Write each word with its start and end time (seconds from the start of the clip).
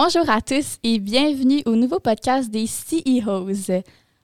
Bonjour 0.00 0.30
à 0.30 0.40
tous 0.40 0.78
et 0.84 1.00
bienvenue 1.00 1.60
au 1.66 1.74
nouveau 1.74 1.98
podcast 1.98 2.52
des 2.52 2.68
CEOs. 2.68 3.82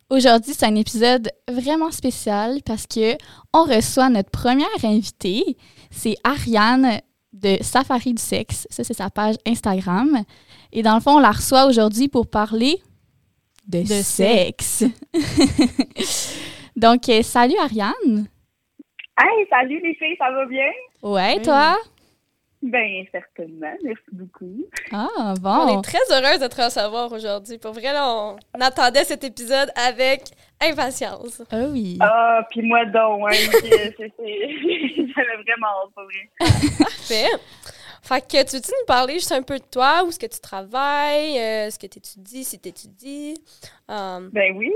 Aujourd'hui, 0.08 0.52
c'est 0.54 0.66
un 0.66 0.76
épisode 0.76 1.28
vraiment 1.48 1.90
spécial 1.90 2.58
parce 2.64 2.86
que 2.86 3.14
on 3.52 3.64
reçoit 3.64 4.08
notre 4.08 4.30
première 4.30 4.68
invitée, 4.84 5.56
c'est 5.90 6.14
Ariane 6.22 7.00
de 7.32 7.60
Safari 7.60 8.14
du 8.14 8.22
sexe. 8.22 8.68
Ça, 8.70 8.84
c'est 8.84 8.94
sa 8.94 9.10
page 9.10 9.34
Instagram. 9.44 10.22
Et 10.72 10.84
dans 10.84 10.94
le 10.94 11.00
fond, 11.00 11.16
on 11.16 11.18
la 11.18 11.32
reçoit 11.32 11.66
aujourd'hui 11.66 12.06
pour 12.06 12.30
parler 12.30 12.76
de, 13.66 13.82
sexe. 13.82 14.84
Donc, 16.76 17.08
euh, 17.08 17.22
salut 17.22 17.58
Ariane. 17.58 18.28
Hey, 19.18 19.46
salut 19.50 19.80
les 19.82 19.94
filles, 19.96 20.16
ça 20.18 20.30
va 20.30 20.46
bien? 20.46 20.70
Ouais, 21.02 21.42
toi? 21.42 21.76
Ben, 22.66 23.04
certainement. 23.12 23.74
Merci 23.82 24.02
beaucoup. 24.12 24.64
Ah, 24.90 25.34
bon. 25.38 25.50
On 25.50 25.78
est 25.78 25.82
très 25.84 25.98
heureuse 26.10 26.40
de 26.40 26.46
te 26.46 26.62
recevoir 26.62 27.12
aujourd'hui. 27.12 27.58
Pour 27.58 27.72
vrai, 27.72 27.92
là, 27.92 28.08
on 28.54 28.60
attendait 28.60 29.04
cet 29.04 29.22
épisode 29.22 29.70
avec 29.76 30.22
impatience. 30.62 31.42
Ah 31.50 31.64
oui. 31.70 31.98
Ah, 32.00 32.40
puis 32.50 32.62
moi 32.62 32.86
donc, 32.86 33.20
hein, 33.28 33.32
c'est- 33.32 33.94
c'est- 33.98 34.12
c'est- 34.16 34.16
j'avais 35.14 35.42
vraiment 35.42 35.66
hâte, 35.84 35.92
pas 35.94 36.04
vrai. 36.04 36.70
Parfait. 36.78 37.26
Fait 38.02 38.20
que 38.20 38.48
tu 38.48 38.56
veux-tu 38.56 38.70
nous 38.70 38.86
parler 38.86 39.14
juste 39.14 39.32
un 39.32 39.42
peu 39.42 39.58
de 39.58 39.64
toi, 39.70 40.02
où 40.04 40.08
est-ce 40.08 40.18
que 40.18 40.26
tu 40.26 40.40
travailles, 40.40 41.38
euh, 41.38 41.70
ce 41.70 41.78
que 41.78 41.86
tu 41.86 41.98
étudies, 41.98 42.44
si 42.44 42.58
tu 42.58 42.68
étudies? 42.70 43.34
Um, 43.88 44.30
Ben 44.32 44.56
oui. 44.56 44.72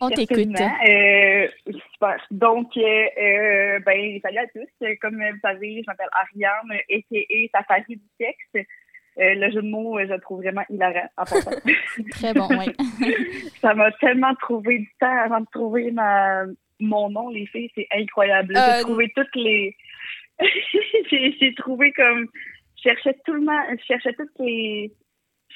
On 0.00 0.10
t'écoute. 0.10 0.48
Euh, 0.60 1.48
super. 1.98 2.26
Donc, 2.30 2.76
euh, 2.76 2.80
euh, 2.80 3.78
ben, 3.80 4.20
salut 4.22 4.38
à 4.38 4.46
tous. 4.46 4.96
Comme 5.00 5.16
vous 5.16 5.40
savez, 5.42 5.82
je 5.82 5.84
m'appelle 5.86 6.08
Ariane, 6.12 6.78
a.k.a. 6.90 7.58
Safari 7.58 7.96
du 7.96 8.02
sexe. 8.18 8.66
Euh, 9.18 9.34
le 9.34 9.50
jeu 9.50 9.62
de 9.62 9.68
mots, 9.68 9.98
euh, 9.98 10.06
je 10.06 10.12
le 10.12 10.20
trouve 10.20 10.42
vraiment 10.42 10.62
hilarant. 10.70 11.08
Très 12.12 12.34
bon, 12.34 12.48
oui. 12.50 12.66
Ça 13.60 13.74
m'a 13.74 13.90
tellement 13.92 14.34
trouvé 14.36 14.78
du 14.78 14.90
temps 15.00 15.24
avant 15.24 15.40
de 15.40 15.46
trouver 15.52 15.90
ma, 15.90 16.44
mon 16.78 17.10
nom, 17.10 17.28
les 17.30 17.46
filles. 17.46 17.70
C'est 17.74 17.88
incroyable. 17.92 18.56
Euh, 18.56 18.60
J'ai 18.76 18.82
trouvé 18.82 19.12
toutes 19.16 19.34
les. 19.34 19.76
j'ai, 21.10 21.36
j'ai 21.40 21.54
trouvé 21.54 21.90
comme. 21.92 22.28
Je 22.76 22.82
cherchais 22.82 23.16
tout 23.26 23.32
le 23.32 23.40
monde. 23.40 23.76
Je 23.80 23.84
cherchais 23.84 24.12
toutes 24.12 24.38
les. 24.38 24.92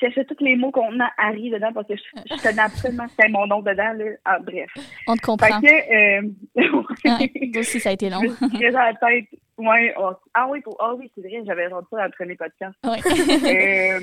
Je 0.02 0.06
cherchais 0.08 0.24
tous 0.24 0.42
les 0.42 0.56
mots 0.56 0.72
contenant 0.72 1.08
Harry 1.16 1.50
dedans 1.50 1.72
parce 1.72 1.86
que 1.86 1.94
je, 1.96 2.02
je 2.34 2.42
connais 2.42 2.62
absolument 2.62 3.06
c'était 3.08 3.28
mon 3.28 3.46
nom 3.46 3.60
dedans. 3.60 3.92
Là. 3.92 4.04
Ah, 4.24 4.38
bref. 4.40 4.70
On 5.06 5.14
te 5.14 5.20
Fait 5.20 5.26
comprend. 5.26 5.60
que. 5.60 6.18
Euh, 6.18 6.22
Ouais, 7.04 7.58
aussi, 7.58 7.78
ça 7.80 7.90
a 7.90 7.92
été 7.92 8.10
long. 8.10 8.20
je 8.22 8.72
la 8.72 8.94
tête. 8.94 9.26
Ouais, 9.58 9.94
oh, 9.98 10.12
ah 10.34 10.46
oui, 10.48 10.60
pour, 10.60 10.76
ah 10.80 10.94
oui, 10.94 11.10
c'est 11.14 11.20
vrai, 11.20 11.42
j'avais 11.46 11.66
entendu 11.66 11.86
ça 11.90 11.98
dans 11.98 12.04
le 12.04 12.10
premier 12.10 12.34
podcast. 12.36 12.74
Ouais. 12.84 12.98
Euh, 13.44 14.00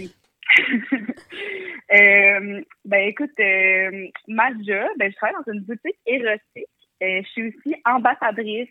euh, 1.94 2.62
ben 2.86 3.08
écoute, 3.08 3.32
ma 4.28 4.50
job, 4.52 4.90
ben, 4.98 5.12
je 5.12 5.16
travaille 5.16 5.36
dans 5.46 5.54
une 5.54 5.62
boutique 5.62 5.98
érotique. 6.06 6.68
Je 7.02 7.24
suis 7.32 7.48
aussi 7.50 7.76
ambassadrice 7.86 8.70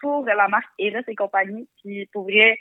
pour 0.00 0.24
la 0.24 0.48
marque 0.48 0.70
Eros 0.78 1.00
et 1.06 1.14
compagnie. 1.14 1.68
Puis 1.82 2.06
pour 2.12 2.24
vrai, 2.24 2.58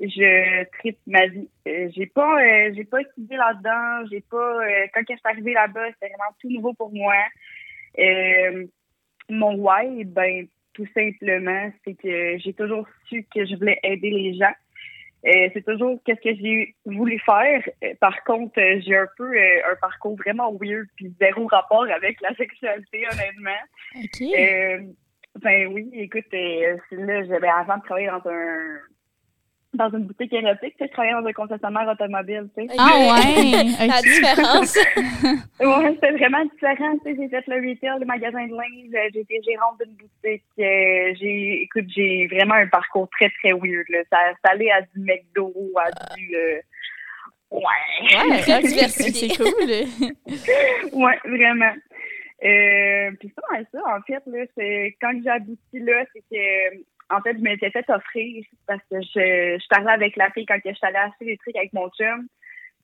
je 0.00 0.64
tripe 0.78 0.98
ma 1.06 1.26
vie. 1.26 1.48
Euh, 1.68 1.88
j'ai 1.94 2.06
pas 2.06 2.40
euh, 2.42 2.72
j'ai 2.74 2.84
pas 2.84 3.02
étudié 3.02 3.36
là-dedans. 3.36 4.08
J'ai 4.10 4.22
pas 4.22 4.64
euh, 4.64 4.86
quand 4.94 5.00
je 5.08 5.14
suis 5.14 5.20
arrivée 5.24 5.52
là-bas, 5.52 5.86
c'était 5.92 6.08
vraiment 6.08 6.34
tout 6.40 6.50
nouveau 6.50 6.72
pour 6.74 6.92
moi. 6.92 7.14
Mon 9.28 9.54
why, 9.56 10.04
ben 10.04 10.46
tout 10.72 10.86
simplement, 10.94 11.70
c'est 11.84 11.94
que 11.94 12.38
j'ai 12.38 12.52
toujours 12.52 12.86
su 13.08 13.26
que 13.34 13.44
je 13.44 13.54
voulais 13.56 13.78
aider 13.82 14.10
les 14.10 14.34
gens. 14.34 14.54
C'est 15.22 15.64
toujours 15.64 16.00
qu'est-ce 16.04 16.20
que 16.20 16.34
j'ai 16.34 16.74
voulu 16.86 17.18
faire. 17.20 17.62
Par 18.00 18.24
contre, 18.24 18.54
j'ai 18.56 18.96
un 18.96 19.06
peu 19.18 19.38
un 19.38 19.76
parcours 19.80 20.16
vraiment 20.16 20.50
weird 20.52 20.86
puis 20.96 21.12
zéro 21.20 21.46
rapport 21.46 21.84
avec 21.84 22.20
la 22.22 22.34
sexualité, 22.36 23.04
honnêtement. 23.12 23.50
OK. 23.96 24.90
Ben 25.40 25.68
oui, 25.68 25.88
écoute, 25.92 26.24
là, 26.32 27.24
j'avais 27.24 27.48
avant 27.48 27.76
de 27.76 27.82
travailler 27.82 28.08
dans 28.08 28.28
un 28.28 28.80
dans 29.74 29.88
une 29.90 30.04
boutique 30.04 30.32
érotique, 30.32 30.74
tu 30.76 30.78
sais, 30.78 30.86
je 30.88 30.92
travaillais 30.92 31.14
dans 31.14 31.26
un 31.26 31.32
concessionnaire 31.32 31.88
automobile, 31.88 32.48
tu 32.56 32.66
sais. 32.66 32.74
Ah 32.76 32.90
ouais, 32.98 33.86
La 33.86 34.02
différence. 34.02 34.76
Ouais, 35.60 35.94
c'était 35.94 36.12
vraiment 36.12 36.44
différent. 36.44 36.96
Tu 37.04 37.10
sais, 37.10 37.16
j'ai 37.20 37.28
fait 37.28 37.44
le 37.46 37.56
retail, 37.56 38.00
le 38.00 38.06
magasin 38.06 38.46
de 38.46 38.52
linge, 38.52 38.94
euh, 38.94 39.08
j'ai 39.12 39.20
été 39.20 39.40
gérante 39.42 39.78
d'une 39.84 39.94
boutique. 39.94 40.42
euh, 40.58 41.14
j'ai, 41.20 41.62
écoute, 41.62 41.84
j'ai 41.94 42.26
vraiment 42.28 42.54
un 42.54 42.66
parcours 42.66 43.08
très, 43.10 43.30
très 43.42 43.52
weird, 43.52 43.84
là. 43.90 43.98
Ça, 44.10 44.18
ça 44.44 44.52
allait 44.52 44.70
à 44.72 44.80
du 44.80 45.00
McDo, 45.00 45.52
à 45.76 46.16
du, 46.16 46.34
euh, 46.34 46.60
ouais. 47.50 48.28
Ouais, 48.30 48.40
très 48.40 48.62
diversifié. 48.62 49.28
C'est 49.28 49.36
cool. 49.36 50.92
ouais, 51.00 51.18
vraiment. 51.24 51.74
Euh, 52.42 53.10
puis 53.20 53.32
ça, 53.36 53.42
ça, 53.70 53.78
en 53.96 54.00
fait, 54.02 54.22
là, 54.26 54.44
c'est, 54.56 54.96
quand 55.00 55.12
j'ai 55.22 55.30
abouti 55.30 55.78
là, 55.78 56.04
c'est 56.14 56.22
que, 56.30 56.76
en 57.10 57.20
fait, 57.22 57.34
je 57.36 57.42
m'étais 57.42 57.70
fait 57.70 57.88
offrir 57.90 58.44
parce 58.66 58.80
que 58.90 59.00
je, 59.00 59.58
je 59.60 59.68
parlais 59.68 59.92
avec 59.92 60.16
la 60.16 60.30
fille 60.30 60.46
quand 60.46 60.58
je 60.64 60.72
suis 60.72 60.86
allée 60.86 60.96
acheter 60.96 61.24
des 61.26 61.36
trucs 61.38 61.56
avec 61.56 61.72
mon 61.72 61.88
chum. 61.90 62.26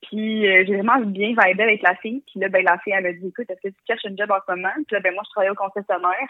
Puis 0.03 0.47
euh, 0.47 0.65
j'ai 0.67 0.75
vraiment 0.77 0.99
bien 1.01 1.29
vibé 1.29 1.63
avec 1.63 1.83
la 1.83 1.95
fille. 1.97 2.23
Puis 2.31 2.41
là, 2.41 2.49
ben, 2.49 2.65
la 2.65 2.79
fille, 2.79 2.93
elle 2.97 3.03
m'a 3.05 3.13
dit, 3.13 3.29
écoute, 3.29 3.51
est-ce 3.51 3.61
que 3.61 3.69
tu 3.69 3.81
cherches 3.87 4.05
un 4.05 4.17
job 4.17 4.31
en 4.31 4.39
ce 4.47 4.53
moment? 4.55 4.73
Puis 4.75 4.95
là, 4.95 5.01
ben, 5.01 5.15
moi, 5.15 5.23
je 5.25 5.31
travaillais 5.31 5.51
au 5.51 5.55
concessionnaire. 5.55 6.29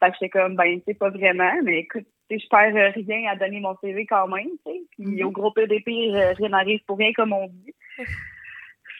Fait 0.00 0.10
que 0.10 0.16
j'étais 0.20 0.28
comme, 0.28 0.54
ben, 0.54 0.78
tu 0.78 0.84
sais, 0.86 0.94
pas 0.94 1.10
vraiment, 1.10 1.52
mais 1.64 1.80
écoute, 1.80 2.06
je 2.30 2.48
perds 2.48 2.92
rien 2.94 3.30
à 3.30 3.36
donner 3.36 3.58
mon 3.60 3.76
CV 3.82 4.06
quand 4.06 4.28
même, 4.28 4.46
tu 4.64 4.72
sais. 4.72 4.80
Puis 4.92 5.06
Mhm. 5.06 5.24
au 5.26 5.30
gros 5.30 5.50
PDP, 5.50 6.12
rien 6.36 6.48
n'arrive 6.50 6.80
pour 6.86 6.98
rien, 6.98 7.12
comme 7.12 7.32
on 7.32 7.48
dit. 7.48 7.74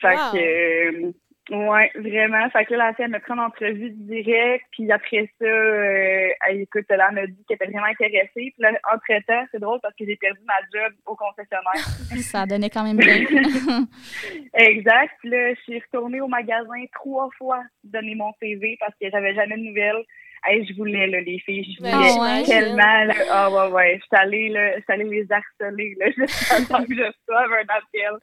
Fait 0.01 0.15
Wow. 0.15 0.31
que, 0.31 0.37
euh, 1.07 1.11
ouais, 1.51 1.91
vraiment. 1.95 2.49
Fait 2.49 2.65
que 2.65 2.73
là, 2.73 2.87
la 2.87 2.93
fille, 2.93 3.05
elle 3.05 3.11
me 3.11 3.19
prend 3.19 3.37
en 3.37 3.47
entrevue 3.47 3.91
direct. 3.91 4.65
Puis 4.71 4.91
après 4.91 5.29
ça, 5.39 5.45
euh, 5.45 6.29
elle, 6.47 6.61
écoute, 6.61 6.85
là, 6.89 7.07
elle 7.09 7.15
m'a 7.15 7.27
dit 7.27 7.45
qu'elle 7.47 7.55
était 7.55 7.65
vraiment 7.71 7.87
intéressée. 7.87 8.29
Puis 8.35 8.53
là, 8.59 8.71
entre-temps, 8.93 9.45
c'est 9.51 9.59
drôle 9.59 9.79
parce 9.81 9.95
que 9.95 10.05
j'ai 10.05 10.15
perdu 10.17 10.39
ma 10.45 10.59
job 10.73 10.93
au 11.05 11.15
concessionnaire. 11.15 11.73
Ça 12.21 12.45
donnait 12.45 12.69
quand 12.69 12.83
même 12.83 12.97
bien. 12.97 13.25
Exact. 14.53 15.13
Puis 15.19 15.29
là, 15.29 15.53
je 15.53 15.61
suis 15.61 15.79
retournée 15.79 16.21
au 16.21 16.27
magasin 16.27 16.83
trois 16.93 17.29
fois 17.37 17.61
donner 17.83 18.15
mon 18.15 18.31
CV 18.41 18.77
parce 18.79 18.93
que 19.01 19.09
j'avais 19.09 19.33
jamais 19.33 19.57
de 19.57 19.63
nouvelles. 19.63 20.03
Hey, 20.45 20.65
je 20.65 20.73
voulais, 20.77 21.07
là, 21.07 21.19
les 21.19 21.39
filles, 21.39 21.65
je 21.75 21.79
voulais 21.79 21.91
Ah 21.93 22.21
ouais? 22.21 22.43
tellement, 22.45 23.03
là. 23.03 23.13
Ah, 23.29 23.49
ouais, 23.51 23.73
ouais. 23.73 23.95
Je 23.99 24.05
suis 24.05 24.23
allée, 24.23 24.47
là, 24.49 24.77
je 24.77 24.81
suis 24.83 24.93
allée 24.93 25.03
les 25.03 25.27
harceler, 25.29 25.95
là, 25.99 26.05
jusqu'à 26.17 26.55
temps 26.65 26.85
que 26.85 26.95
je 26.95 27.01
reçoive 27.01 27.51
un 27.51 27.75
appel. 27.75 28.13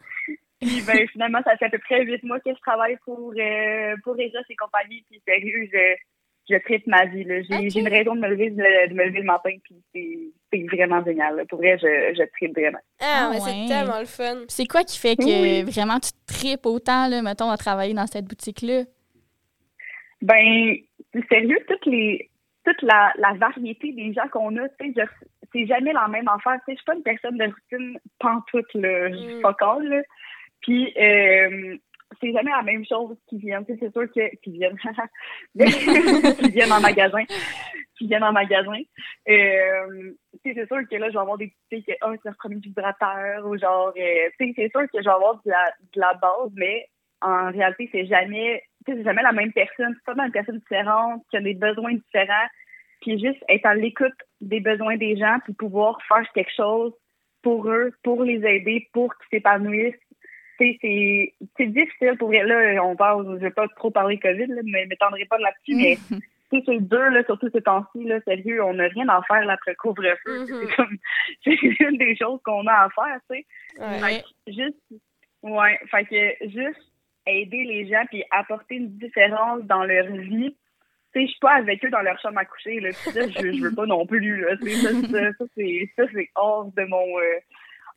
Puis, 0.67 0.83
ben, 0.83 1.07
finalement, 1.09 1.41
ça 1.45 1.57
fait 1.57 1.67
à 1.67 1.71
peu 1.71 1.79
près 1.79 2.05
huit 2.05 2.23
mois 2.25 2.41
que 2.41 2.51
je 2.55 2.61
travaille 2.61 2.97
pour, 3.05 3.33
euh, 3.39 3.95
pour 4.05 4.19
Eros 4.19 4.45
et 4.49 4.57
compagnie. 4.57 5.05
Puis, 5.11 5.21
sérieux, 5.27 5.69
je, 5.73 5.95
je 6.55 6.57
tripe 6.59 6.87
ma 6.87 7.05
vie, 7.07 7.25
là. 7.25 7.43
J'ai, 7.43 7.79
une 7.81 7.89
raison 7.89 8.15
de 8.15 8.21
me 8.21 8.29
lever, 8.29 8.51
de, 8.51 8.89
de 8.89 8.95
me 8.95 9.05
lever 9.05 9.19
le 9.21 9.25
matin, 9.25 9.51
puis 9.65 9.77
c'est, 9.95 10.19
c'est 10.53 10.67
vraiment 10.77 11.05
génial, 11.05 11.37
là. 11.37 11.45
Pour 11.49 11.59
vrai, 11.59 11.79
je, 11.79 12.15
je 12.17 12.23
tripe 12.37 12.57
vraiment. 12.57 12.79
Ah, 13.01 13.05
Ah 13.27 13.31
mais 13.33 13.41
ouais. 13.41 13.67
c'est 13.67 13.75
tellement 13.75 13.99
le 14.01 14.07
fun. 14.07 14.45
C'est 14.49 14.67
quoi 14.67 14.83
qui 14.85 14.99
fait 14.99 15.17
que 15.17 15.25
Oui. 15.25 15.63
vraiment 15.65 15.99
tu 16.01 16.11
tripes 16.27 16.67
autant, 16.67 17.09
là, 17.09 17.23
mettons, 17.23 17.51
à 17.51 17.57
travailler 17.57 17.95
dans 17.95 18.07
cette 18.07 18.27
boutique-là? 18.27 18.83
Ben, 20.23 20.77
sérieux, 21.31 21.59
toutes 21.69 21.87
les, 21.87 22.31
toute 22.65 22.81
la, 22.83 23.13
la 23.19 23.33
variété 23.35 23.93
des 23.93 24.13
gens 24.13 24.29
qu'on 24.33 24.57
a, 24.57 24.69
tu 24.81 24.93
sais, 24.93 24.93
je- 24.97 25.27
c'est 25.53 25.67
jamais 25.67 25.93
la 25.93 26.09
même 26.09 26.27
affaire. 26.29 26.59
Tu 26.67 26.73
sais, 26.73 26.73
je 26.73 26.77
suis 26.77 26.85
pas 26.85 26.95
une 26.95 27.03
personne 27.03 27.39
de 27.39 27.45
routine 27.45 27.99
pantoute, 28.19 28.75
là. 28.75 29.11
Je 29.11 29.17
suis 29.17 29.35
Mm. 29.37 29.43
pas 29.43 29.79
là. 29.83 30.03
Puis, 30.61 30.93
euh, 30.97 31.77
c'est 32.21 32.33
jamais 32.33 32.51
la 32.51 32.63
même 32.63 32.85
chose 32.85 33.17
qui 33.29 33.39
viennent. 33.39 33.65
C'est 33.67 33.93
sûr 33.93 34.11
que, 34.13 34.37
qui 34.37 34.53
viennent, 34.53 34.79
qui 36.39 36.51
viennent 36.51 36.73
en 36.73 36.81
magasin, 36.81 37.25
qui 37.99 38.07
viennent 38.07 38.25
en 38.25 38.33
magasin. 38.33 38.81
Euh, 39.29 40.13
c'est 40.45 40.55
sûr 40.55 40.89
que 40.89 40.97
là, 40.97 41.09
je 41.09 41.15
vais 41.15 41.19
avoir 41.19 41.39
des 41.39 41.53
petits 41.69 41.85
que, 41.85 41.93
oh, 42.03 42.13
c'est 42.13 42.25
leur 42.25 42.37
premier 42.37 42.57
vibrateur, 42.57 43.47
ou 43.47 43.59
genre, 43.59 43.93
euh, 43.97 44.31
c'est 44.39 44.71
sûr 44.71 44.83
que 44.93 44.99
je 44.99 45.05
vais 45.05 45.11
avoir 45.11 45.37
de 45.45 45.51
la, 45.51 45.73
de 45.95 46.01
la 46.01 46.15
base, 46.15 46.53
mais 46.55 46.89
en 47.23 47.51
réalité, 47.51 47.89
c'est 47.93 48.07
jamais, 48.07 48.63
c'est 48.87 49.03
jamais 49.03 49.23
la 49.23 49.33
même 49.33 49.53
personne. 49.53 49.97
C'est 49.97 50.15
pas 50.15 50.25
une 50.25 50.33
personne 50.33 50.59
différente, 50.59 51.23
qui 51.31 51.37
a 51.37 51.41
des 51.41 51.55
besoins 51.55 51.95
différents. 51.95 52.49
Puis 53.01 53.19
juste 53.19 53.43
être 53.49 53.67
à 53.67 53.75
l'écoute 53.75 54.15
des 54.41 54.61
besoins 54.61 54.97
des 54.97 55.17
gens, 55.17 55.39
puis 55.45 55.55
pouvoir 55.55 55.99
faire 56.09 56.31
quelque 56.33 56.55
chose 56.55 56.93
pour 57.43 57.69
eux, 57.69 57.93
pour 58.03 58.25
les 58.25 58.45
aider, 58.45 58.89
pour 58.93 59.15
qu'ils 59.17 59.39
s'épanouissent. 59.39 59.95
C'est 60.59 60.79
c'est 61.57 61.67
difficile 61.67 62.17
pour 62.19 62.33
là, 62.33 62.83
on 62.83 62.97
parle, 62.97 63.39
je 63.39 63.45
vais 63.45 63.51
pas 63.51 63.69
trop 63.77 63.91
parler 63.91 64.19
COVID, 64.19 64.47
là, 64.47 64.63
mais 64.65 64.85
je 64.85 64.89
m'étendrai 64.89 65.25
pas 65.27 65.39
là-dessus, 65.39 65.75
mais 65.75 65.99
sais, 66.51 66.63
c'est 66.65 66.81
dur, 66.81 67.11
là, 67.11 67.25
surtout 67.25 67.49
ces 67.53 67.63
temps-ci, 67.63 68.05
là, 68.05 68.21
sérieux, 68.23 68.63
on 68.63 68.75
n'a 68.75 68.89
rien 68.89 69.09
à 69.09 69.21
faire 69.23 69.45
là, 69.45 69.55
après 69.55 69.75
couvre-feu. 69.75 70.41
Mhm. 70.41 70.47
C'est 70.47 70.77
comme, 70.77 70.97
c'est 71.45 71.85
une 71.85 71.99
des 71.99 72.17
choses 72.17 72.41
qu'on 72.45 72.67
a 72.67 72.73
à 72.73 72.89
faire, 72.91 73.21
tu 73.31 73.37
sais. 73.37 73.47
Ouais. 73.79 74.01
Fait 74.01 74.23
que 74.23 74.53
juste, 74.53 75.03
ouais, 75.43 75.79
fait 75.91 76.05
que 76.05 76.49
juste 76.49 76.93
aider 77.27 77.65
les 77.65 77.89
gens 77.89 78.05
puis 78.09 78.23
apporter 78.31 78.77
une 78.77 78.97
différence 78.99 79.63
dans 79.65 79.85
leur 79.85 80.07
vie. 80.07 80.57
Tu 81.13 81.21
sais, 81.21 81.27
je 81.27 81.31
suis 81.31 81.41
pas 81.41 81.55
avec 81.55 81.85
eux 81.85 81.91
dans 81.91 82.03
leur 82.03 82.21
chambre 82.21 82.39
à 82.39 82.45
coucher, 82.45 82.81
là. 82.81 82.93
Ça, 82.93 83.29
je, 83.29 83.53
je 83.53 83.63
veux 83.63 83.75
pas 83.75 83.87
non 83.87 84.07
plus, 84.07 84.41
là. 84.43 84.57
Ça, 84.61 85.37
ça, 85.39 85.45
ça, 85.97 86.05
c'est 86.13 86.31
hors 86.35 86.71
de 86.77 86.85
mon, 86.85 87.19
euh, 87.19 87.39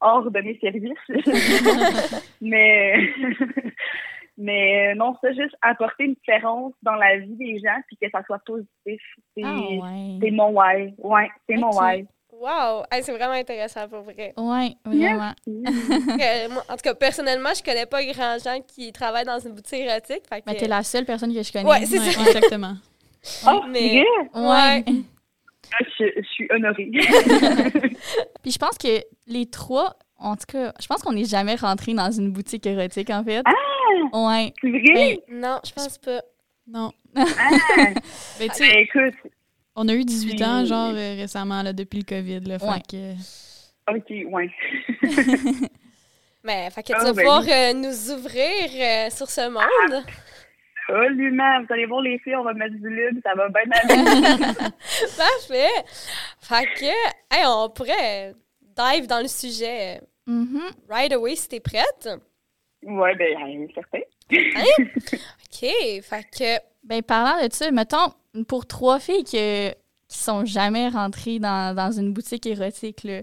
hors 0.01 0.29
de 0.31 0.39
mes 0.41 0.57
services. 0.59 2.23
mais, 2.41 2.93
mais 4.37 4.95
non, 4.95 5.15
c'est 5.21 5.33
juste 5.35 5.55
apporter 5.61 6.05
une 6.05 6.13
différence 6.13 6.73
dans 6.81 6.95
la 6.95 7.17
vie 7.17 7.35
des 7.35 7.59
gens 7.59 7.77
puis 7.87 7.97
que 8.01 8.09
ça 8.09 8.23
soit 8.25 8.39
positif. 8.45 9.01
C'est 9.35 9.43
Ah, 9.43 9.55
ouais. 9.59 10.31
mon 10.31 10.49
why. 10.51 10.93
Ouais, 10.97 11.29
c'est 11.47 11.57
mon 11.57 11.71
why. 11.71 12.05
Wow! 12.31 12.83
Hey, 12.89 13.03
c'est 13.03 13.11
vraiment 13.11 13.33
intéressant 13.33 13.89
pour 13.89 14.01
vrai. 14.03 14.33
Vraiment. 14.37 15.33
Euh, 16.21 16.49
moi, 16.49 16.63
en 16.69 16.73
tout 16.75 16.83
cas, 16.83 16.93
personnellement, 16.95 17.49
je 17.53 17.61
connais 17.63 17.85
pas 17.85 18.03
grand 18.05 18.37
gens 18.41 18.59
qui 18.65 18.91
travaillent 18.93 19.25
dans 19.25 19.39
une 19.39 19.53
boutique 19.53 19.79
érotique. 19.81 20.21
Fait 20.29 20.39
que, 20.39 20.43
Mais 20.47 20.55
t'es 20.55 20.67
la 20.67 20.83
seule 20.83 21.03
personne 21.05 21.33
que 21.33 21.41
je 21.43 21.51
connais. 21.51 21.69
Ouais, 21.69 21.85
c'est 21.85 21.99
Ouais, 21.99 22.11
ça. 22.11 22.21
exactement. 22.29 22.73
Oh, 23.47 23.61
Mais-? 23.69 24.05
Ouais. 24.33 24.83
Ah, 25.73 25.83
Je, 25.99 26.05
je 26.17 26.27
suis 26.27 26.47
honorée. 26.51 26.89
Puis 28.43 28.51
je 28.51 28.57
pense 28.57 28.77
que 28.77 29.01
les 29.27 29.45
trois, 29.49 29.95
en 30.17 30.35
tout 30.35 30.45
cas, 30.47 30.73
je 30.79 30.87
pense 30.87 31.01
qu'on 31.01 31.13
n'est 31.13 31.25
jamais 31.25 31.55
rentré 31.55 31.93
dans 31.93 32.11
une 32.11 32.31
boutique 32.31 32.65
érotique, 32.65 33.09
en 33.09 33.23
fait. 33.23 33.41
Ah! 33.45 33.51
Ouais. 34.13 34.53
c'est 34.61 34.69
vrai? 34.69 35.19
Non, 35.29 35.59
je 35.65 35.71
pense 35.73 35.97
pas. 35.97 36.21
Non. 36.67 36.91
Ah! 37.15 37.25
Ben, 38.39 38.49
tu 38.49 38.55
sais, 38.55 38.69
Ben, 38.69 38.77
écoute, 38.79 39.31
on 39.75 39.87
a 39.87 39.93
eu 39.93 40.03
18 40.05 40.41
ans, 40.43 40.65
genre, 40.65 40.91
euh, 40.93 41.15
récemment, 41.15 41.61
là, 41.63 41.73
depuis 41.73 41.99
le 41.99 42.03
COVID. 42.05 42.39
Là, 42.41 42.57
Ouais. 42.61 42.81
fait 42.87 43.15
que- 43.87 43.95
ok, 43.97 44.31
ouais. 44.33 44.49
Mais 46.43 46.69
fait 46.71 46.83
que 46.83 46.93
Ah, 46.93 46.99
tu 46.99 47.05
vas 47.05 47.13
ben 47.13 47.21
pouvoir 47.23 47.41
oui. 47.43 47.51
euh, 47.51 47.73
nous 47.73 48.11
ouvrir 48.13 48.69
euh, 48.75 49.09
sur 49.09 49.29
ce 49.29 49.49
monde. 49.49 50.03
Absolument. 50.89 51.61
Vous 51.61 51.73
allez 51.73 51.85
voir 51.85 52.01
les 52.01 52.19
filles, 52.19 52.35
on 52.35 52.43
va 52.43 52.53
mettre 52.53 52.75
du 52.75 52.89
lube, 52.89 53.19
ça 53.23 53.33
va 53.35 53.47
bien 53.49 53.63
aller. 53.71 54.53
Parfait. 55.17 55.85
Fait 56.41 56.65
que, 56.75 56.85
hey, 57.35 57.45
on 57.47 57.69
pourrait 57.69 58.33
dive 58.77 59.07
dans 59.07 59.21
le 59.21 59.27
sujet 59.27 60.01
Mhm. 60.27 60.61
right 60.89 61.11
away 61.13 61.35
si 61.35 61.47
t'es 61.49 61.59
prête. 61.59 62.07
ouais, 62.83 63.15
ben, 63.15 63.67
certain. 63.73 63.99
OK. 64.31 65.69
Fait 66.03 66.25
que, 66.31 66.63
Ben, 66.83 67.01
parlant 67.01 67.45
de 67.45 67.51
ça, 67.53 67.71
mettons, 67.71 68.13
pour 68.47 68.65
trois 68.67 68.99
filles 68.99 69.23
que, 69.23 69.69
qui 70.07 70.17
sont 70.17 70.45
jamais 70.45 70.87
rentrées 70.89 71.39
dans, 71.39 71.75
dans 71.75 71.91
une 71.91 72.13
boutique 72.13 72.45
érotique, 72.45 73.03
là, 73.03 73.21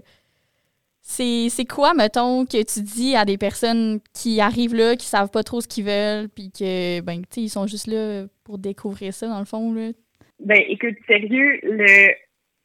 c'est 1.07 1.65
quoi, 1.65 1.93
mettons, 1.93 2.45
que 2.45 2.61
tu 2.63 2.81
dis 2.81 3.15
à 3.15 3.23
des 3.23 3.37
personnes 3.37 3.99
qui 4.13 4.41
arrivent 4.41 4.75
là, 4.75 4.95
qui 4.95 5.05
savent 5.05 5.31
pas 5.31 5.43
trop 5.43 5.61
ce 5.61 5.67
qu'ils 5.67 5.85
veulent, 5.85 6.27
puis 6.29 6.51
que, 6.51 7.01
ben, 7.01 7.21
tu 7.21 7.27
sais, 7.31 7.41
ils 7.41 7.49
sont 7.49 7.65
juste 7.65 7.87
là 7.87 8.25
pour 8.43 8.57
découvrir 8.57 9.13
ça, 9.13 9.27
dans 9.27 9.39
le 9.39 9.45
fond, 9.45 9.73
là? 9.73 9.91
Ben, 10.39 10.61
écoute, 10.67 10.95
sérieux, 11.07 11.59
le, 11.63 12.13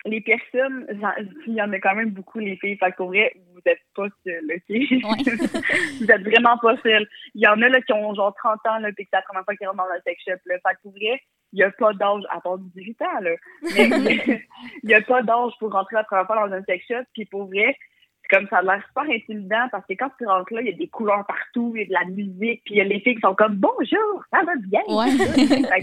les 0.05 0.21
personnes, 0.21 0.87
il 1.47 1.55
y 1.55 1.63
en 1.63 1.73
a 1.73 1.79
quand 1.79 1.95
même 1.95 2.11
beaucoup, 2.11 2.41
les 2.41 2.57
filles. 2.57 2.77
Fait 2.77 2.95
pour 2.97 3.09
vrai, 3.09 3.33
vous 3.55 3.61
êtes 3.65 3.81
pas 3.95 4.09
seuls, 4.25 4.45
OK? 4.45 4.69
vous 6.01 6.11
êtes 6.11 6.23
vraiment 6.23 6.59
pas 6.59 6.77
seuls. 6.83 7.09
Il 7.35 7.43
y 7.43 7.47
en 7.47 7.63
a, 7.63 7.69
là, 7.69 7.81
qui 7.81 7.93
ont 7.93 8.15
genre 8.15 8.35
30 8.35 8.59
ans, 8.67 8.79
là, 8.79 8.91
puis 8.93 9.05
que 9.05 9.11
c'est 9.13 9.19
la 9.19 9.23
première 9.23 9.45
fois 9.45 9.55
qu'ils 9.57 9.69
rentrent 9.69 9.85
dans 9.85 9.95
le 9.95 10.01
sex 10.05 10.21
shop, 10.27 10.41
là. 10.47 10.57
Fait 10.67 10.77
pour 10.83 10.93
vrai, 10.93 11.23
il 11.53 11.61
y 11.61 11.63
a 11.63 11.71
pas 11.71 11.93
d'âge, 11.93 12.23
à 12.31 12.41
part 12.41 12.59
18 12.59 13.03
ans, 13.03 13.21
là. 13.21 13.31
Il 14.83 14.91
y 14.91 14.95
a 14.95 15.01
pas 15.01 15.23
d'âge 15.23 15.53
pour 15.59 15.73
rentrer 15.73 15.97
la 15.97 16.05
première 16.05 16.27
fois 16.27 16.49
dans 16.49 16.55
un 16.55 16.63
sex 16.65 16.85
shop, 16.89 17.05
puis 17.15 17.25
pour 17.27 17.47
vrai, 17.47 17.77
comme 18.33 18.49
ça 18.49 18.59
a 18.59 18.63
l'air 18.63 18.83
super 18.87 19.05
intimidant 19.05 19.69
parce 19.71 19.85
que 19.87 19.93
quand 19.95 20.11
tu 20.19 20.27
rentres 20.27 20.53
là, 20.55 20.61
il 20.63 20.69
y 20.69 20.73
a 20.73 20.77
des 20.77 20.89
couleurs 20.89 21.25
partout, 21.27 21.73
il 21.77 21.83
y 21.83 21.85
a 21.85 21.89
de 21.89 21.93
la 21.93 22.05
musique, 22.11 22.63
puis 22.65 22.75
il 22.75 22.77
y 22.77 22.81
a 22.81 22.85
les 22.85 23.01
filles 23.01 23.17
qui 23.17 23.21
sont 23.21 23.35
comme 23.35 23.57
bonjour, 23.57 24.25
ça 24.33 24.43
va 24.45 24.53
bien? 24.57 24.81
Ouais. 24.89 25.83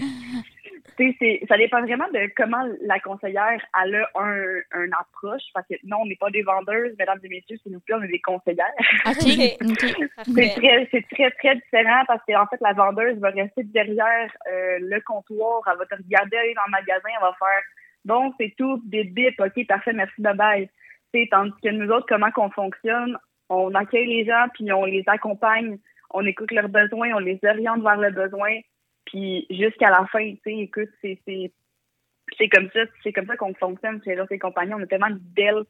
C'est- 0.96 1.40
ça 1.48 1.56
dépend 1.56 1.80
vraiment 1.80 2.08
de 2.12 2.30
comment 2.36 2.62
la 2.82 2.98
conseillère 3.00 3.58
a 3.72 3.84
un, 3.84 4.60
un 4.72 4.88
approche. 5.00 5.42
Parce 5.54 5.66
que 5.66 5.74
non, 5.84 5.98
on 6.02 6.06
n'est 6.06 6.16
pas 6.16 6.28
des 6.30 6.42
vendeuses, 6.42 6.94
mesdames 6.98 7.20
et 7.22 7.28
messieurs, 7.28 7.56
s'il 7.62 7.72
vous 7.72 7.80
plaît, 7.80 7.94
on 7.98 8.02
est 8.02 8.08
des 8.08 8.20
conseillères. 8.20 8.66
C'est 10.34 10.54
très, 10.60 10.88
c'est 10.90 11.06
très, 11.14 11.30
très 11.30 11.54
différent 11.54 12.02
parce 12.06 12.22
qu'en 12.28 12.46
fait, 12.48 12.60
la 12.60 12.74
vendeuse 12.74 13.18
va 13.18 13.30
rester 13.30 13.62
derrière 13.64 14.30
euh, 14.52 14.78
le 14.80 15.00
comptoir, 15.00 15.62
elle 15.72 15.78
va 15.78 15.86
te 15.86 15.94
regarder 15.94 16.36
aller 16.36 16.54
dans 16.54 16.62
le 16.66 16.72
magasin, 16.72 17.08
elle 17.14 17.22
va 17.22 17.34
faire 17.38 17.62
Bon, 18.04 18.32
c'est 18.38 18.54
tout, 18.56 18.80
bip 18.86 19.12
bip, 19.14 19.38
ok, 19.40 19.66
parfait, 19.66 19.92
merci, 19.92 20.14
bye 20.20 20.34
bye. 20.34 20.70
Tandis 21.30 21.52
que 21.62 21.70
nous 21.70 21.90
autres, 21.90 22.06
comment 22.08 22.30
qu'on 22.30 22.50
fonctionne, 22.50 23.16
on 23.48 23.74
accueille 23.74 24.06
les 24.06 24.24
gens, 24.24 24.46
puis 24.54 24.72
on 24.72 24.84
les 24.84 25.02
accompagne, 25.06 25.78
on 26.10 26.24
écoute 26.24 26.52
leurs 26.52 26.68
besoins, 26.68 27.12
on 27.14 27.18
les 27.18 27.38
oriente 27.42 27.82
vers 27.82 27.96
le 27.96 28.10
besoin, 28.10 28.58
puis 29.06 29.46
jusqu'à 29.50 29.90
la 29.90 30.06
fin, 30.06 30.30
tu 30.30 30.40
sais, 30.44 30.56
écoute, 30.58 30.88
c'est, 31.00 31.18
c'est, 31.26 31.52
c'est 32.38 32.48
comme 32.48 32.68
ça, 32.72 32.80
c'est 33.02 33.12
comme 33.12 33.26
ça 33.26 33.36
qu'on 33.36 33.54
fonctionne 33.54 34.00
chez 34.04 34.16
les 34.30 34.38
compagnies. 34.38 34.74
On 34.74 34.82
a 34.82 34.86
tellement 34.86 35.10
de 35.10 35.20
belles 35.34 35.64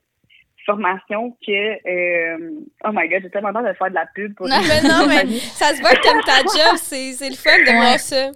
formations 0.66 1.36
que, 1.46 1.52
euh, 1.88 2.50
oh 2.84 2.90
my 2.92 3.08
god, 3.08 3.22
j'ai 3.22 3.30
tellement 3.30 3.48
hâte 3.48 3.66
de 3.66 3.78
faire 3.78 3.88
de 3.88 3.94
la 3.94 4.06
pub 4.14 4.34
pour 4.34 4.46
Mais 4.46 4.82
non, 4.82 5.06
mais 5.08 5.26
ça 5.38 5.74
se 5.74 5.80
voit 5.80 5.92
que 5.92 6.02
t'aimes 6.02 6.22
ta 6.22 6.40
job. 6.42 6.76
C'est 6.76 7.12
c'est 7.12 7.30
le 7.30 7.36
fun 7.36 7.58
de 7.58 7.76
voir 7.76 7.98
ça. 7.98 8.30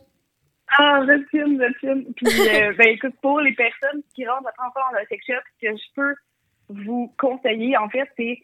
Ah, 0.78 1.02
je 1.06 1.22
filme, 1.30 1.62
je 1.62 1.78
filme. 1.78 2.04
Puis, 2.16 2.26
euh, 2.26 2.72
ben, 2.72 2.88
écoute, 2.88 3.14
pour 3.20 3.40
les 3.40 3.52
personnes 3.52 4.02
qui 4.14 4.26
rentrent 4.26 4.50
première 4.56 4.72
fois 4.72 4.82
dans 4.92 4.98
le 4.98 5.06
sex 5.08 5.24
shop, 5.26 5.42
que 5.60 5.68
je 5.68 5.94
peux 5.94 6.14
vous 6.68 7.12
conseiller, 7.18 7.76
en 7.76 7.88
fait, 7.88 8.08
c'est, 8.16 8.38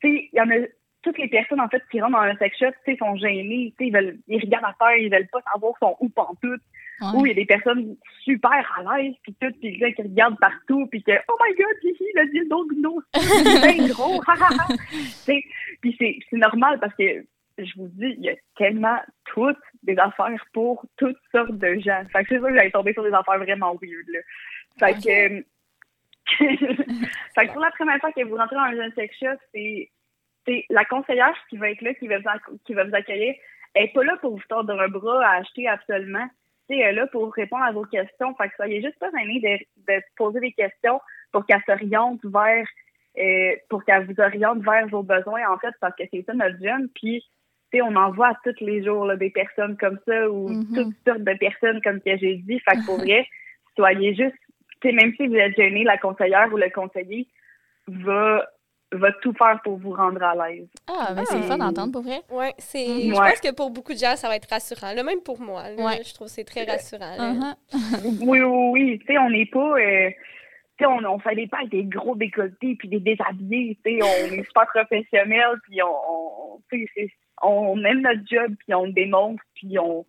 tu 0.00 0.08
sais, 0.08 0.28
il 0.32 0.36
y 0.36 0.40
en 0.40 0.50
a, 0.50 0.66
toutes 1.04 1.18
les 1.18 1.28
personnes, 1.28 1.60
en 1.60 1.68
fait, 1.68 1.82
qui 1.90 2.00
rentrent 2.00 2.18
dans 2.18 2.24
le 2.24 2.36
sex 2.38 2.58
shop, 2.58 2.70
tu 2.84 2.92
sais, 2.92 2.98
sont 2.98 3.16
gênées, 3.16 3.74
tu 3.78 3.84
sais, 3.84 3.88
ils 3.88 3.92
veulent, 3.92 4.18
ils 4.26 4.40
regardent 4.40 4.64
à 4.64 4.76
terre, 4.78 4.96
ils 4.96 5.10
veulent 5.10 5.28
pas 5.30 5.40
savoir 5.52 5.74
sont 5.78 5.96
où 6.00 6.08
pantoute. 6.08 6.62
Ouais. 7.00 7.08
Ou 7.14 7.26
il 7.26 7.28
y 7.30 7.32
a 7.32 7.34
des 7.34 7.44
personnes 7.44 7.96
super 8.22 8.50
à 8.78 8.98
l'aise, 8.98 9.14
puis 9.22 9.34
tout, 9.40 9.52
puis 9.60 9.76
là, 9.78 9.90
qui 9.90 10.02
regardent 10.02 10.38
partout, 10.38 10.86
puis 10.86 11.02
que, 11.02 11.12
oh 11.28 11.36
my 11.42 11.54
god, 11.56 11.92
ici, 11.92 12.04
le 12.14 12.30
dildo 12.30 12.66
gnos, 12.66 13.02
c'est 13.14 13.76
bien 13.76 13.88
gros, 13.92 14.22
ha, 14.26 14.32
ha, 14.32 14.48
ha. 14.48 14.66
Tu 14.68 14.76
sais, 14.96 15.44
Puis 15.80 15.96
c'est 15.98 16.18
c'est 16.30 16.36
normal 16.36 16.78
parce 16.80 16.94
que, 16.94 17.24
je 17.58 17.72
vous 17.76 17.88
dis, 17.88 18.14
il 18.18 18.24
y 18.24 18.30
a 18.30 18.34
tellement 18.56 18.98
toutes 19.26 19.58
des 19.82 19.96
affaires 19.98 20.44
pour 20.52 20.84
toutes 20.96 21.18
sortes 21.32 21.56
de 21.58 21.74
gens. 21.80 22.02
Fait 22.12 22.22
que 22.22 22.28
c'est 22.30 22.38
sûr 22.38 22.48
que 22.48 22.54
j'allais 22.54 22.70
tomber 22.70 22.92
sur 22.92 23.02
des 23.02 23.12
affaires 23.12 23.38
vraiment 23.38 23.76
weird, 23.80 24.08
là. 24.08 24.20
Fait 24.78 24.94
que, 24.94 25.44
fait 26.26 27.46
que 27.46 27.52
pour 27.52 27.62
la 27.62 27.70
première 27.72 27.98
fois 27.98 28.12
que 28.12 28.24
vous 28.24 28.36
rentrez 28.36 28.56
dans 28.56 28.62
un 28.62 28.74
jeune 28.76 28.92
sex 28.94 29.16
shop, 29.18 29.36
c'est 29.52 29.90
c'est 30.46 30.64
la 30.70 30.84
conseillère 30.84 31.34
qui 31.48 31.56
va 31.56 31.70
être 31.70 31.80
là, 31.80 31.94
qui 31.94 32.06
va 32.06 32.18
vous, 32.18 32.58
qui 32.66 32.74
va 32.74 32.84
vous 32.84 32.94
accueillir, 32.94 33.34
elle 33.74 33.84
n'est 33.84 33.92
pas 33.92 34.04
là 34.04 34.16
pour 34.18 34.36
vous 34.36 34.42
tordre 34.48 34.78
un 34.78 34.88
bras 34.88 35.26
à 35.26 35.36
acheter 35.38 35.66
absolument. 35.68 36.26
Tu 36.68 36.76
sais, 36.76 36.80
elle 36.80 36.96
est 36.96 37.00
là 37.00 37.06
pour 37.06 37.32
répondre 37.32 37.64
à 37.64 37.72
vos 37.72 37.84
questions. 37.84 38.34
Fait 38.34 38.48
que 38.48 38.56
soyez 38.56 38.82
juste 38.82 38.98
pas 38.98 39.10
gênés 39.10 39.40
de, 39.40 39.92
de 39.92 40.02
poser 40.16 40.40
des 40.40 40.52
questions 40.52 41.00
pour 41.32 41.46
qu'elle 41.46 41.62
s'oriente 41.66 42.20
vers 42.24 42.66
euh, 43.16 43.52
pour 43.68 43.84
qu'elle 43.84 44.06
vous 44.06 44.20
oriente 44.20 44.62
vers 44.64 44.86
vos 44.88 45.02
besoins, 45.02 45.48
en 45.48 45.58
fait, 45.58 45.72
parce 45.80 45.94
que 45.96 46.02
c'est 46.10 46.24
ça 46.26 46.34
notre 46.34 46.60
jeune. 46.62 46.88
Puis, 46.94 47.24
on 47.74 47.96
en 47.96 48.10
voit 48.12 48.36
tous 48.44 48.54
les 48.60 48.84
jours 48.84 49.04
là, 49.06 49.16
des 49.16 49.30
personnes 49.30 49.76
comme 49.76 49.98
ça 50.06 50.30
ou 50.30 50.48
Mhm. 50.48 50.74
toutes 50.74 50.94
sortes 51.06 51.24
de 51.24 51.34
personnes 51.38 51.80
comme 51.82 52.00
que 52.00 52.16
j'ai 52.16 52.36
dit. 52.36 52.60
Fait 52.60 52.76
que 52.76 52.86
pour 52.86 52.98
vrai, 52.98 53.26
soyez 53.76 54.14
juste, 54.14 54.36
même 54.92 55.12
si 55.16 55.26
vous 55.26 55.34
êtes 55.36 55.56
gêné, 55.56 55.84
la 55.84 55.98
conseillère 55.98 56.48
ou 56.52 56.56
le 56.56 56.70
conseiller 56.70 57.26
va, 57.88 58.46
va 58.92 59.12
tout 59.22 59.32
faire 59.34 59.60
pour 59.62 59.76
vous 59.78 59.92
rendre 59.92 60.22
à 60.22 60.34
l'aise. 60.48 60.68
Ah, 60.86 61.12
ben 61.14 61.24
c'est 61.26 61.36
le 61.36 61.42
fun 61.42 61.58
d'entendre, 61.58 61.92
pour 61.92 62.02
vrai. 62.02 62.20
Ouais, 62.30 62.52
c'est. 62.58 62.86
Mm. 62.86 63.14
Je 63.14 63.16
pense 63.16 63.40
que 63.40 63.54
pour 63.54 63.70
beaucoup 63.70 63.92
de 63.92 63.98
gens, 63.98 64.16
ça 64.16 64.28
va 64.28 64.36
être 64.36 64.48
rassurant. 64.50 64.92
Le 64.96 65.02
même 65.02 65.20
pour 65.22 65.40
moi. 65.40 65.70
là, 65.70 65.84
Ouais. 65.84 66.02
Je 66.04 66.14
trouve 66.14 66.28
que 66.28 66.32
c'est 66.32 66.44
très 66.44 66.64
rassurant. 66.64 67.16
là. 67.16 67.32
Uh-huh. 67.32 67.54
Oui, 68.26 68.40
oui, 68.40 68.70
oui. 68.72 68.98
Tu 69.00 69.06
sais, 69.06 69.18
on 69.18 69.30
n'est 69.30 69.46
pas. 69.46 69.78
euh, 69.78 70.10
tu 70.76 70.84
sais, 70.84 70.86
on, 70.86 70.98
on 71.08 71.18
fait 71.20 71.34
des 71.36 71.46
pas 71.46 71.58
avec 71.58 71.70
des 71.70 71.84
gros 71.84 72.16
décolletés 72.16 72.74
puis 72.78 72.88
des 72.88 73.00
déshabillés. 73.00 73.78
Tu 73.84 73.98
sais, 73.98 74.02
on 74.02 74.32
est 74.34 74.44
super 74.44 74.66
professionnels 74.66 75.56
puis 75.64 75.80
on, 75.82 75.86
on, 75.88 76.60
tu 76.70 76.80
sais, 76.84 76.90
c'est- 76.94 77.12
on 77.42 77.76
aime 77.84 78.00
notre 78.00 78.22
job 78.30 78.54
puis 78.58 78.74
on 78.74 78.84
le 78.86 78.92
démontre 78.92 79.42
puis 79.54 79.78
on. 79.78 80.04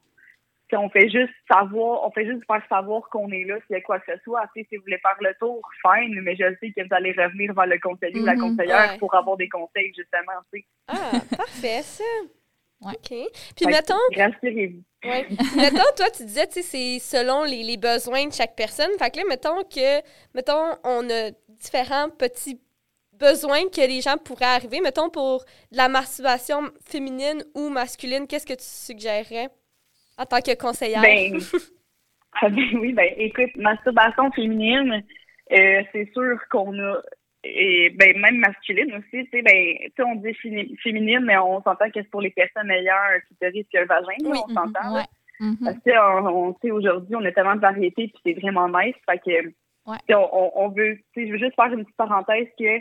On 0.77 0.89
fait 0.89 1.09
juste 1.09 1.33
savoir, 1.51 2.03
on 2.07 2.11
fait 2.11 2.25
juste 2.25 2.43
faire 2.47 2.61
savoir 2.69 3.07
qu'on 3.09 3.31
est 3.31 3.43
là 3.45 3.55
s'il 3.67 3.75
y 3.75 3.79
a 3.79 3.81
quoi 3.81 3.99
que 3.99 4.11
ce 4.13 4.19
soit. 4.23 4.43
Si 4.55 4.65
vous 4.75 4.83
voulez 4.83 4.97
faire 4.99 5.17
le 5.21 5.33
tour, 5.39 5.61
fine, 5.81 6.19
mais 6.21 6.35
je 6.35 6.43
sais 6.59 6.71
que 6.71 6.81
vous 6.87 6.93
allez 6.93 7.11
revenir 7.11 7.53
vers 7.53 7.65
le 7.67 7.79
conseiller 7.79 8.19
ou 8.19 8.25
la 8.25 8.35
Mhm, 8.35 8.41
conseillère 8.55 8.91
ouais. 8.93 8.97
pour 8.97 9.13
avoir 9.15 9.37
des 9.37 9.49
conseils, 9.49 9.93
justement. 9.95 10.39
Ah, 10.87 11.11
parfait, 11.37 11.81
ça. 11.81 12.03
Ouais. 12.81 12.91
OK. 12.93 13.07
Puis 13.09 13.29
Fait 13.59 13.65
mettons, 13.67 13.95
Rassurez-vous. 14.15 14.83
ouais. 15.09 15.27
Mettons, 15.55 15.91
toi, 15.95 16.09
tu 16.15 16.23
disais, 16.25 16.45
tu 16.47 16.61
sais, 16.61 16.61
c'est 16.61 16.99
selon 16.99 17.43
les, 17.43 17.63
les 17.63 17.77
besoins 17.77 18.27
de 18.27 18.33
chaque 18.33 18.55
personne. 18.55 18.91
Fait 18.99 19.09
que 19.11 19.17
là, 19.17 19.23
mettons 19.29 19.63
que, 19.63 20.01
mettons, 20.33 20.75
on 20.83 21.09
a 21.09 21.31
différents 21.49 22.09
petits 22.09 22.59
besoins 23.13 23.69
que 23.69 23.79
les 23.79 24.01
gens 24.01 24.17
pourraient 24.17 24.43
arriver. 24.45 24.81
Mettons, 24.81 25.09
pour 25.09 25.45
de 25.71 25.77
la 25.77 25.87
masturbation 25.87 26.63
féminine 26.85 27.43
ou 27.55 27.69
masculine, 27.69 28.27
qu'est-ce 28.27 28.45
que 28.45 28.53
tu 28.53 28.65
suggérerais? 28.65 29.47
En 30.17 30.25
tant 30.25 30.39
que 30.41 30.57
conseillère? 30.57 31.01
Ben, 31.01 31.37
ah 32.41 32.49
ben 32.49 32.77
oui, 32.79 32.93
ben 32.93 33.13
écoute, 33.17 33.55
masturbation 33.55 34.31
féminine, 34.31 35.03
euh, 35.51 35.83
c'est 35.91 36.11
sûr 36.13 36.39
qu'on 36.49 36.77
a 36.79 37.01
et 37.47 37.91
ben 37.91 38.19
même 38.19 38.37
masculine 38.37 38.91
aussi, 38.95 39.23
tu 39.25 39.29
sais, 39.31 39.41
ben 39.43 39.75
tu 39.77 39.91
sais, 39.95 40.03
on 40.03 40.15
dit 40.15 40.33
féminine, 40.81 41.23
mais 41.23 41.37
on 41.37 41.61
s'entend 41.61 41.85
que 41.91 42.01
c'est 42.01 42.09
pour 42.09 42.21
les 42.21 42.31
personnes 42.31 42.71
ayant 42.71 42.95
un 43.15 43.19
clitoris 43.19 43.67
qu'un 43.71 43.85
vagin, 43.85 44.07
là, 44.19 44.29
Oui, 44.31 44.39
on 44.49 44.53
s'entend. 44.53 44.95
Ouais. 44.95 45.03
Mhm. 45.39 45.57
Parce 45.63 45.77
que 45.77 46.27
on, 46.31 46.55
sais, 46.61 46.71
aujourd'hui, 46.71 47.15
on 47.15 47.23
a 47.25 47.31
tellement 47.31 47.55
de 47.55 47.59
variétés 47.59 48.07
puis 48.07 48.21
c'est 48.25 48.41
vraiment 48.41 48.67
nice. 48.69 48.95
Fait 49.09 49.19
que 49.19 49.53
Ouais. 49.85 49.97
on, 50.09 50.29
on, 50.33 50.51
on 50.55 50.69
veut, 50.69 50.97
tu 51.13 51.21
sais, 51.21 51.27
je 51.27 51.31
veux 51.33 51.37
juste 51.37 51.53
faire 51.55 51.71
une 51.71 51.83
petite 51.83 51.95
parenthèse 51.95 52.47
que 52.57 52.79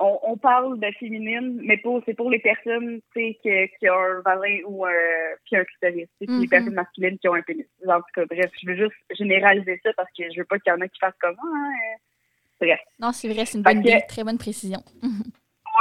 on, 0.00 0.18
on 0.22 0.36
parle 0.36 0.80
de 0.80 0.90
féminine, 0.98 1.60
mais 1.62 1.76
pour 1.76 2.02
c'est 2.06 2.14
pour 2.14 2.30
les 2.30 2.38
personnes 2.40 3.00
qui, 3.14 3.38
qui 3.42 3.88
ont 3.90 3.94
un 3.98 4.20
vagin 4.22 4.58
ou 4.66 4.84
un, 4.86 4.90
puis 5.44 5.56
un 5.56 5.64
clitoris. 5.64 6.08
C'est 6.18 6.28
les 6.28 6.34
Mhm. 6.44 6.48
personnes 6.48 6.74
masculines 6.74 7.18
qui 7.18 7.28
ont 7.28 7.34
un 7.34 7.42
pénis. 7.42 7.66
En 7.86 7.98
tout 7.98 8.04
cas, 8.14 8.24
bref, 8.24 8.50
je 8.60 8.66
veux 8.66 8.76
juste 8.76 8.96
généraliser 9.16 9.78
ça 9.84 9.92
parce 9.96 10.10
que 10.16 10.24
je 10.32 10.38
veux 10.40 10.44
pas 10.46 10.58
qu'il 10.58 10.72
y 10.72 10.76
en 10.76 10.80
a 10.80 10.88
qui 10.88 10.98
fassent 10.98 11.18
comme 11.20 11.36
ah, 11.38 11.44
euh, 11.44 11.96
Bref. 12.66 12.80
Non, 12.98 13.12
c'est 13.12 13.28
vrai, 13.32 13.44
c'est 13.46 13.58
une 13.58 13.64
bonne 13.64 13.78
idée. 13.80 14.00
Très 14.08 14.24
bonne 14.24 14.38
précision. 14.38 14.80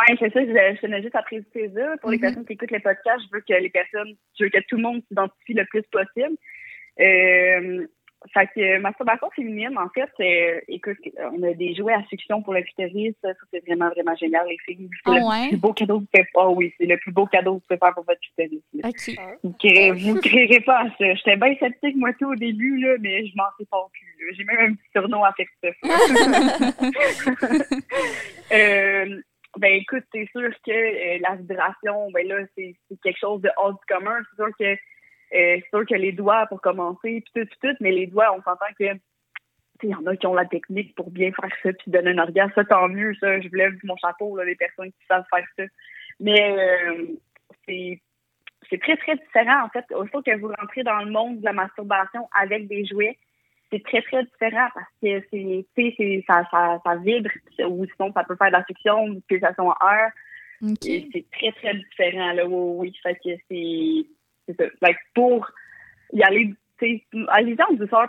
Ouais, 0.07 0.15
c'est 0.19 0.31
ça, 0.31 0.39
je, 0.41 0.47
je 0.75 0.81
tenais 0.81 1.01
juste 1.01 1.15
à 1.15 1.23
préciser 1.23 1.69
ça. 1.75 1.97
Pour 1.97 2.11
les 2.11 2.17
Mhm. 2.17 2.21
personnes 2.21 2.45
qui 2.45 2.53
écoutent 2.53 2.71
les 2.71 2.79
podcasts, 2.79 3.21
je 3.25 3.35
veux 3.35 3.41
que 3.41 3.53
les 3.53 3.69
personnes, 3.71 4.15
je 4.37 4.43
veux 4.45 4.49
que 4.49 4.59
tout 4.69 4.77
le 4.77 4.83
monde 4.83 5.01
s'identifie 5.07 5.53
le 5.53 5.65
plus 5.65 5.81
possible. 5.91 6.37
Euh, 7.01 7.87
fait 8.33 8.47
que 8.53 8.79
masturbation 8.79 9.29
féminine, 9.35 9.77
en 9.77 9.87
fait, 9.89 10.09
c'est, 10.17 10.63
écoute, 10.67 10.97
on 11.31 11.41
a 11.43 11.53
des 11.53 11.73
jouets 11.73 11.93
à 11.93 12.03
succion 12.09 12.41
pour 12.41 12.53
le 12.53 12.61
clitoris, 12.63 13.15
ça, 13.23 13.29
ça, 13.29 13.39
c'est 13.51 13.65
vraiment, 13.65 13.89
vraiment 13.89 14.13
génial, 14.15 14.45
les 14.47 14.57
filles. 14.65 14.89
C'est 15.05 15.11
Ah 15.11 15.19
le 15.19 15.25
ouais? 15.25 15.47
plus 15.49 15.57
beau 15.57 15.71
cadeau 15.73 15.99
que 15.99 16.01
vous 16.01 16.07
pouvez 16.11 16.25
faire. 16.25 16.51
oui, 16.51 16.73
c'est 16.77 16.85
le 16.85 16.97
plus 16.97 17.11
beau 17.13 17.25
cadeau 17.27 17.51
que 17.51 17.55
vous 17.55 17.63
pouvez 17.67 17.77
faire 17.79 17.93
pour 17.93 18.03
votre 18.03 18.19
clitoris. 18.19 18.61
là. 18.73 18.89
OK. 18.89 19.15
Vous 19.43 19.53
créerez, 19.53 19.91
vous 19.93 20.15
créerez 20.19 20.59
pas 20.61 20.79
à 20.81 20.89
ça. 20.97 21.13
J'étais 21.15 21.37
bien 21.37 21.55
sceptique, 21.59 21.95
moi, 21.95 22.11
tout 22.19 22.31
au 22.31 22.35
début, 22.35 22.77
là, 22.77 22.95
mais 22.99 23.25
je 23.25 23.31
m'en 23.35 23.45
sais 23.57 23.65
pas 23.71 23.87
plus. 23.91 24.35
J'ai 24.35 24.43
même 24.43 24.59
un 24.59 24.73
petit 24.73 24.89
surnom 24.93 25.23
affectif. 25.23 25.75
euh, 28.51 29.21
ben, 29.57 29.73
écoute, 29.73 30.03
c'est 30.13 30.27
sûr 30.31 30.49
que 30.65 30.71
euh, 30.71 31.19
la 31.27 31.35
vibration, 31.35 32.09
ben 32.11 32.27
là, 32.27 32.35
c'est 32.55 32.75
quelque 33.03 33.19
chose 33.19 33.41
de 33.41 33.49
hors 33.57 33.73
du 33.73 33.79
commun. 33.87 34.17
C'est 34.29 34.35
sûr 34.43 34.51
que, 34.59 34.63
euh, 34.65 34.75
c'est 35.31 35.63
sûr 35.69 35.85
que 35.85 35.95
les 35.95 36.11
doigts, 36.11 36.45
pour 36.47 36.61
commencer, 36.61 37.21
puis 37.21 37.31
tout, 37.35 37.45
puis 37.45 37.59
tout, 37.61 37.75
mais 37.79 37.91
les 37.91 38.07
doigts, 38.07 38.33
on 38.33 38.41
s'entend 38.41 38.65
que, 38.79 38.93
tu 38.93 38.99
sais, 39.81 39.87
il 39.87 39.89
y 39.91 39.95
en 39.95 40.05
a 40.07 40.15
qui 40.15 40.27
ont 40.27 40.33
la 40.33 40.45
technique 40.45 40.95
pour 40.95 41.11
bien 41.11 41.31
faire 41.31 41.51
ça, 41.63 41.73
puis 41.73 41.91
donner 41.91 42.11
un 42.11 42.17
orgasme. 42.19 42.51
Ça, 42.55 42.65
tant 42.65 42.87
mieux, 42.87 43.13
ça. 43.15 43.39
Je 43.39 43.47
vous 43.47 43.55
lève 43.55 43.73
mon 43.83 43.95
chapeau, 43.97 44.35
là, 44.37 44.43
les 44.45 44.55
personnes 44.55 44.91
qui 44.91 45.05
savent 45.07 45.25
faire 45.29 45.45
ça. 45.57 45.63
Mais, 46.19 46.57
euh, 46.57 47.05
c'est 47.67 48.01
c'est 48.69 48.79
très, 48.81 48.97
très 48.97 49.15
différent, 49.15 49.63
en 49.65 49.69
fait. 49.69 49.85
Aussitôt 49.95 50.21
que 50.21 50.35
vous 50.37 50.49
rentrez 50.59 50.83
dans 50.83 50.99
le 50.99 51.09
monde 51.09 51.39
de 51.39 51.45
la 51.45 51.53
masturbation 51.53 52.27
avec 52.39 52.67
des 52.67 52.85
jouets, 52.85 53.17
c'est 53.71 53.83
très, 53.83 54.01
très 54.01 54.23
différent 54.23 54.67
parce 54.73 54.91
que 55.01 55.21
c'est, 55.31 55.65
tu 55.75 55.89
sais, 55.89 55.93
c'est- 55.97 56.23
ça, 56.27 56.43
ça, 56.51 56.79
ça 56.83 56.95
vibre, 56.97 57.29
ou 57.67 57.85
sinon, 57.85 58.11
ça 58.13 58.23
peut 58.23 58.35
faire 58.35 58.47
de 58.49 58.57
la 58.57 58.65
succion, 58.65 59.07
une 59.07 59.21
pulsation 59.21 59.69
en 59.69 59.75
air. 59.89 60.11
OK. 60.61 60.85
Et 60.85 61.07
c'est 61.13 61.25
très, 61.31 61.51
très 61.53 61.73
différent, 61.75 62.33
là. 62.33 62.45
Oui, 62.45 62.89
oui. 62.91 62.99
Fait 63.01 63.15
que 63.15 63.29
c'est, 63.47 64.05
c'est 64.57 64.95
pour 65.13 65.49
y 66.13 66.23
aller, 66.23 66.53
tu 66.79 66.85
sais, 66.87 67.03
allez-y 67.29 67.55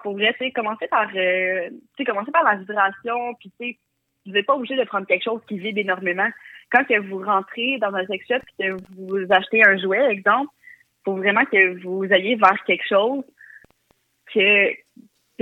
pour 0.03 0.15
vrai, 0.15 0.33
tu 0.39 0.47
sais, 0.47 0.53
commencez 0.53 0.87
par, 0.89 1.09
euh, 1.15 1.71
commencez 2.07 2.31
par 2.31 2.45
la 2.45 2.57
vibration, 2.57 3.35
puis 3.35 3.51
tu 3.61 3.67
sais, 3.67 3.79
vous 4.27 4.33
n'êtes 4.33 4.47
pas 4.47 4.55
obligé 4.55 4.77
de 4.77 4.85
prendre 4.85 5.07
quelque 5.07 5.25
chose 5.25 5.41
qui 5.49 5.59
vibre 5.59 5.79
énormément. 5.79 6.29
Quand 6.71 6.85
que 6.85 6.99
vous 7.01 7.23
rentrez 7.23 7.79
dans 7.79 7.95
un 7.95 8.07
sex 8.07 8.27
shop 8.29 8.41
et 8.59 8.69
que 8.69 8.77
vous 8.97 9.27
achetez 9.31 9.65
un 9.65 9.77
jouet, 9.79 10.11
exemple, 10.11 10.51
faut 11.05 11.17
vraiment 11.17 11.45
que 11.45 11.83
vous 11.83 12.05
ayez 12.05 12.37
vers 12.37 12.63
quelque 12.65 12.87
chose 12.87 13.25
que 14.33 14.71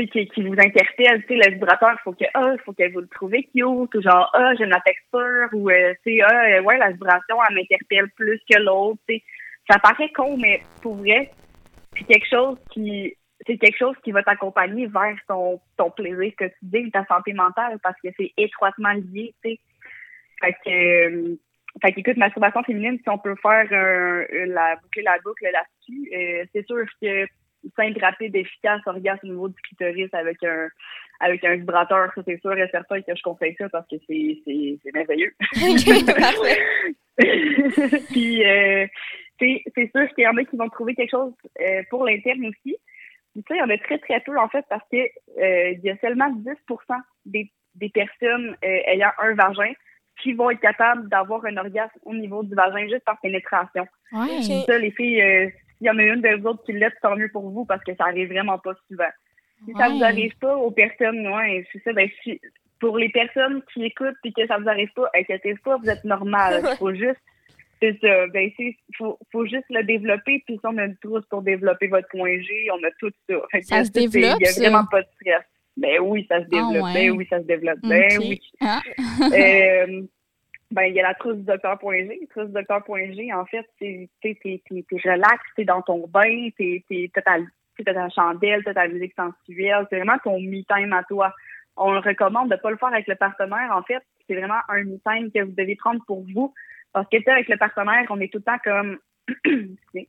qui, 0.06 0.28
qui 0.28 0.42
vous 0.42 0.52
interpelle. 0.52 1.24
Tu 1.26 1.28
sais, 1.28 1.34
le 1.34 1.54
vibrateur, 1.54 1.98
faut 2.04 2.12
que 2.12 2.24
ah, 2.34 2.54
faut 2.64 2.72
que 2.72 2.90
vous 2.92 3.00
le 3.00 3.08
trouvez 3.08 3.42
cute, 3.44 3.64
ou 3.64 3.88
genre 3.94 4.30
ah, 4.32 4.54
j'aime 4.56 4.70
la 4.70 4.80
texture, 4.80 5.48
ou 5.52 5.70
euh, 5.70 5.92
tu 6.04 6.18
sais, 6.18 6.22
ah, 6.22 6.62
ouais, 6.62 6.78
la 6.78 6.92
vibration, 6.92 7.36
elle 7.48 7.56
m'interpelle 7.56 8.08
plus 8.16 8.40
que 8.48 8.58
l'autre. 8.58 9.00
Tu 9.08 9.16
sais, 9.16 9.22
ça 9.68 9.78
paraît 9.78 10.10
con, 10.10 10.36
mais 10.36 10.62
pour 10.82 10.96
vrai, 10.96 11.30
c'est 11.96 12.04
quelque 12.04 12.28
chose 12.28 12.58
qui 12.70 13.14
c'est 13.46 13.56
quelque 13.56 13.78
chose 13.78 13.94
qui 14.02 14.12
va 14.12 14.22
t'accompagner 14.22 14.86
vers 14.86 15.16
ton, 15.28 15.60
ton 15.76 15.90
plaisir 15.90 16.32
quotidien, 16.36 16.90
ta 16.90 17.04
santé 17.06 17.32
mentale, 17.32 17.78
parce 17.82 17.98
que 18.02 18.08
c'est 18.16 18.32
étroitement 18.36 18.92
lié, 18.92 19.32
tu 19.42 19.50
sais. 19.50 19.58
Fait 20.40 20.52
que, 20.64 20.70
euh, 20.70 21.36
fait 21.80 21.92
qu'écoute, 21.92 22.16
masturbation 22.16 22.62
féminine, 22.64 22.98
si 23.02 23.08
on 23.08 23.18
peut 23.18 23.36
faire 23.40 23.66
un- 23.70 24.24
la 24.46 24.76
boucler 24.76 25.02
la 25.02 25.18
boucle 25.24 25.44
là-dessus, 25.44 26.10
euh, 26.14 26.44
c'est 26.52 26.66
sûr 26.66 26.84
que 27.00 27.26
simple, 27.76 28.00
rapide, 28.00 28.34
efficace, 28.36 28.80
orgasme 28.86 29.20
au 29.24 29.32
niveau 29.32 29.48
du 29.48 29.60
clitoris 29.62 30.12
avec 30.12 30.42
un 30.44 30.68
avec 31.20 31.42
un 31.44 31.56
vibrateur, 31.56 32.12
ça 32.14 32.22
c'est 32.24 32.40
sûr 32.40 32.56
et 32.56 32.68
certain 32.70 33.00
que 33.02 33.14
je 33.16 33.22
conseille 33.22 33.56
ça 33.58 33.68
parce 33.68 33.86
que 33.88 33.96
c'est 34.06 34.38
c'est 34.44 34.78
c'est 34.82 34.94
merveilleux. 34.94 35.34
Puis 38.12 38.44
euh, 38.46 38.86
c'est 39.38 39.62
c'est 39.74 39.90
sûr 39.94 40.08
qu'il 40.14 40.24
y 40.24 40.26
en 40.28 40.36
a 40.36 40.44
qui 40.44 40.56
vont 40.56 40.68
trouver 40.68 40.94
quelque 40.94 41.10
chose 41.10 41.32
euh, 41.60 41.82
pour 41.90 42.04
l'interne 42.06 42.44
aussi. 42.46 42.76
Puis 43.34 43.44
ça, 43.46 43.54
il 43.54 43.58
y 43.58 43.62
en 43.62 43.70
a 43.70 43.78
très 43.78 43.98
très 43.98 44.20
peu 44.20 44.36
en 44.38 44.48
fait 44.48 44.64
parce 44.68 44.84
que 44.90 44.96
euh, 44.96 45.70
il 45.72 45.80
y 45.84 45.90
a 45.90 45.96
seulement 45.98 46.30
10 46.30 46.48
des, 47.26 47.50
des 47.74 47.88
personnes 47.90 48.56
euh, 48.64 48.78
ayant 48.86 49.10
un 49.18 49.34
vagin 49.34 49.72
qui 50.22 50.32
vont 50.32 50.50
être 50.50 50.60
capables 50.60 51.08
d'avoir 51.08 51.44
un 51.44 51.56
orgasme 51.58 51.98
au 52.04 52.14
niveau 52.14 52.42
du 52.42 52.54
vagin 52.54 52.88
juste 52.88 53.04
par 53.04 53.20
pénétration. 53.20 53.86
Ouais. 54.12 54.38
Ok. 54.38 54.66
Ça, 54.66 54.78
les 54.78 54.90
filles, 54.90 55.22
euh, 55.22 55.48
s'il 55.76 55.86
y 55.86 55.90
en 55.90 55.98
a 55.98 56.02
une 56.02 56.20
de 56.20 56.34
vous 56.40 56.48
autres 56.48 56.64
qui 56.64 56.72
l'est, 56.72 56.90
tant 57.00 57.14
mieux 57.14 57.28
pour 57.30 57.48
vous 57.50 57.64
parce 57.64 57.84
que 57.84 57.94
ça 57.94 58.04
arrive 58.06 58.28
vraiment 58.32 58.58
pas 58.58 58.74
souvent. 58.88 59.10
Si 59.64 59.72
ça 59.78 59.88
vous 59.88 60.02
arrive 60.04 60.36
pas 60.38 60.56
aux 60.56 60.70
personnes, 60.72 61.26
ouais, 61.28 61.64
c'est 61.72 61.82
ça, 61.84 61.92
ben, 61.92 62.08
si- 62.22 62.40
pour 62.80 62.96
les 62.98 63.08
personnes 63.10 63.62
qui 63.72 63.84
écoutent 63.84 64.16
et 64.24 64.32
que 64.32 64.46
ça 64.46 64.56
vous 64.58 64.68
arrive 64.68 64.92
pas, 64.94 65.08
inquiétez 65.14 65.54
pas, 65.64 65.76
vous 65.76 65.88
êtes 65.90 66.04
normal. 66.04 66.62
Il 66.72 66.76
faut 66.78 66.94
juste, 66.94 67.20
c'est 67.80 67.98
ça, 68.00 68.26
ben, 68.28 68.50
c'est, 68.56 68.76
faut, 68.96 69.18
faut 69.30 69.46
juste 69.46 69.66
le 69.70 69.82
développer, 69.84 70.42
puis 70.46 70.58
on 70.64 70.76
a 70.78 70.84
une 70.84 70.96
trousse 70.96 71.24
pour 71.26 71.42
développer 71.42 71.88
votre 71.88 72.08
point 72.08 72.40
G, 72.40 72.68
on 72.72 72.84
a 72.84 72.90
tout 72.98 73.10
ça. 73.28 73.36
Fait 73.50 73.62
Ça 73.62 73.84
se 73.84 73.90
développe, 73.90 74.38
Il 74.40 74.46
y 74.46 74.48
a 74.48 74.68
vraiment 74.68 74.86
pas 74.90 75.02
de 75.02 75.08
stress. 75.20 75.44
Ben 75.76 76.00
oui, 76.00 76.26
ça 76.28 76.42
se 76.42 76.48
développe. 76.48 76.84
ouais. 76.84 76.94
Ben 76.94 77.10
oui, 77.12 77.26
ça 77.30 77.38
se 77.38 77.44
développe. 77.44 77.78
Ben 77.82 78.10
oui. 78.18 78.40
Ah. 78.60 78.80
Euh, 79.32 80.02
ben, 80.70 80.82
il 80.82 80.94
y 80.94 81.00
a 81.00 81.02
la 81.02 81.14
trousse 81.14 81.36
du 81.36 81.44
docteur.g. 81.44 82.04
La 82.04 82.26
trousse 82.28 82.48
du 82.48 82.52
docteur.g, 82.52 83.32
en 83.32 83.44
fait, 83.46 83.66
c'est, 83.78 84.08
t'es, 84.20 84.38
t'es, 84.42 84.60
t'es, 84.68 84.84
t'es 84.88 85.10
relax, 85.10 85.40
t'es 85.56 85.64
dans 85.64 85.82
ton 85.82 86.06
bain, 86.08 86.48
t'es, 86.58 86.84
t'es, 86.88 87.10
t'as 87.14 87.22
ta, 87.22 87.36
t'as 87.84 87.94
ta 87.94 88.08
chandelle, 88.10 88.62
t'as 88.64 88.74
ta 88.74 88.88
musique 88.88 89.14
sensuelle. 89.14 89.86
C'est 89.88 89.96
vraiment 89.96 90.18
ton 90.24 90.40
me-time 90.40 90.92
à 90.92 91.04
toi. 91.04 91.32
On 91.76 91.92
le 91.92 92.00
recommande 92.00 92.50
de 92.50 92.56
pas 92.56 92.70
le 92.70 92.76
faire 92.76 92.92
avec 92.92 93.06
le 93.06 93.14
partenaire, 93.14 93.70
en 93.72 93.82
fait. 93.82 94.02
C'est 94.26 94.34
vraiment 94.34 94.60
un 94.68 94.84
me-time 94.84 95.30
que 95.32 95.44
vous 95.44 95.52
devez 95.52 95.76
prendre 95.76 96.04
pour 96.06 96.24
vous. 96.34 96.52
Parce 96.92 97.08
que, 97.08 97.16
tu 97.16 97.22
sais, 97.22 97.30
avec 97.30 97.48
le 97.48 97.56
partenaire, 97.56 98.06
on 98.10 98.20
est 98.20 98.32
tout 98.32 98.38
le 98.38 98.44
temps 98.44 98.58
comme, 98.62 98.98
Excusez. 99.44 100.08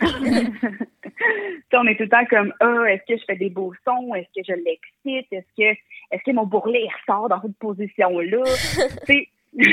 Tu 1.18 1.76
sais, 1.76 1.76
on 1.76 1.86
est 1.86 1.96
tout 1.96 2.04
le 2.04 2.08
temps 2.08 2.24
comme 2.26 2.54
ah 2.60 2.84
est-ce 2.88 3.02
que 3.12 3.18
je 3.18 3.24
fais 3.24 3.36
des 3.36 3.50
beaux 3.50 3.74
sons? 3.84 4.14
Est-ce 4.14 4.28
que 4.40 4.46
je 4.46 4.52
l'excite? 4.52 5.32
Est-ce 5.32 5.52
que 5.56 5.76
est-ce 6.10 6.22
que 6.24 6.30
mon 6.30 6.46
bourrelet 6.46 6.88
ressort 7.00 7.28
dans 7.28 7.42
cette 7.42 7.58
position 7.58 8.18
là 8.20 8.44
tu 9.58 9.68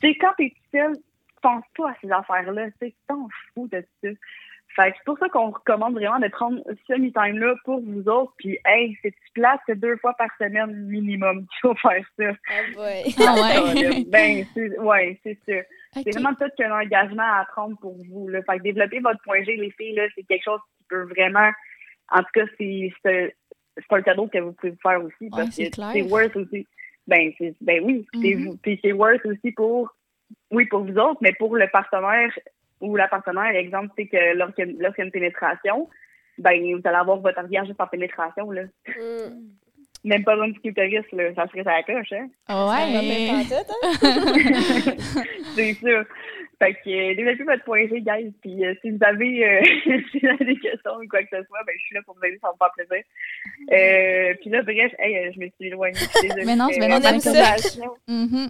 sais 0.00 0.14
quand 0.16 0.32
t'es 0.36 0.50
tout 0.50 0.78
seul 0.78 0.96
penses 1.42 1.64
pas 1.76 1.90
à 1.90 1.94
ces 2.00 2.12
affaires 2.12 2.52
là 2.52 2.66
tu 2.66 2.76
sais 2.80 2.90
tu 2.90 2.96
t'en 3.08 3.28
fous 3.52 3.68
de 3.68 3.84
ça 4.02 4.08
fait 4.84 4.90
que 4.92 4.96
c'est 4.98 5.04
pour 5.04 5.18
ça 5.18 5.28
qu'on 5.28 5.50
recommande 5.50 5.94
vraiment 5.94 6.18
de 6.18 6.28
prendre 6.28 6.60
ce 6.88 6.92
me 6.94 7.10
time 7.12 7.38
là 7.38 7.54
pour 7.64 7.80
vous 7.80 8.08
autres 8.08 8.32
puis 8.38 8.58
hey 8.66 8.96
c'est 9.02 9.14
place 9.34 9.58
c'est 9.66 9.78
deux 9.78 9.96
fois 9.98 10.14
par 10.14 10.28
semaine 10.38 10.72
minimum 10.86 11.40
qu'il 11.46 11.60
faut 11.62 11.74
faire 11.76 12.04
ça 12.18 12.30
Ah 12.48 12.62
boy. 12.74 13.14
Ah 13.26 13.34
ouais. 13.74 14.04
ben 14.08 14.44
c'est 14.54 14.78
ouais 14.78 15.18
c'est 15.22 15.38
ça 15.46 15.54
Ok. 15.96 16.02
c'est 16.04 16.12
vraiment 16.18 16.34
tout 16.34 16.48
qu'un 16.56 16.72
engagement 16.72 17.22
à 17.24 17.44
prendre 17.50 17.76
pour 17.80 17.96
vous. 18.08 18.28
Là. 18.28 18.40
Fait 18.42 18.58
que 18.58 18.62
développer 18.62 19.00
votre 19.00 19.20
point 19.24 19.42
G, 19.42 19.56
les 19.56 19.72
filles, 19.72 19.94
là, 19.96 20.04
c'est 20.14 20.22
quelque 20.22 20.44
chose 20.44 20.60
qui 20.78 20.84
peut 20.88 21.02
vraiment. 21.02 21.50
En 22.12 22.20
tout 22.20 22.30
cas, 22.34 22.44
c'est 22.58 22.92
c'est 23.04 23.34
c'est 23.76 23.92
un 23.96 24.02
cadeau 24.02 24.28
que 24.28 24.38
vous 24.38 24.52
pouvez 24.52 24.70
vous 24.70 24.78
faire 24.82 25.02
aussi. 25.04 25.24
Ouais, 25.24 25.28
parce 25.30 25.50
c'est 25.50 25.68
que 25.70 25.74
clair. 25.74 25.90
c'est 25.92 26.02
worth 26.02 26.36
aussi. 26.36 26.64
Ben, 27.08 27.32
c'est- 27.38 27.56
ben 27.60 27.82
oui, 27.84 28.06
c'est 28.14 28.34
Mhm. 28.36 28.44
vous. 28.46 28.56
Puis 28.58 28.78
c'est 28.84 28.92
worth 28.92 29.24
aussi 29.26 29.50
pour. 29.52 29.90
Oui, 30.52 30.66
pour 30.66 30.84
vous 30.84 30.96
autres, 30.96 31.18
mais 31.22 31.32
pour 31.32 31.56
le 31.56 31.66
partenaire 31.68 32.30
ou 32.80 32.96
la 32.96 33.06
partenaire, 33.08 33.54
exemple, 33.54 33.90
c'est 33.96 34.06
que 34.06 34.34
lorsqu'il 34.36 34.66
y 34.66 34.70
a- 34.70 34.74
lorsqu'il 34.82 35.02
y 35.02 35.04
a 35.04 35.06
une 35.06 35.12
pénétration, 35.12 35.88
ben 36.38 36.58
vous 36.60 36.80
allez 36.84 36.96
avoir 36.96 37.18
votre 37.18 37.38
orgasme 37.38 37.66
juste 37.66 37.78
par 37.78 37.90
pénétration. 37.90 38.50
Là. 38.50 38.62
Hmm. 38.88 39.34
Même 40.02 40.24
pas 40.24 40.32
besoin 40.32 40.48
de 40.48 40.58
clitoris, 40.58 41.04
là. 41.12 41.34
Ça 41.34 41.46
serait 41.48 41.62
la 41.62 41.82
coche, 41.82 42.10
hein? 42.12 42.26
Va 42.48 42.68
Ouais. 42.68 42.96
en 42.96 43.34
hein? 43.34 43.42
c'est 45.54 45.74
sûr. 45.74 46.04
Fait 46.58 46.74
que 46.74 46.88
euh, 46.90 47.14
développez 47.14 47.44
votre 47.44 47.64
point 47.64 47.86
G, 47.86 48.00
guys. 48.00 48.32
Puis 48.42 48.64
euh, 48.64 48.74
si 48.80 48.90
vous 48.90 48.98
avez 49.02 49.44
euh, 49.46 49.60
si 50.10 50.18
vous 50.20 50.28
avez 50.28 50.44
des 50.44 50.58
questions 50.58 50.92
ou 51.02 51.06
quoi 51.08 51.22
que 51.22 51.28
ce 51.30 51.42
soit, 51.44 51.62
ben 51.66 51.74
je 51.76 51.82
suis 51.84 51.94
là 51.94 52.00
pour 52.06 52.14
vous 52.16 52.24
aider, 52.24 52.38
ça 52.40 52.48
me 52.48 52.54
fait 52.56 52.72
plaisir. 52.86 53.04
Euh, 53.72 54.34
puis 54.40 54.48
là, 54.50 54.62
bref, 54.62 54.92
hey, 54.98 55.32
je 55.34 55.38
me 55.40 55.46
suis 55.50 55.66
éloignée. 55.68 55.98
je 55.98 56.04
suis 56.18 56.20
désolée. 56.28 56.44
Mais 56.46 56.56
non, 56.56 56.68
c'est 56.70 56.82
Euh, 56.82 56.86
bien 56.86 56.98
On 56.98 57.02
aime 57.02 57.20
ça. 57.20 57.56
Mhm. 58.08 58.48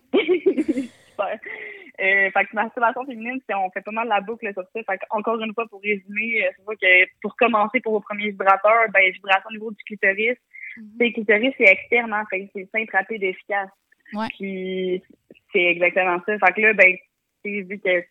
Euh, 1.23 2.31
fait 2.31 2.45
que 2.47 2.55
masturbation 2.55 3.05
féminine, 3.05 3.41
c'est- 3.47 3.55
on 3.55 3.71
fait 3.71 3.83
pas 3.83 3.91
mal 3.91 4.09
la 4.09 4.21
boucle 4.21 4.51
sur 4.53 4.63
ça. 4.63 4.83
Fait 4.83 4.99
que, 4.99 5.05
encore 5.11 5.41
une 5.41 5.53
fois, 5.53 5.67
pour 5.69 5.83
résumer, 5.83 6.47
euh, 6.47 6.51
c'est 6.57 6.63
sûr 6.63 6.79
que 6.81 7.11
pour 7.21 7.37
commencer 7.37 7.81
pour 7.81 7.93
vos 7.93 8.01
premiers 8.01 8.31
vibrateurs, 8.31 8.87
ben 8.93 9.11
vibration 9.13 9.49
au 9.51 9.53
niveau 9.53 9.71
du 9.71 9.85
clitoris. 9.85 10.39
Mhm. 10.77 10.91
Le 10.99 11.13
clitoris, 11.13 11.55
c'est 11.59 11.65
externe, 11.65 12.13
hein, 12.13 12.25
fait 12.31 12.47
que 12.47 12.51
c'est 12.55 12.71
simple, 12.71 12.97
rapide, 12.97 13.23
efficace. 13.23 13.69
Ouais. 14.15 14.27
Puis 14.39 15.03
c'est 15.53 15.65
exactement 15.65 16.21
ça. 16.25 16.39
Fait 16.39 16.53
que 16.55 16.61
là, 16.63 16.73
ben, 16.73 16.97
vu 17.45 17.79
que 17.79 18.05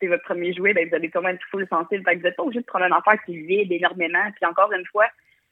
c'est 0.00 0.06
votre 0.06 0.24
premier 0.24 0.52
jouet, 0.52 0.72
ben 0.74 0.88
vous 0.88 0.94
allez 0.94 1.10
quand 1.10 1.22
même 1.22 1.36
être 1.36 1.46
full 1.50 1.66
sensible. 1.68 2.04
Fait 2.04 2.14
que 2.14 2.18
vous 2.20 2.24
n'êtes 2.24 2.36
pas 2.36 2.42
obligé 2.42 2.60
de 2.60 2.66
prendre 2.66 2.84
un 2.86 2.92
affaire 2.96 3.22
qui 3.24 3.36
vide 3.36 3.72
énormément. 3.72 4.30
Puis 4.36 4.46
encore 4.46 4.72
une 4.72 4.86
fois, 4.86 5.06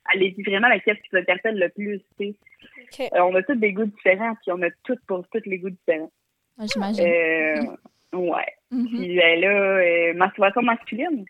allez-y 0.07 0.43
vraiment 0.43 0.69
avec 0.69 0.83
ce 0.87 0.93
qui 0.93 1.09
vous 1.13 1.19
interpelle 1.19 1.59
le 1.59 1.69
plus. 1.69 2.01
Euh, 2.21 3.21
on 3.21 3.35
a 3.35 3.43
tous 3.43 3.57
des 3.57 3.73
goûts 3.73 3.85
différents, 3.85 4.35
puis 4.43 4.53
on 4.53 4.63
a 4.63 4.71
tous 4.85 4.99
pour 5.07 5.27
tous 5.29 5.43
les 5.45 5.59
goûts 5.59 5.71
différents. 5.71 6.11
J'imagine. 6.61 7.07
Euh, 7.07 8.17
ouais. 8.17 8.55
Mhm. 8.71 8.89
Puis 8.89 9.17
ben 9.17 9.41
là, 9.41 9.49
euh, 9.49 10.15
masturbation 10.15 10.63
masculine 10.63 11.25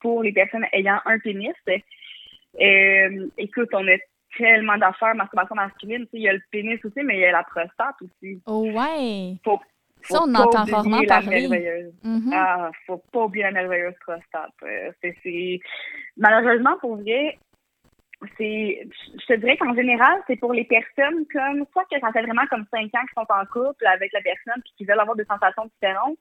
pour 0.00 0.22
les 0.22 0.32
personnes 0.32 0.66
ayant 0.72 1.00
un 1.04 1.18
pénis. 1.18 1.54
Euh, 1.68 3.28
écoute, 3.38 3.68
on 3.72 3.86
a 3.88 3.96
tellement 4.36 4.76
d'affaires 4.76 5.14
masturbation 5.14 5.54
masculine. 5.54 6.06
Il 6.12 6.22
y 6.22 6.28
a 6.28 6.32
le 6.32 6.42
pénis 6.50 6.78
aussi, 6.84 7.02
mais 7.02 7.16
il 7.16 7.20
y 7.20 7.24
a 7.24 7.32
la 7.32 7.44
prostate 7.44 7.96
aussi. 8.02 8.40
Oh, 8.46 8.70
ouais. 8.70 9.36
Faut, 9.44 9.60
Ça, 10.02 10.20
on 10.22 10.34
entend 10.34 10.64
rarement 10.64 11.02
parler. 11.04 11.48
Ah, 12.32 12.70
faut 12.86 13.02
pas 13.12 13.24
oublier 13.24 13.44
la 13.44 13.52
merveilleuse 13.52 13.94
prostate. 14.00 14.52
Euh, 14.62 15.58
Malheureusement, 16.16 16.76
pour 16.80 16.96
vrai, 16.96 17.38
c'est, 18.38 18.88
je 19.20 19.26
te 19.26 19.34
dirais 19.34 19.56
qu'en 19.56 19.74
général, 19.74 20.22
c'est 20.26 20.36
pour 20.36 20.52
les 20.52 20.64
personnes 20.64 21.26
comme, 21.32 21.64
soit 21.72 21.84
que 21.90 22.00
ça 22.00 22.12
fait 22.12 22.22
vraiment 22.22 22.46
comme 22.48 22.64
cinq 22.70 22.86
ans 22.94 23.04
qu'ils 23.04 23.16
sont 23.16 23.26
en 23.28 23.44
couple 23.46 23.86
avec 23.86 24.12
la 24.12 24.20
personne 24.22 24.62
puis 24.62 24.72
qui 24.78 24.84
veulent 24.84 25.00
avoir 25.00 25.16
des 25.16 25.24
sensations 25.24 25.66
différentes, 25.66 26.18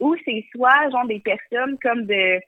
ou 0.00 0.16
c'est 0.24 0.44
soit 0.54 0.90
genre 0.90 1.06
des 1.06 1.20
personnes 1.20 1.78
comme 1.82 2.06
de 2.06 2.40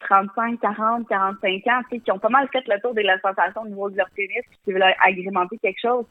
35, 0.00 0.60
40, 0.60 1.08
45 1.08 1.66
ans, 1.68 1.80
tu 1.90 1.96
sais, 1.96 2.02
qui 2.02 2.12
ont 2.12 2.18
pas 2.18 2.28
mal 2.28 2.48
fait 2.52 2.66
le 2.66 2.80
tour 2.80 2.94
de 2.94 3.00
la 3.00 3.18
sensation 3.20 3.62
au 3.62 3.68
niveau 3.68 3.90
de 3.90 3.96
leur 3.96 4.10
pénis 4.10 4.42
puis 4.48 4.58
qui 4.64 4.72
veulent 4.72 4.94
agrémenter 5.02 5.58
quelque 5.58 5.80
chose. 5.80 6.06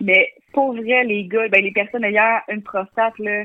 Mais 0.00 0.32
pour 0.52 0.74
vrai, 0.74 1.04
les 1.04 1.26
gars, 1.26 1.48
ben 1.48 1.62
les 1.62 1.72
personnes 1.72 2.04
ayant 2.04 2.40
une 2.48 2.62
prostate, 2.62 3.18
là, 3.18 3.44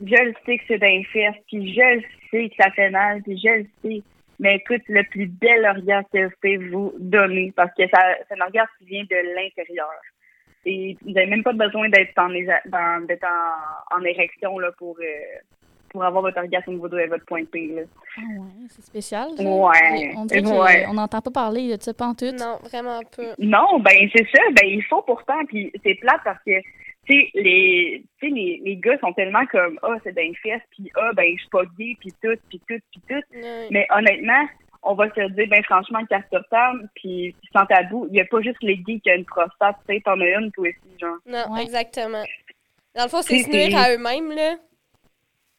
je 0.00 0.24
le 0.24 0.34
sais 0.44 0.58
que 0.58 0.64
c'est 0.68 0.78
d'un 0.78 1.02
fesses, 1.12 1.42
puis 1.46 1.74
je 1.74 1.96
le 1.96 2.02
sais 2.30 2.48
que 2.48 2.62
ça 2.62 2.70
fait 2.70 2.90
mal, 2.90 3.22
puis 3.22 3.38
je 3.38 3.60
le 3.60 3.66
sais. 3.82 4.02
Mais 4.40 4.56
écoute, 4.56 4.80
le 4.88 5.04
plus 5.04 5.26
bel 5.26 5.64
orgasme 5.66 6.08
que 6.12 6.28
je 6.30 6.34
peux 6.40 6.70
vous 6.70 6.94
donner, 6.98 7.52
parce 7.54 7.70
que 7.76 7.86
ça, 7.88 8.00
c'est 8.26 8.34
un 8.40 8.44
orgasme 8.44 8.70
qui 8.78 8.86
vient 8.86 9.04
de 9.04 9.34
l'intérieur. 9.36 9.90
Et 10.64 10.96
vous 11.02 11.12
n'avez 11.12 11.26
même 11.26 11.42
pas 11.42 11.52
besoin 11.52 11.88
d'être 11.90 12.18
en, 12.18 12.30
en, 12.32 13.96
en 13.96 14.04
érection 14.04 14.58
là, 14.58 14.70
pour, 14.78 14.96
euh, 14.98 15.38
pour 15.90 16.04
avoir 16.04 16.22
votre 16.22 16.38
orgasme 16.38 16.70
au 16.70 16.72
niveau 16.72 16.88
de 16.88 17.02
votre 17.08 17.24
point 17.26 17.44
P. 17.44 17.66
Là. 17.76 17.82
Ah 18.16 18.20
ouais, 18.40 18.66
c'est 18.68 18.82
spécial. 18.84 19.28
ça. 19.36 19.42
Ouais, 19.42 20.12
On 20.16 20.26
ouais. 20.26 20.86
n'entend 20.92 21.20
pas 21.20 21.30
parler 21.30 21.76
de 21.76 21.82
ça 21.82 21.92
pantoute. 21.92 22.38
Non, 22.40 22.58
vraiment 22.64 23.00
peu. 23.14 23.28
Non, 23.38 23.78
ben 23.80 24.08
c'est 24.14 24.26
ça, 24.34 24.42
ben 24.52 24.66
il 24.66 24.82
faut 24.88 25.02
pourtant, 25.02 25.44
puis 25.48 25.70
c'est 25.84 25.94
plate 25.96 26.20
parce 26.24 26.42
que 26.46 26.52
sais 27.10 27.30
les 27.34 28.04
tu 28.20 28.28
sais 28.28 28.34
les, 28.34 28.60
les 28.64 28.76
gars 28.76 28.98
sont 29.00 29.12
tellement 29.12 29.44
comme 29.46 29.78
ah 29.82 29.96
c'est 30.04 30.14
d'un 30.14 30.32
fesse 30.42 30.62
puis 30.70 30.90
ah 30.96 31.12
ben 31.14 31.32
je 31.34 31.40
suis 31.40 31.50
pas 31.50 31.64
gay 31.78 31.96
puis 32.00 32.12
tout 32.22 32.36
puis 32.48 32.60
tout 32.68 32.80
puis 32.90 33.00
tout, 33.08 33.22
mais 33.70 33.86
honnêtement 33.94 34.46
on 34.82 34.94
va 34.94 35.08
se 35.14 35.28
dire 35.32 35.46
ben 35.48 35.62
franchement 35.64 36.04
carte 36.06 36.26
sur 36.32 36.42
table 36.48 36.88
puis 36.94 37.34
sans 37.52 37.66
tabou, 37.66 38.06
il 38.10 38.16
y 38.16 38.20
a 38.20 38.24
pas 38.24 38.40
juste 38.40 38.62
les 38.62 38.78
gays 38.78 39.00
qui 39.00 39.10
ont 39.10 39.14
une 39.16 39.24
prostate, 39.24 39.76
tu 39.88 39.94
sais 39.94 40.00
t'en 40.00 40.18
as 40.20 40.26
une 40.38 40.50
toi 40.52 40.68
aussi 40.68 40.98
genre. 40.98 41.16
Non, 41.26 41.52
Ouais. 41.54 41.62
exactement. 41.62 42.24
Dans 42.96 43.04
le 43.04 43.08
fond, 43.08 43.22
c'est 43.22 43.38
se 43.38 43.50
nuire 43.50 43.76
à 43.76 43.92
eux-mêmes, 43.94 44.32
là. 44.32 44.56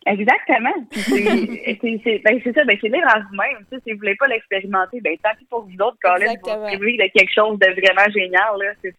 Exactement. 0.08 0.74
C'est 0.92 2.20
ben 2.26 2.42
c'est 2.44 2.54
ça, 2.54 2.66
ben 2.66 2.76
c'est 2.82 2.90
lire 2.90 3.08
à 3.08 3.20
vous-même. 3.20 3.64
Tu 3.70 3.76
sais, 3.78 3.82
si 3.86 3.92
vous 3.94 4.00
voulez 4.00 4.16
pas 4.16 4.28
l'expérimenter, 4.28 5.00
ben 5.00 5.16
tant 5.24 5.30
pis 5.38 5.46
pour 5.46 5.62
vous 5.62 5.76
autres, 5.80 5.98
vous 6.04 6.22
Exactement. 6.24 6.58
vous 6.72 6.78
privez 6.80 6.98
de 6.98 7.12
quelque 7.14 7.32
chose 7.34 7.60
de 7.60 7.68
vraiment 7.68 8.12
génial 8.12 8.58
là. 8.60 8.74
C'est 8.82 8.96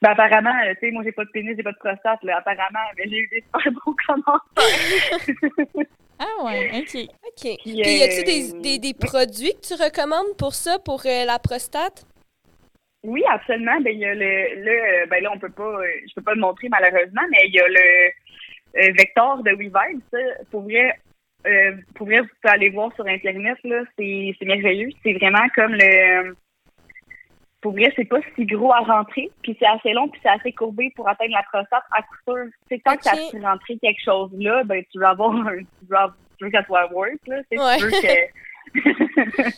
ben 0.00 0.10
apparemment, 0.10 0.54
euh, 0.64 0.74
tu 0.74 0.80
sais, 0.80 0.90
moi 0.92 1.02
j'ai 1.04 1.12
pas 1.12 1.24
de 1.24 1.30
pénis, 1.30 1.56
j'ai 1.56 1.62
pas 1.62 1.72
de 1.72 1.78
prostate 1.78 2.22
là. 2.22 2.38
Apparemment, 2.38 2.86
mais 2.96 3.04
j'ai 3.08 3.18
eu 3.18 3.28
des 3.28 3.42
super 3.42 3.72
bons 3.84 3.94
commentaires. 4.06 5.86
Ah 6.20 6.44
ouais, 6.44 6.70
OK. 6.80 6.96
OK. 7.04 7.42
Puis, 7.42 7.58
Puis, 7.62 7.72
y 7.72 8.02
a-tu 8.02 8.20
euh, 8.20 8.24
des, 8.24 8.60
des, 8.60 8.78
des 8.78 8.94
produits 8.94 9.54
que 9.54 9.74
tu 9.74 9.74
recommandes 9.74 10.36
pour 10.36 10.54
ça, 10.54 10.78
pour 10.78 11.02
euh, 11.06 11.24
la 11.24 11.38
prostate? 11.38 12.04
oui, 13.04 13.22
absolument. 13.28 13.80
Ben 13.80 13.92
il 13.94 14.00
y 14.00 14.04
a 14.04 14.14
le, 14.14 14.64
le 14.64 15.08
ben 15.08 15.22
là 15.22 15.30
on 15.34 15.38
peut 15.38 15.50
pas, 15.50 15.62
euh, 15.62 15.86
je 16.08 16.14
peux 16.14 16.22
pas 16.22 16.34
le 16.34 16.40
montrer 16.40 16.68
malheureusement, 16.68 17.22
mais 17.30 17.46
il 17.46 17.54
y 17.54 17.60
a 17.60 17.68
le 17.68 18.08
euh, 18.76 18.92
Vector 18.98 19.42
de 19.42 19.50
WeVibe. 19.52 20.00
Ça, 20.12 20.18
pour 20.50 20.62
vrai, 20.62 20.92
euh, 21.46 21.76
pour 21.94 22.06
vrai, 22.06 22.20
vous 22.20 22.28
pouvez 22.42 22.54
aller 22.54 22.70
voir 22.70 22.92
sur 22.94 23.06
internet 23.06 23.58
là, 23.64 23.82
c'est 23.96 24.34
c'est 24.38 24.44
merveilleux. 24.46 24.90
C'est 25.02 25.14
vraiment 25.14 25.46
comme 25.54 25.74
le 25.74 26.34
pour 27.60 27.72
vrai, 27.72 27.92
c'est 27.96 28.04
pas 28.08 28.18
si 28.36 28.46
gros 28.46 28.72
à 28.72 28.78
rentrer, 28.80 29.30
puis 29.42 29.56
c'est 29.58 29.66
assez 29.66 29.92
long, 29.92 30.08
puis 30.08 30.20
c'est 30.22 30.28
assez 30.30 30.52
courbé 30.52 30.92
pour 30.94 31.08
atteindre 31.08 31.32
la 31.32 31.42
prostate 31.42 31.84
à 31.92 32.02
coup 32.02 32.16
sûr. 32.26 32.44
C'est 32.68 32.78
quand 32.80 32.92
Ok. 32.94 33.00
tu 33.02 33.08
as 33.08 33.30
pu 33.32 33.44
rentrer 33.44 33.78
quelque 33.78 34.02
chose 34.02 34.30
là, 34.38 34.62
ben 34.64 34.82
tu 34.92 34.98
vas 35.00 35.10
avoir 35.10 35.34
un, 35.34 35.58
tu 35.58 35.86
vas, 35.88 36.14
tu 36.38 36.44
veux 36.44 36.50
qu'elle 36.50 36.64
soit 36.66 36.90
work 36.92 37.18
là, 37.26 37.36
c'est 37.50 37.58
Ouais. 37.58 37.78
sûr 37.78 37.90
que. 37.90 38.38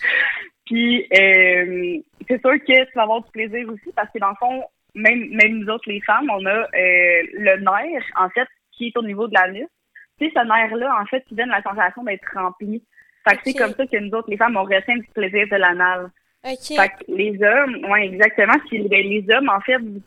puis 0.66 1.06
euh, 1.18 1.98
c'est 2.28 2.40
sûr 2.40 2.52
que 2.52 2.84
tu 2.84 2.92
vas 2.94 3.02
avoir 3.02 3.22
du 3.22 3.30
plaisir 3.32 3.68
aussi 3.68 3.90
parce 3.94 4.10
que 4.12 4.18
dans 4.18 4.30
le 4.30 4.36
fond, 4.36 4.64
même 4.94 5.28
même 5.30 5.58
nous 5.58 5.68
autres 5.68 5.88
les 5.90 6.00
femmes, 6.00 6.30
on 6.30 6.44
a 6.46 6.50
euh, 6.50 6.66
le 6.74 7.56
nerf 7.58 8.04
en 8.16 8.28
fait 8.30 8.48
qui 8.72 8.86
est 8.88 8.96
au 8.96 9.02
niveau 9.02 9.26
de 9.28 9.34
l'anus. 9.34 9.68
Tu 10.18 10.26
sais, 10.26 10.32
ce 10.34 10.46
nerf 10.46 10.74
là 10.76 10.96
en 11.00 11.06
fait, 11.06 11.24
qui 11.28 11.34
donne 11.34 11.48
la 11.50 11.62
sensation 11.62 12.02
d'être 12.04 12.26
rempli. 12.34 12.82
Fait 13.28 13.36
que 13.36 13.42
c'est 13.44 13.54
comme 13.54 13.74
ça 13.74 13.86
que 13.86 13.96
nous 13.98 14.12
autres 14.16 14.30
les 14.30 14.36
femmes 14.36 14.56
on 14.56 14.64
ressent 14.64 14.94
du 14.96 15.06
plaisir 15.14 15.46
de 15.50 15.56
l'anal. 15.56 16.10
OK. 16.44 16.76
Fait 16.76 16.88
que 16.88 17.04
les 17.08 17.38
hommes, 17.42 17.90
ouais, 17.90 18.06
exactement. 18.06 18.54
Si 18.68 18.78
ben, 18.88 19.02
les 19.02 19.24
hommes, 19.34 19.48
en 19.48 19.60
fait, 19.60 19.76
vous, 19.78 20.00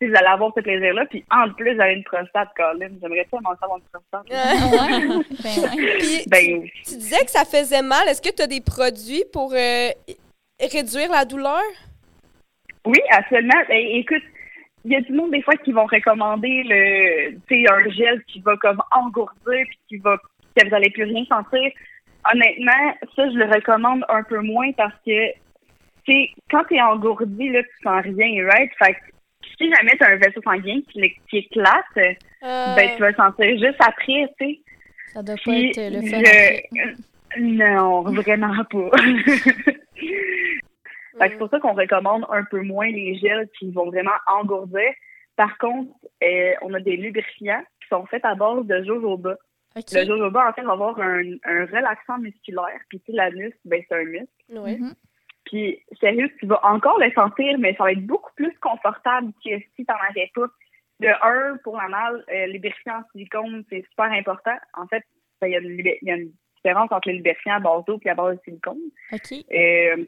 si 0.00 0.08
vous 0.08 0.14
allez 0.16 0.26
avoir 0.26 0.52
ce 0.56 0.60
plaisir-là, 0.60 1.06
puis 1.06 1.24
en 1.30 1.50
plus, 1.52 1.74
vous 1.74 1.80
avez 1.80 1.94
une 1.94 2.04
prostate, 2.04 2.48
Colin. 2.56 2.90
J'aimerais 3.00 3.26
tellement 3.30 3.54
savoir 3.60 3.78
une 3.78 3.84
prostate. 3.84 4.26
Ah 4.32 4.66
ouais? 4.72 5.06
ben. 5.42 5.98
Puis, 5.98 6.24
Ben, 6.26 6.62
tu 6.84 6.96
disais 6.96 7.24
que 7.24 7.30
ça 7.30 7.44
faisait 7.44 7.82
mal. 7.82 8.08
Est-ce 8.08 8.20
que 8.22 8.34
tu 8.34 8.42
as 8.42 8.46
des 8.46 8.60
produits 8.60 9.24
pour 9.32 9.52
euh, 9.52 9.88
réduire 10.60 11.10
la 11.10 11.24
douleur? 11.24 11.62
oui, 12.86 13.00
absolument. 13.10 13.60
Ben, 13.68 13.84
écoute, 13.90 14.22
il 14.84 14.92
y 14.92 14.96
a 14.96 15.00
du 15.00 15.12
monde, 15.12 15.32
des 15.32 15.42
fois, 15.42 15.56
qui 15.56 15.72
vont 15.72 15.86
recommander 15.86 16.62
le, 16.64 17.32
tu 17.48 17.64
sais, 17.64 17.72
un 17.72 17.90
gel 17.90 18.22
qui 18.24 18.40
va 18.40 18.56
comme 18.58 18.80
engourdir, 18.92 19.34
puis 19.44 19.78
qui 19.88 19.96
va, 19.96 20.16
que 20.56 20.64
vous 20.64 20.70
n'allez 20.70 20.90
plus 20.90 21.04
rien 21.04 21.24
sentir. 21.24 21.70
Honnêtement, 22.32 22.94
ça, 23.16 23.28
je 23.30 23.36
le 23.36 23.46
recommande 23.52 24.04
un 24.08 24.22
peu 24.22 24.40
moins 24.40 24.70
parce 24.72 24.94
que, 25.04 25.32
tu 25.32 25.38
sais, 26.12 26.30
quand 26.50 26.64
t'es 26.64 26.80
engourdi, 26.80 27.48
là, 27.50 27.62
tu 27.62 27.82
sens 27.82 28.02
rien, 28.02 28.46
right? 28.46 28.70
Fait 28.78 28.94
que, 28.94 28.98
si 29.58 29.70
jamais 29.70 29.96
t'as 29.98 30.12
un 30.12 30.16
vaisseau 30.16 30.40
sanguin 30.42 30.80
qui, 30.90 31.12
qui 31.30 31.38
éclate, 31.38 31.84
Euh, 32.42 32.74
ben, 32.76 32.90
tu 32.94 33.00
vas 33.00 33.10
le 33.10 33.16
sentir 33.16 33.50
juste 33.58 33.80
après, 33.80 34.28
tu 34.38 34.46
sais. 34.46 34.60
Ça 35.12 35.22
doit 35.22 35.34
pas 35.36 35.40
Puis, 35.50 35.70
être 35.70 35.92
le 35.92 36.00
fun. 36.02 36.18
je- 36.18 36.86
après. 36.86 37.00
Non, 37.38 38.02
vraiment 38.02 38.64
pas. 38.64 38.90
Fait 41.18 41.28
que 41.28 41.32
c'est 41.32 41.38
pour 41.38 41.48
ça 41.48 41.60
qu'on 41.60 41.72
recommande 41.74 42.26
un 42.30 42.44
peu 42.44 42.60
moins 42.62 42.88
les 42.90 43.14
gels 43.16 43.48
qui 43.58 43.70
vont 43.72 43.86
vraiment 43.86 44.10
engourdir. 44.26 44.90
Par 45.36 45.56
contre, 45.58 45.90
euh, 46.22 46.52
on 46.62 46.74
a 46.74 46.80
des 46.80 46.96
lubrifiants 46.96 47.62
qui 47.80 47.88
sont 47.88 48.04
faits 48.06 48.24
à 48.24 48.34
base 48.34 48.66
de 48.66 48.84
jojoba. 48.84 49.36
OK. 49.76 49.84
Le 49.92 50.04
jojoba, 50.06 50.48
en 50.48 50.52
fait, 50.52 50.62
va 50.62 50.72
avoir 50.72 50.98
un, 51.00 51.22
un 51.44 51.64
relaxant 51.66 52.18
musculaire. 52.18 52.80
Puis, 52.88 53.00
tu 53.00 53.06
sais, 53.12 53.16
l'anus, 53.16 53.54
ben, 53.64 53.82
c'est 53.88 53.94
un 53.96 54.04
muscle. 54.04 54.26
Ouais. 54.50 54.76
Mhm. 54.76 54.94
Puis, 55.46 55.80
sérieux, 56.00 56.30
tu 56.38 56.46
vas 56.46 56.60
encore 56.64 56.98
le 56.98 57.10
sentir, 57.12 57.58
mais 57.58 57.74
ça 57.76 57.84
va 57.84 57.92
être 57.92 58.04
beaucoup 58.04 58.32
plus 58.34 58.52
confortable 58.60 59.32
que 59.44 59.58
si 59.74 59.84
t'en 59.84 59.94
avais 60.10 60.30
pas. 60.34 60.46
De 60.98 61.08
un, 61.08 61.58
pour 61.58 61.76
la 61.76 61.88
malle, 61.88 62.24
euh, 62.32 62.46
lubrifiant 62.46 63.00
en 63.00 63.02
silicone, 63.12 63.64
c'est 63.68 63.84
super 63.90 64.06
important. 64.06 64.56
En 64.74 64.86
fait, 64.86 65.04
ben, 65.40 65.48
il 65.48 65.52
y, 65.52 65.56
a 65.56 65.58
une 65.58 65.98
y 66.02 66.10
a 66.10 66.16
une 66.16 66.32
différence 66.56 66.90
entre 66.90 67.10
le 67.10 67.16
lubrifiant 67.16 67.56
à 67.56 67.60
base 67.60 67.84
d'eau 67.84 68.00
et 68.02 68.08
à 68.08 68.14
base 68.14 68.36
de 68.36 68.42
silicone. 68.44 68.78
OK. 69.12 69.32
Euh, 69.52 70.04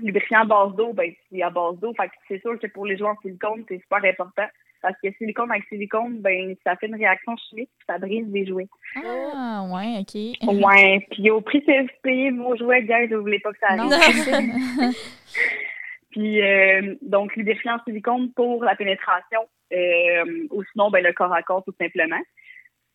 lubrifiant 0.00 0.42
à 0.42 0.44
base 0.44 0.76
d'eau, 0.76 0.92
ben, 0.92 1.12
c'est 1.28 1.42
à 1.42 1.50
base 1.50 1.80
d'eau. 1.80 1.92
Fait 1.94 2.06
que 2.06 2.14
c'est 2.28 2.40
sûr 2.40 2.56
que 2.56 2.68
pour 2.68 2.86
les 2.86 2.96
joueurs 2.96 3.16
en 3.18 3.20
silicone, 3.20 3.64
c'est 3.68 3.80
super 3.80 4.04
important. 4.04 4.46
Parce 4.86 5.00
que 5.02 5.10
silicone 5.18 5.50
avec 5.50 5.64
silicone, 5.64 6.20
ben, 6.20 6.54
ça 6.64 6.76
fait 6.76 6.86
une 6.86 6.94
réaction 6.94 7.34
chimique 7.48 7.70
puis 7.76 7.86
ça 7.88 7.98
brise 7.98 8.28
des 8.28 8.46
jouets. 8.46 8.68
Ah, 9.04 9.66
ouais, 9.68 9.98
OK. 9.98 10.64
Ouais, 10.64 11.04
puis 11.10 11.28
au 11.28 11.40
prix 11.40 11.60
que 11.64 11.82
vous 11.82 11.88
payez 12.04 12.30
vos 12.30 12.56
jouets, 12.56 12.84
gars, 12.84 13.04
vous 13.08 13.20
voulez 13.20 13.40
pas 13.40 13.50
que 13.50 13.58
ça 13.58 13.70
arrive. 13.70 14.94
Puis 16.12 16.40
euh, 16.40 16.94
donc 17.02 17.34
lubrifiant 17.34 17.74
en 17.74 17.82
silicone 17.82 18.32
pour 18.34 18.62
la 18.62 18.76
pénétration 18.76 19.40
euh, 19.72 20.46
ou 20.50 20.62
sinon 20.70 20.90
ben 20.90 21.02
le 21.02 21.12
corps 21.12 21.34
à 21.34 21.42
corps 21.42 21.64
tout 21.64 21.74
simplement. 21.80 22.22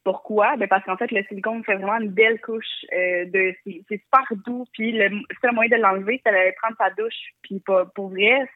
Pourquoi? 0.06 0.56
Ben 0.56 0.70
parce 0.70 0.86
qu'en 0.86 0.96
fait 0.96 1.12
le 1.12 1.24
silicone 1.26 1.64
fait 1.66 1.76
vraiment 1.76 2.00
une 2.00 2.10
belle 2.10 2.40
couche 2.40 2.86
euh, 2.94 3.26
de 3.26 3.54
c'est 3.66 3.84
c'est 3.90 4.02
super 4.02 4.26
doux 4.46 4.66
puis 4.74 4.94
le 4.94 5.10
seul 5.42 5.54
moyen 5.54 5.78
de 5.78 5.82
l'enlever 5.82 6.22
c'est 6.26 6.32
d'aller 6.32 6.54
prendre 6.54 6.78
sa 6.78 6.90
douche 6.92 7.34
puis 7.44 7.60
pour, 7.60 7.82
pour 7.94 8.10
vrai 8.10 8.50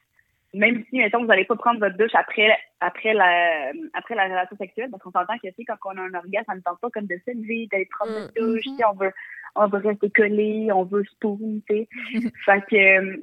même 0.56 0.84
si 0.90 0.98
mettons 0.98 1.20
vous 1.20 1.28
n'allez 1.28 1.46
pas 1.46 1.56
prendre 1.56 1.80
votre 1.80 1.98
douche 1.98 2.14
après 2.16 2.58
après 2.80 3.14
la 3.14 3.72
après 3.94 4.16
la 4.16 4.26
relation 4.26 4.56
sexuelle 4.58 4.90
parce 4.92 5.04
qu'on 5.04 5.12
s'entend 5.12 5.38
que 5.38 5.48
tu 5.50 5.54
sais 5.58 5.66
quand 5.66 5.76
on 5.86 5.98
a 5.98 6.02
un 6.02 6.14
orgasme 6.14 6.46
ça 6.48 6.56
ne 6.56 6.62
tente 6.62 6.80
pas 6.80 6.90
comme 6.90 7.06
de 7.08 7.18
se 7.26 7.32
lever 7.32 7.68
d'aller 7.72 7.86
prendre 7.86 8.12
Mm. 8.12 8.16
notre 8.16 8.34
douche 8.34 8.66
Mhm. 8.66 8.74
tu 8.74 8.78
sais, 8.78 8.86
on 8.86 8.94
veut 8.96 9.12
on 9.56 9.68
veut 9.68 9.88
rester 9.90 10.10
collé 10.12 10.70
on 10.72 10.84
veut 10.84 11.04
spoon 11.06 11.62
tu 11.70 11.76
sais 11.76 11.88
fait 12.46 12.62
que 12.70 12.76
euh, 12.76 13.18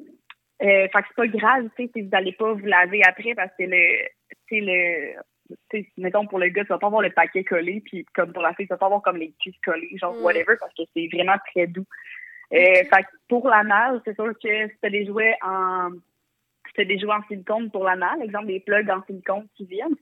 euh, 0.63 0.87
fait 0.93 1.03
que 1.03 1.09
c'est 1.09 1.17
pas 1.17 1.27
grave, 1.27 1.69
tu 1.77 1.85
sais, 1.87 1.91
si 1.93 2.03
vous 2.03 2.11
allez 2.13 2.33
pas 2.33 2.53
vous 2.53 2.67
laver 2.67 3.03
après 3.05 3.35
parce 3.35 3.51
que 3.59 3.65
le, 3.65 4.07
tu 4.31 4.37
sais, 4.49 4.61
le, 4.61 5.57
tu 5.71 5.83
sais, 5.83 5.89
mettons 5.97 6.25
pour 6.29 6.39
le 6.39 6.51
gars, 6.51 6.63
tu 6.63 6.69
vas 6.69 6.79
pas 6.79 6.87
avoir 6.87 7.03
le 7.03 7.11
paquet 7.11 7.43
collé, 7.43 7.83
puis 7.85 8.07
comme 8.15 8.33
pour 8.33 8.43
la 8.45 8.55
fille, 8.55 8.67
tu 8.67 8.73
vas 8.73 8.77
pas 8.77 8.87
avoir 8.87 9.03
comme 9.03 9.17
les 9.17 9.33
cuisses 9.41 9.59
collées, 9.65 9.91
genre 10.01 10.15
Mm. 10.21 10.23
whatever, 10.23 10.55
parce 10.61 10.73
que 10.75 10.83
c'est 10.95 11.09
vraiment 11.13 11.35
très 11.53 11.67
doux. 11.67 11.85
Euh, 12.53 12.59
fait 12.59 13.03
que 13.03 13.09
pour 13.29 13.49
l'anal, 13.49 14.01
c'est 14.05 14.15
sûr 14.15 14.33
que 14.41 14.69
si 14.69 14.75
t'as 14.81 14.91
des 14.91 15.05
jouets 15.05 15.35
en, 15.43 15.91
t'as 16.75 16.85
des 16.85 16.99
jouets 16.99 17.15
en 17.15 17.23
silicone 17.29 17.71
pour 17.71 17.85
l'anal, 17.85 18.23
exemple 18.23 18.47
des 18.47 18.61
plugs 18.61 18.91
en 18.91 19.03
silicone 19.05 19.47
qui 19.57 19.67
viennent, 19.67 19.97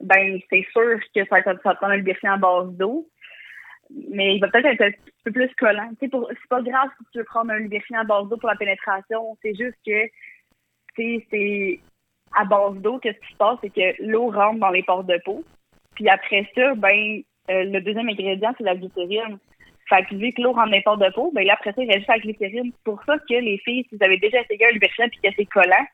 ben 0.00 0.38
c'est 0.50 0.66
sûr 0.72 0.98
que 1.14 1.24
ça, 1.26 1.42
ça, 1.42 1.74
prend 1.74 1.88
un 1.88 1.96
lubrifiant 1.96 2.32
à 2.32 2.36
base 2.36 2.70
d'eau. 2.72 3.08
Mais 4.10 4.36
il 4.36 4.40
va 4.40 4.48
peut-être 4.48 4.66
être 4.66 4.82
un 4.82 4.90
petit 4.90 5.12
peu 5.24 5.32
plus 5.32 5.54
collant. 5.56 5.90
C'est 5.98 6.10
pas 6.10 6.62
grave 6.62 6.90
si 6.98 7.04
tu 7.12 7.18
veux 7.18 7.24
prendre 7.24 7.52
un 7.52 7.58
lubrifiant 7.58 8.00
à 8.00 8.04
base 8.04 8.28
d'eau 8.28 8.36
pour 8.36 8.50
la 8.50 8.56
pénétration. 8.56 9.36
C'est 9.42 9.54
juste 9.54 9.78
que 9.86 10.08
c'est 10.96 11.80
à 12.34 12.44
base 12.44 12.76
d'eau, 12.76 12.98
qu'est-ce 12.98 13.18
qui 13.18 13.32
se 13.32 13.36
passe, 13.36 13.58
c'est 13.62 13.72
que 13.72 14.02
l'eau 14.02 14.30
rentre 14.30 14.58
dans 14.58 14.70
les 14.70 14.82
pores 14.82 15.04
de 15.04 15.18
peau. 15.24 15.44
Puis 15.94 16.08
après 16.08 16.48
ça, 16.54 16.74
ben 16.74 17.22
euh, 17.50 17.64
le 17.64 17.80
deuxième 17.80 18.08
ingrédient, 18.08 18.54
c'est 18.58 18.64
la 18.64 18.76
glycérine. 18.76 19.38
Fait 19.88 20.04
que 20.04 20.14
vu 20.14 20.32
que 20.32 20.42
l'eau 20.42 20.52
rentre 20.52 20.66
dans 20.66 20.76
les 20.76 20.82
pores 20.82 20.98
de 20.98 21.10
peau, 21.14 21.32
ben 21.34 21.46
là, 21.46 21.54
après 21.54 21.72
ça, 21.72 21.82
il 21.82 21.90
reste 21.90 22.06
la 22.06 22.18
glycérine. 22.18 22.72
C'est 22.72 22.84
pour 22.84 23.02
ça 23.04 23.16
que 23.18 23.34
les 23.34 23.58
filles, 23.58 23.86
si 23.88 23.96
vous 23.96 24.04
avez 24.04 24.18
déjà 24.18 24.40
essayé 24.42 24.66
un 24.66 24.72
lubrifiant 24.72 25.08
puis 25.08 25.20
que 25.22 25.34
c'est 25.34 25.46
collant, 25.46 25.86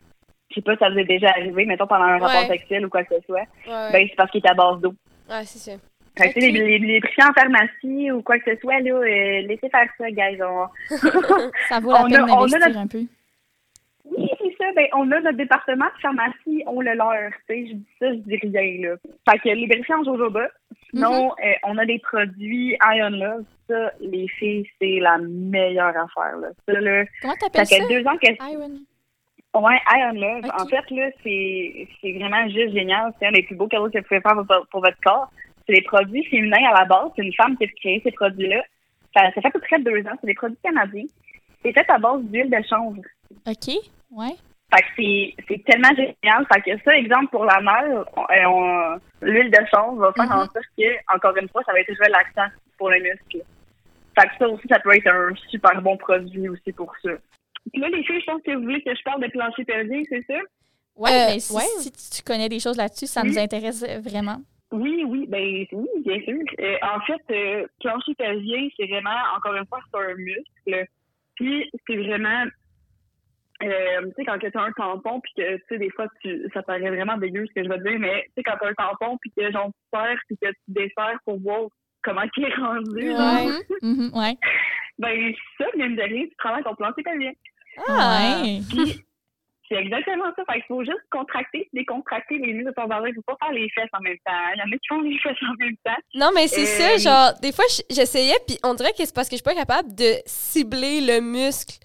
je 0.55 0.61
sais 0.61 0.63
pas 0.63 0.75
si 0.75 0.79
ça 0.79 0.91
vous 0.91 0.99
est 0.99 1.05
déjà 1.05 1.31
arrivé, 1.31 1.67
mettons 1.67 1.87
pendant 1.87 2.05
un 2.05 2.19
rapport 2.19 2.47
sexuel 2.47 2.87
ou 2.87 2.89
quoi 2.89 3.03
que 3.05 3.15
ce 3.15 3.21
soit, 3.27 3.45
ben 3.67 4.07
c'est 4.09 4.17
parce 4.17 4.31
qu'il 4.31 4.45
est 4.45 4.49
à 4.49 4.55
base 4.55 4.81
d'eau. 4.81 4.95
Ouais, 5.29 5.45
c'est 5.45 5.59
ça. 5.59 5.79
Fait 6.17 6.33
que, 6.33 6.39
les, 6.39 6.53
les, 6.53 6.79
les 6.79 7.01
en 7.19 7.33
pharmacie 7.33 8.13
ou 8.13 8.23
quoi 8.23 8.39
que 8.39 8.55
ce 8.55 8.61
soit, 8.61 8.79
là, 8.81 8.93
euh, 8.93 9.43
laissez 9.49 9.69
faire 9.69 9.89
ça, 9.99 10.11
guys. 10.11 10.39
ça 11.69 11.81
vaut 11.81 11.93
la 11.93 12.05
peine 12.05 12.27
d'investir 12.27 12.79
un 12.79 12.87
peu. 12.87 13.03
Oui, 14.05 14.31
c'est 14.39 14.55
ça. 14.59 14.71
Ben, 14.77 14.87
on 14.93 15.11
a 15.11 15.21
notre 15.21 15.37
département 15.37 15.87
de 15.87 16.01
pharmacie, 16.01 16.63
on 16.67 16.81
le 16.81 16.95
leur. 16.95 17.15
Je 17.49 17.55
dis 17.73 17.87
ça, 17.99 18.13
je 18.13 18.19
dis 18.19 18.37
rien, 18.37 18.91
là. 18.91 18.97
Fait 19.29 19.39
que 19.39 19.49
les 19.49 19.83
en 19.93 20.05
jojoba. 20.05 20.47
Sinon, 20.91 21.33
euh, 21.45 21.53
on 21.65 21.79
a 21.79 21.87
des 21.87 21.99
produits 21.99 22.77
Ion 22.93 23.11
Love. 23.11 23.45
Ça, 23.69 23.93
les 24.01 24.29
filles, 24.29 24.69
c'est 24.81 25.01
la 25.01 25.19
meilleure 25.19 25.97
affaire, 25.97 26.37
là. 26.37 26.49
Ça, 26.69 26.81
là. 26.81 27.05
Comment 27.23 27.35
t'appelles 27.41 27.67
ça? 27.67 27.77
Ça? 27.77 27.83
fait 27.83 27.95
deux 27.95 28.07
ans 28.07 28.17
que. 28.19 28.53
Iron. 28.53 28.79
Ouais, 29.55 29.81
Iron 29.97 30.15
Love. 30.15 30.51
En 30.59 30.67
fait, 30.67 30.91
là, 30.91 31.11
c'est 31.23 32.19
vraiment 32.19 32.49
juste 32.49 32.75
génial. 32.75 33.13
C'est 33.19 33.27
un 33.27 33.33
des 33.33 33.43
plus 33.45 33.55
beaux 33.55 33.69
cadeaux 33.69 33.89
que 33.89 33.99
vous 33.99 34.05
pouvez 34.05 34.21
faire 34.21 34.35
pour, 34.35 34.67
pour 34.71 34.81
votre 34.81 35.01
corps. 35.03 35.31
C'est 35.67 35.75
des 35.75 35.83
produits 35.83 36.25
féminins 36.25 36.71
à 36.71 36.81
la 36.81 36.85
base. 36.85 37.11
C'est 37.15 37.23
une 37.23 37.35
femme 37.35 37.57
qui 37.57 37.65
a 37.65 37.69
créé 37.69 38.01
ces 38.05 38.11
produits-là. 38.11 38.63
Ça, 39.17 39.31
ça, 39.33 39.41
fait 39.41 39.47
à 39.47 39.51
peu 39.51 39.61
près 39.61 39.79
deux 39.79 40.01
ans. 40.01 40.17
C'est 40.21 40.27
des 40.27 40.35
produits 40.35 40.59
canadiens. 40.63 41.05
C'est 41.63 41.73
fait 41.73 41.89
à 41.89 41.99
base 41.99 42.23
d'huile 42.25 42.51
de 42.51 42.63
chanvre. 42.69 43.01
OK. 43.47 43.75
Ouais. 44.11 44.35
Fait 44.75 44.83
que 44.83 45.45
c'est 45.49 45.65
tellement 45.65 45.95
génial. 45.95 46.47
Fait 46.53 46.61
que 46.61 46.83
ça, 46.83 46.97
exemple, 46.97 47.29
pour 47.29 47.45
la 47.45 47.61
mère, 47.61 48.05
euh, 48.19 48.99
l'huile 49.23 49.51
de 49.51 49.67
chanvre 49.73 50.01
va 50.01 50.13
faire 50.13 50.33
en 50.33 50.45
mm-hmm. 50.45 50.53
sorte 50.53 50.67
que, 50.77 51.15
encore 51.15 51.37
une 51.37 51.49
fois, 51.49 51.63
ça 51.65 51.73
va 51.73 51.81
être 51.81 51.93
l'accent 52.11 52.51
pour 52.77 52.91
les 52.91 53.01
muscles. 53.01 53.45
Fait 54.19 54.29
que 54.29 54.37
ça 54.39 54.49
aussi, 54.49 54.67
ça 54.69 54.81
peut 54.81 54.97
être 54.97 55.09
un 55.09 55.35
super 55.49 55.81
bon 55.81 55.97
produit 55.97 56.49
aussi 56.49 56.73
pour 56.73 56.93
ça. 57.03 57.11
Là, 57.75 57.89
les 57.89 58.05
filles, 58.05 58.21
je 58.21 58.27
pense 58.27 58.43
que 58.43 58.55
vous 58.55 58.63
voulez 58.63 58.83
que 58.83 58.95
je 58.95 59.03
parle 59.03 59.23
de 59.23 59.29
plancher 59.29 59.65
pelvien, 59.65 60.03
c'est 60.09 60.25
ça? 60.27 60.39
Ouais, 60.97 61.11
euh, 61.11 61.27
ben, 61.33 61.41
si, 61.41 61.93
tu 62.11 62.23
connais 62.23 62.49
des 62.49 62.61
choses 62.61 62.77
là-dessus, 62.77 63.07
ça 63.07 63.23
nous 63.25 63.39
intéresse 63.39 63.85
vraiment. 64.01 64.37
Oui, 64.71 65.05
oui, 65.07 65.27
ben 65.29 65.67
oui, 65.73 65.89
bien 66.05 66.21
sûr. 66.23 66.41
Euh, 66.61 66.77
en 66.83 67.01
fait, 67.01 67.23
euh, 67.31 67.67
plancher 67.81 68.15
pelvien, 68.17 68.69
c'est 68.77 68.87
vraiment, 68.87 69.17
encore 69.37 69.55
une 69.55 69.67
fois, 69.67 69.81
c'est 69.93 70.01
un 70.01 70.15
muscle. 70.15 70.87
Puis 71.37 71.71
c'est 71.87 71.97
vraiment 71.97 72.45
euh, 73.63 74.03
tu 74.03 74.13
sais, 74.17 74.25
quand 74.25 74.39
tu 74.39 74.47
as 74.47 74.61
un 74.61 74.73
tampon, 74.73 75.21
puis 75.21 75.33
que, 75.37 75.57
tu 75.57 75.63
sais, 75.69 75.79
des 75.79 75.91
fois, 75.91 76.07
tu, 76.23 76.49
ça 76.53 76.63
paraît 76.63 76.91
vraiment 76.91 77.17
dégueu 77.17 77.47
ce 77.47 77.53
que 77.53 77.65
je 77.65 77.69
veux 77.69 77.79
dire, 77.79 77.99
mais 77.99 78.25
tu 78.25 78.33
sais, 78.37 78.43
quand 78.43 78.57
tu 78.61 78.67
as 78.67 78.71
un 78.71 78.75
tampon, 78.75 79.17
puis 79.19 79.33
que, 79.37 79.51
genre, 79.53 79.69
tu 79.69 79.99
serres, 79.99 80.19
puis 80.27 80.37
que 80.37 80.49
tu 80.49 80.57
desserres 80.69 81.19
pour 81.25 81.41
voir 81.41 81.69
comment 82.03 82.23
il 82.37 82.45
est 82.45 82.55
rendu, 82.55 83.11
ouais. 83.11 84.11
Ouais. 84.13 84.37
Ben, 84.97 85.35
ça, 85.59 85.65
même 85.77 85.97
de 85.97 86.03
rien, 86.03 86.23
tu 86.23 86.37
travailles 86.37 86.63
ton 86.63 86.77
plancher 86.77 87.03
pelvien. 87.03 87.33
Ah, 87.89 88.43
ouais. 88.43 88.61
C'est 89.69 89.77
exactement 89.77 90.27
ça. 90.37 90.45
Fait 90.45 90.61
qu'il 90.61 90.65
faut 90.69 90.85
juste 90.85 91.01
contracter, 91.11 91.69
décontracter 91.73 92.37
les 92.39 92.53
muscles 92.53 92.71
de 92.71 92.75
ton 92.75 92.87
vagin. 92.87 93.09
Il 93.09 93.15
faut 93.15 93.23
pas 93.23 93.37
faire 93.47 93.55
les 93.55 93.69
fesses 93.71 93.89
en 93.95 94.01
même 94.01 94.19
temps. 94.25 94.33
Il 94.55 94.59
y 94.59 94.63
en 94.63 94.67
a 94.67 94.77
qui 94.77 94.87
font 94.89 95.01
les 95.01 95.19
fesses 95.19 95.43
en 95.43 95.55
même 95.59 95.77
temps. 95.85 96.03
Non, 96.15 96.31
mais 96.35 96.49
c'est 96.49 96.67
ça. 96.67 96.95
Euh, 96.95 96.99
genre, 96.99 97.41
des 97.41 97.51
fois, 97.51 97.65
j'essayais, 97.91 98.37
puis 98.47 98.59
on 98.63 98.75
dirait 98.75 98.93
que 98.93 99.05
c'est 99.05 99.15
parce 99.15 99.29
que 99.29 99.37
je 99.37 99.43
suis 99.43 99.45
pas 99.45 99.55
capable 99.55 99.95
de 99.95 100.17
cibler 100.27 101.01
le 101.01 101.21
muscle, 101.21 101.79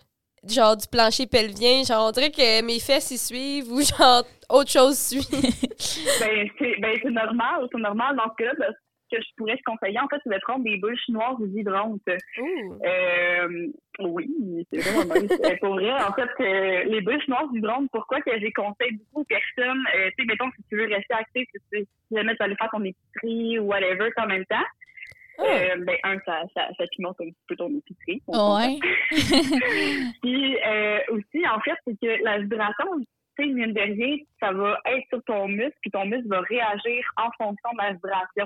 genre, 0.46 0.76
du 0.76 0.88
plancher 0.88 1.26
pelvien. 1.26 1.84
Genre, 1.84 2.06
on 2.06 2.12
dirait 2.12 2.32
que 2.32 2.62
mes 2.64 2.80
fesses 2.80 3.12
y 3.12 3.18
suivent 3.18 3.72
ou 3.72 3.82
genre, 3.82 4.24
autre 4.50 4.72
chose 4.72 5.00
suit. 5.00 5.26
ben, 6.20 6.50
c'est 6.60 6.80
ben, 6.82 7.00
normal. 7.14 7.66
C'est 7.72 7.80
normal 7.80 8.18
dans 8.18 8.30
ce 8.38 8.44
cas-là 8.44 8.72
que 9.12 9.22
je 9.22 9.28
pourrais 9.38 9.58
te 9.58 9.64
conseiller, 9.64 10.00
en 10.00 10.08
fait, 10.08 10.18
c'est 10.24 10.34
de 10.34 10.40
prendre 10.42 10.64
des 10.64 10.78
bouches 10.78 11.08
noires 11.10 11.36
ou 11.40 11.46
hydrantes. 11.48 12.02
Euh, 12.08 13.68
oui, 14.00 14.66
c'est 14.72 14.80
vraiment. 14.80 15.16
Euh, 15.50 15.56
pour 15.62 15.76
vrai, 15.76 15.92
en 15.92 16.14
fait, 16.14 16.30
euh, 16.40 16.84
les 16.86 17.02
bouches 17.02 17.28
noires 17.28 17.48
hydrantes, 17.54 17.90
pourquoi 17.92 18.20
que 18.22 18.32
j'ai 18.40 18.52
conseillé 18.52 18.92
beaucoup 18.92 19.22
aux 19.22 19.26
personnes, 19.26 19.84
euh, 19.96 20.10
tu 20.18 20.24
sais, 20.24 20.26
mettons, 20.26 20.50
si 20.56 20.64
tu 20.70 20.78
veux 20.78 20.88
rester 20.88 21.14
actif, 21.14 21.48
si 21.54 21.60
tu 21.72 21.88
jamais 22.16 22.36
tu 22.36 22.44
aller 22.44 22.56
faire 22.56 22.70
ton 22.72 22.84
épicerie 22.84 23.60
ou 23.60 23.66
whatever 23.66 24.10
en 24.18 24.28
même 24.28 24.46
temps, 24.46 24.66
oh. 25.40 25.44
ben, 25.78 25.96
un, 26.04 26.18
ça, 26.26 26.44
ça, 26.56 26.68
ça 26.78 26.84
pimente 26.92 27.16
un 27.22 27.26
petit 27.26 27.46
peu 27.48 27.56
ton 27.56 27.70
épicerie. 27.70 28.22
Ouais. 28.28 28.80
Puis, 30.22 30.58
aussi, 31.10 31.48
en 31.48 31.60
fait, 31.62 31.78
c'est 31.86 32.00
que 32.00 32.24
la 32.24 32.40
vibration, 32.40 32.86
tu 33.38 33.46
sais, 33.46 33.46
mine 33.46 33.74
de 33.74 33.82
rien, 33.82 34.18
ça 34.40 34.52
va 34.52 34.80
être 34.86 35.08
sur 35.10 35.24
ton 35.24 35.48
muscle, 35.48 35.78
puis 35.82 35.92
ton 35.92 36.06
muscle 36.06 36.28
va 36.28 36.42
réagir 36.42 37.04
en 37.18 37.30
fonction 37.38 37.70
de 37.74 37.78
la 37.78 37.94
vibration. 37.94 38.46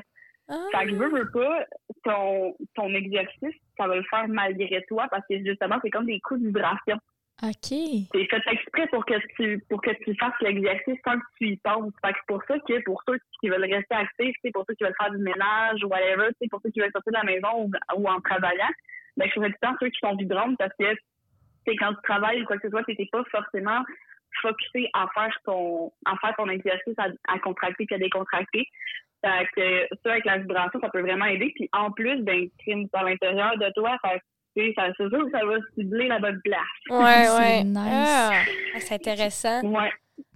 Ah. 0.54 0.68
Fait 0.72 0.86
que 0.86 0.94
veux, 0.94 1.10
veux 1.10 1.32
pas, 1.32 1.66
ton, 2.04 2.56
ton 2.76 2.94
exercice, 2.94 3.56
ça 3.76 3.88
va 3.88 3.96
le 3.96 4.04
faire 4.04 4.28
malgré 4.28 4.84
toi 4.88 5.08
parce 5.10 5.26
que 5.28 5.44
justement, 5.44 5.78
c'est 5.82 5.90
comme 5.90 6.06
des 6.06 6.20
coups 6.20 6.42
de 6.42 6.48
vibration. 6.48 6.98
OK. 7.42 7.74
C'est 8.14 8.26
fait 8.30 8.52
exprès 8.52 8.88
pour 8.88 9.04
que 9.06 9.16
tu 9.36 9.64
pour 9.68 9.82
que 9.82 9.90
tu 10.04 10.16
fasses 10.16 10.40
l'exercice 10.42 11.00
sans 11.04 11.18
que 11.18 11.26
tu 11.40 11.48
y 11.48 11.58
penses. 11.58 11.92
Fait 12.06 12.14
que 12.14 12.20
c'est 12.20 12.28
pour 12.28 12.44
ça 12.48 12.60
que 12.60 12.84
pour 12.84 13.02
ceux 13.08 13.18
qui 13.42 13.50
veulent 13.50 13.74
rester 13.74 13.96
actifs, 13.96 14.36
c'est 14.44 14.52
pour 14.52 14.64
ceux 14.70 14.76
qui 14.76 14.84
veulent 14.84 14.96
faire 15.02 15.12
du 15.12 15.18
ménage 15.18 15.84
ou 15.84 15.88
whatever, 15.88 16.30
c'est 16.40 16.48
pour 16.50 16.62
ceux 16.62 16.70
qui 16.70 16.80
veulent 16.80 16.92
sortir 16.94 17.12
de 17.12 17.18
la 17.18 17.34
maison 17.34 17.70
ou, 17.98 18.08
en 18.08 18.22
travaillant, 18.22 18.70
ben 19.18 19.28
je 19.28 19.34
ferais 19.34 19.50
du 19.50 19.56
temps 19.62 19.76
ceux 19.80 19.90
qui 19.90 20.00
sont 20.00 20.16
vibrantes 20.16 20.58
parce 20.60 20.74
que 20.80 20.96
c'est 21.66 21.76
quand 21.78 21.94
tu 21.96 22.02
travailles 22.04 22.44
ou 22.44 22.46
quoi 22.46 22.58
que 22.58 22.68
ce 22.68 22.70
soit, 22.70 22.84
t'étais 22.84 23.10
pas 23.12 23.24
forcément 23.32 23.84
focusé 24.42 24.90
à 24.94 25.08
faire 25.14 25.36
ton 25.44 25.92
à 26.06 26.16
faire 26.18 26.36
ton 26.38 26.50
exercice 26.50 26.98
à, 26.98 27.08
à 27.28 27.40
contracter 27.40 27.86
puis 27.86 27.96
à 27.96 28.00
décontracter. 28.00 28.68
Fait 29.24 29.48
que 29.56 29.88
ça, 30.04 30.12
avec 30.12 30.26
la 30.26 30.40
vibration, 30.40 30.80
ça 30.82 30.90
peut 30.90 31.02
vraiment 31.02 31.26
aider. 31.26 31.52
Puis 31.56 31.70
en 31.72 31.92
plus, 31.92 32.22
ben, 32.24 32.48
crime 32.60 32.88
à 32.94 33.04
l'intérieur 33.04 33.58
de 33.58 33.72
toi, 33.74 33.98
ça, 34.04 34.10
c'est 34.56 35.10
sûr 35.10 35.26
que 35.26 35.32
ça 35.32 35.46
va 35.46 35.56
cibler 35.76 36.08
la 36.08 36.20
bonne 36.20 36.42
place. 36.44 36.60
Ouais, 36.90 37.30
ouais. 37.38 37.64
Nice. 37.64 38.44
Ah, 38.76 38.80
c'est 38.80 38.96
intéressant. 38.96 39.62
Ouais. 39.64 39.92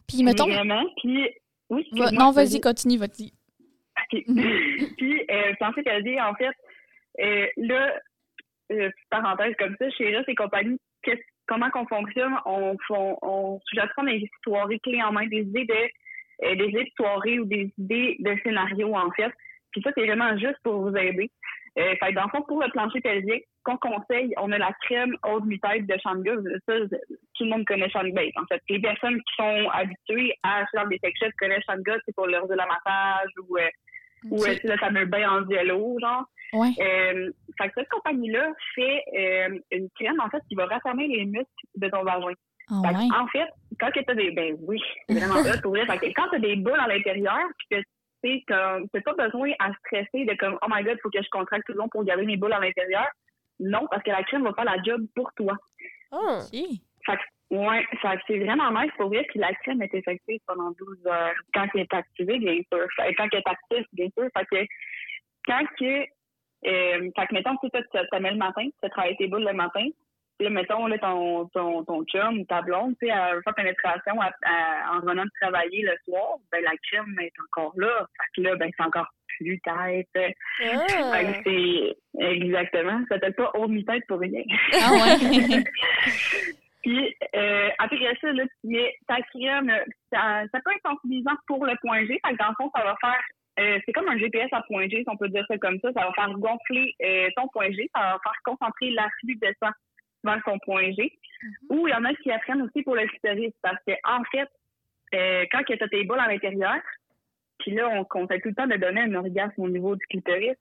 Puis 0.07 0.23
mettons. 0.23 0.47
Vraiment. 0.47 0.83
Puis, 1.01 1.29
oui. 1.69 1.87
non, 2.13 2.31
vas-y, 2.31 2.61
continue, 2.61 2.97
vas-y. 2.97 3.31
OK. 4.13 4.23
puis, 4.97 5.25
euh, 5.29 5.53
pensez 5.59 5.83
qu'elle 5.83 6.03
dit, 6.03 6.19
en 6.19 6.33
fait, 6.35 6.55
euh, 7.19 7.47
là, 7.57 7.93
euh, 8.71 8.89
parenthèse 9.09 9.55
comme 9.59 9.75
ça, 9.77 9.89
chez 9.91 10.15
Russ 10.15 10.25
et 10.27 10.35
compagnie, 10.35 10.79
comment 11.47 11.69
qu'on 11.71 11.87
fonctionne? 11.87 12.35
On, 12.45 12.75
on, 12.89 13.17
on 13.21 13.59
suggère 13.65 13.91
des 14.05 14.29
soirées 14.43 14.79
clés 14.79 15.03
en 15.03 15.11
main, 15.11 15.27
des 15.27 15.41
idées 15.41 15.65
de 15.65 15.89
euh, 16.43 16.55
des 16.55 16.65
idées 16.65 16.83
de 16.83 16.91
soirée 16.95 17.39
ou 17.39 17.45
des 17.45 17.73
idées 17.77 18.17
de 18.19 18.35
scénario, 18.43 18.95
en 18.95 19.11
fait. 19.11 19.31
Puis 19.71 19.81
ça, 19.81 19.91
c'est 19.95 20.05
vraiment 20.05 20.37
juste 20.37 20.57
pour 20.63 20.81
vous 20.81 20.95
aider. 20.95 21.29
Euh, 21.77 21.93
fait 22.01 22.13
dans 22.13 22.23
le 22.23 22.29
fond, 22.29 22.41
pour 22.41 22.61
le 22.61 22.71
plancher 22.71 23.01
pelvien, 23.01 23.37
qu'on 23.63 23.77
conseille, 23.77 24.33
on 24.37 24.51
a 24.51 24.57
la 24.57 24.71
crème 24.81 25.15
haute 25.25 25.45
mi-tête 25.45 25.85
de 25.85 25.95
Shanga. 26.01 26.31
Ça, 26.67 26.73
tout 27.35 27.43
le 27.43 27.49
monde 27.49 27.65
connaît 27.65 27.89
Shanga. 27.89 28.21
En 28.35 28.45
fait, 28.47 28.61
les 28.69 28.79
personnes 28.79 29.17
qui 29.17 29.35
sont 29.35 29.69
habituées 29.71 30.33
à 30.43 30.65
faire 30.71 30.87
des 30.87 30.99
sex 31.03 31.19
connaissent 31.39 31.63
Shanga, 31.69 31.97
c'est 32.05 32.15
pour 32.15 32.27
leur 32.27 32.47
de 32.47 32.55
la 32.55 32.65
massage 32.65 33.29
ou, 33.47 33.57
euh, 33.57 33.67
ou 34.31 34.43
euh, 34.43 34.55
le 34.63 34.77
fameux 34.77 35.05
bain 35.05 35.29
en 35.29 35.45
vélo, 35.45 35.97
genre. 36.01 36.25
Ouais. 36.53 36.69
Euh, 36.79 37.29
fait 37.61 37.67
que 37.67 37.73
cette 37.75 37.89
compagnie-là 37.89 38.53
fait 38.73 39.03
euh, 39.17 39.59
une 39.71 39.89
crème, 39.99 40.19
en 40.19 40.29
fait, 40.29 40.41
qui 40.47 40.55
va 40.55 40.65
raffermer 40.65 41.07
les 41.07 41.25
muscles 41.25 41.47
de 41.75 41.89
ton 41.89 42.03
vagin. 42.03 42.33
Oh, 42.69 42.81
En 42.83 43.27
fait, 43.27 43.47
quand 43.79 43.91
tu 43.91 44.03
as 44.07 44.15
des. 44.15 44.31
Ben 44.31 44.57
oui, 44.61 44.81
c'est 45.07 45.15
vraiment 45.19 45.43
ça, 45.43 45.61
pour 45.61 45.71
vrai. 45.71 45.85
quand 45.87 46.29
tu 46.29 46.35
as 46.35 46.39
des 46.39 46.55
boules 46.57 46.79
à 46.79 46.87
l'intérieur, 46.87 47.39
puis 47.57 47.79
que 48.45 48.79
tu 48.81 48.93
n'as 48.93 49.01
pas 49.01 49.25
besoin 49.25 49.51
à 49.59 49.71
stresser 49.73 50.25
de 50.25 50.35
comme, 50.35 50.57
oh 50.61 50.67
my 50.69 50.83
god, 50.83 50.97
il 50.97 51.01
faut 51.01 51.09
que 51.09 51.21
je 51.21 51.29
contracte 51.29 51.65
tout 51.65 51.73
le 51.73 51.79
long 51.79 51.89
pour 51.89 52.03
garder 52.03 52.25
mes 52.25 52.37
boules 52.37 52.53
à 52.53 52.59
l'intérieur. 52.59 53.07
Non, 53.59 53.87
parce 53.89 54.03
que 54.03 54.11
la 54.11 54.23
crème 54.23 54.43
va 54.43 54.53
faire 54.53 54.65
la 54.65 54.81
job 54.83 55.01
pour 55.15 55.31
toi. 55.33 55.55
Oh. 56.11 56.39
Fait 56.51 57.17
ouais, 57.51 57.85
c'est 58.27 58.39
vraiment 58.39 58.71
nice 58.71 58.91
pour 58.97 59.07
vrai. 59.09 59.25
Puis 59.29 59.39
la 59.39 59.53
crème 59.55 59.81
est 59.81 59.93
effective 59.93 60.39
pendant 60.45 60.71
12 60.71 61.07
heures 61.07 61.33
quand 61.53 61.67
elle 61.73 61.81
est 61.81 61.93
activée, 61.93 62.37
bien 62.39 62.59
sûr. 62.71 62.85
Fait, 62.97 63.13
quand 63.15 63.27
elle 63.31 63.39
est 63.39 63.49
active, 63.49 63.85
bien 63.93 64.07
sûr. 64.17 64.27
Fait 64.37 64.45
que 64.51 64.65
quand 65.45 65.65
que. 65.79 66.05
Euh, 66.65 67.11
fait 67.15 67.27
que 67.27 67.33
mettons, 67.33 67.55
tu 67.63 67.69
te 67.69 68.15
mets 68.19 68.31
le 68.31 68.37
matin, 68.37 68.67
tu 68.81 68.89
travailles 68.89 69.15
tes 69.17 69.27
boules 69.27 69.45
le 69.45 69.53
matin, 69.53 69.87
là, 70.39 70.49
mettons, 70.49 70.87
là, 70.87 70.97
ton, 70.97 71.47
ton, 71.47 71.83
ton 71.83 72.03
chum, 72.05 72.45
ta 72.45 72.61
blonde, 72.61 72.95
tu 72.99 73.07
sais, 73.07 73.11
à 73.11 73.41
faire 73.41 73.55
pénétration 73.55 74.13
en 74.19 74.99
revenant 74.99 75.23
de 75.23 75.31
travailler 75.41 75.83
le 75.83 75.95
soir, 76.05 76.37
ben, 76.51 76.63
la 76.63 76.77
crème 76.89 77.17
est 77.21 77.33
encore 77.47 77.73
là. 77.77 78.07
Fait 78.17 78.41
que 78.41 78.47
là, 78.47 78.55
ben, 78.55 78.69
c'est 78.75 78.83
encore 78.83 79.07
plus 79.39 79.59
tête. 79.61 80.33
Ah. 80.63 80.85
c'est, 81.43 81.95
exactement. 82.19 82.99
Ça 83.09 83.15
s'appelle 83.15 83.35
pas 83.35 83.51
haut 83.55 83.67
mi-tête 83.67 84.03
pour 84.07 84.19
rien. 84.19 84.43
Ah 84.73 84.91
ouais. 84.93 85.63
Puis, 86.83 87.15
euh, 87.35 87.69
après 87.79 88.15
ça, 88.21 88.31
là, 88.31 88.43
tu 88.61 88.67
mets 88.69 88.95
ta 89.07 89.17
crème, 89.33 89.71
ça, 90.11 90.43
ça 90.51 90.59
peut 90.63 90.71
être 90.71 90.89
sensibilisant 90.89 91.35
pour 91.45 91.65
le 91.65 91.73
point 91.81 92.05
G. 92.05 92.19
Fait 92.25 92.33
que 92.33 92.37
dans 92.37 92.49
le 92.49 92.55
fond, 92.57 92.71
ça 92.73 92.83
va 92.83 92.95
faire 93.01 93.21
euh, 93.59 93.79
c'est 93.85 93.91
comme 93.91 94.07
un 94.07 94.17
GPS 94.17 94.49
à 94.51 94.61
point 94.67 94.87
G, 94.87 94.97
si 94.97 95.05
on 95.07 95.17
peut 95.17 95.29
dire 95.29 95.43
ça 95.47 95.57
comme 95.57 95.79
ça. 95.81 95.91
Ça 95.93 96.05
va 96.05 96.13
faire 96.13 96.29
gonfler 96.37 96.93
euh, 97.03 97.27
ton 97.35 97.47
point 97.47 97.71
G, 97.71 97.89
ça 97.95 98.01
va 98.01 98.19
faire 98.23 98.39
concentrer 98.45 98.91
l'afflux 98.91 99.35
de 99.35 99.47
sang 99.61 99.71
vers 100.23 100.41
ton 100.43 100.57
point 100.59 100.91
G. 100.91 101.11
Mhm. 101.43 101.51
Ou 101.77 101.87
il 101.87 101.91
y 101.91 101.93
en 101.93 102.03
a 102.05 102.13
qui 102.15 102.31
apprennent 102.31 102.61
aussi 102.63 102.81
pour 102.83 102.95
le 102.95 103.05
clitoris, 103.07 103.53
parce 103.61 103.77
que 103.87 103.93
en 104.03 104.23
fait, 104.25 104.49
euh, 105.15 105.45
quand 105.51 105.63
tu 105.63 105.73
as 105.81 105.87
tes 105.87 106.03
boules 106.03 106.19
à 106.19 106.27
l'intérieur, 106.27 106.77
puis 107.59 107.71
là, 107.71 107.89
on 107.89 108.03
conseille 108.05 108.41
tout 108.41 108.49
le 108.49 108.55
temps 108.55 108.67
de 108.67 108.75
donner 108.77 109.01
un 109.01 109.13
orgasme 109.15 109.61
au 109.61 109.69
niveau 109.69 109.95
du 109.95 110.05
clitoris, 110.07 110.57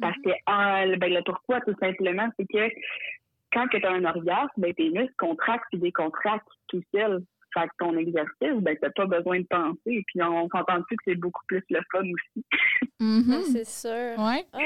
parce 0.00 0.16
que 0.24 0.30
ah, 0.46 0.86
le- 0.86 0.96
ben, 0.96 1.12
le 1.12 1.22
pourquoi, 1.22 1.60
tout 1.60 1.74
simplement, 1.80 2.28
c'est 2.38 2.46
que 2.46 2.72
quand 3.52 3.66
tu 3.68 3.84
as 3.84 3.90
un 3.90 4.04
orgasme, 4.04 4.50
ben, 4.56 4.72
tes 4.74 4.90
muscles 4.90 5.14
contractent 5.18 5.66
puis 5.70 5.80
décontractent 5.80 6.48
tout 6.68 6.82
seuls. 6.94 7.22
Fait 7.52 7.66
que 7.66 7.72
ton 7.80 7.96
exercice, 7.96 8.62
ben, 8.62 8.76
t'as 8.80 8.90
pas 8.90 9.06
besoin 9.06 9.40
de 9.40 9.46
penser. 9.46 9.76
Et 9.86 10.04
puis, 10.06 10.22
on 10.22 10.48
s'entend 10.50 10.82
plus 10.82 10.96
que 10.96 11.02
c'est 11.04 11.16
beaucoup 11.16 11.44
plus 11.48 11.62
le 11.68 11.80
fun 11.90 12.02
aussi. 12.04 12.44
Mhm. 13.00 13.42
C'est 13.52 13.66
sûr. 13.66 14.22
Ouais. 14.24 14.44
Oh, 14.54 14.58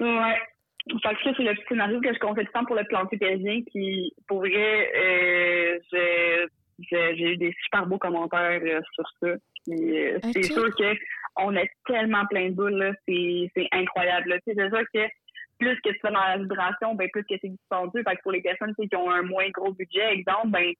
wow. 0.00 0.06
Ouais. 0.06 0.38
Fait 0.88 1.14
que 1.14 1.22
ça, 1.22 1.30
c'est 1.36 1.42
le 1.42 1.54
petit 1.54 1.64
scénario 1.68 2.00
que 2.00 2.12
je 2.12 2.18
conseille 2.18 2.44
tout 2.44 2.50
le 2.54 2.60
temps 2.60 2.64
pour 2.64 2.76
le 2.76 2.84
planter 2.84 3.16
périnien. 3.16 3.60
Puis, 3.72 4.12
pour 4.26 4.40
vrai, 4.40 4.92
euh, 4.96 5.78
j'ai 6.80 7.32
eu 7.32 7.36
des 7.36 7.54
super 7.64 7.86
beaux 7.86 7.98
commentaires 7.98 8.60
euh, 8.62 8.80
sur 8.94 9.04
ça. 9.20 9.34
Puis, 9.64 9.96
euh, 9.96 10.18
c'est 10.32 10.42
sûr 10.42 10.74
que 10.74 10.94
on 11.36 11.56
a 11.56 11.62
tellement 11.86 12.26
plein 12.26 12.50
de 12.50 12.54
boules, 12.54 12.76
là. 12.76 12.92
C'est, 13.06 13.50
c'est 13.56 13.68
incroyable, 13.72 14.30
là. 14.30 14.36
C'est 14.44 14.54
sûr 14.54 14.82
que 14.92 15.06
plus 15.58 15.80
que 15.82 15.90
tu 15.90 15.98
fais 16.00 16.10
dans 16.10 16.20
la 16.20 16.38
vibration, 16.38 16.94
ben, 16.94 17.08
plus 17.12 17.24
que 17.24 17.34
c'est 17.40 17.48
dispendieux. 17.48 18.02
Fait 18.06 18.16
que 18.16 18.22
pour 18.22 18.32
les 18.32 18.42
personnes, 18.42 18.74
tu 18.76 18.82
sais, 18.82 18.88
qui 18.88 18.96
ont 18.96 19.10
un 19.10 19.22
moins 19.22 19.48
gros 19.50 19.72
budget, 19.72 20.12
exemple, 20.12 20.48
ben, 20.48 20.72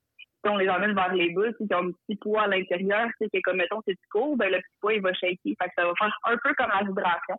si 0.44 0.50
on 0.50 0.56
les 0.56 0.68
emmène 0.68 0.94
vers 0.94 1.14
les 1.14 1.30
boules, 1.30 1.54
qui 1.56 1.72
ont 1.72 1.78
un 1.78 1.92
petit 1.92 2.16
poids 2.16 2.42
à 2.42 2.48
l'intérieur, 2.48 3.06
tu 3.06 3.24
sais, 3.24 3.30
que 3.32 3.40
comme, 3.44 3.58
mettons, 3.58 3.80
c'est 3.86 3.94
du 3.94 4.08
court, 4.10 4.36
ben, 4.36 4.50
le 4.50 4.58
petit 4.58 4.78
poids, 4.80 4.94
il 4.94 5.00
va 5.00 5.12
shaker. 5.12 5.36
Fait 5.44 5.68
que 5.68 5.74
ça 5.76 5.86
va 5.86 5.92
faire 5.96 6.18
un 6.24 6.36
peu 6.36 6.52
comme 6.54 6.70
la 6.74 6.84
vibration. 6.84 7.36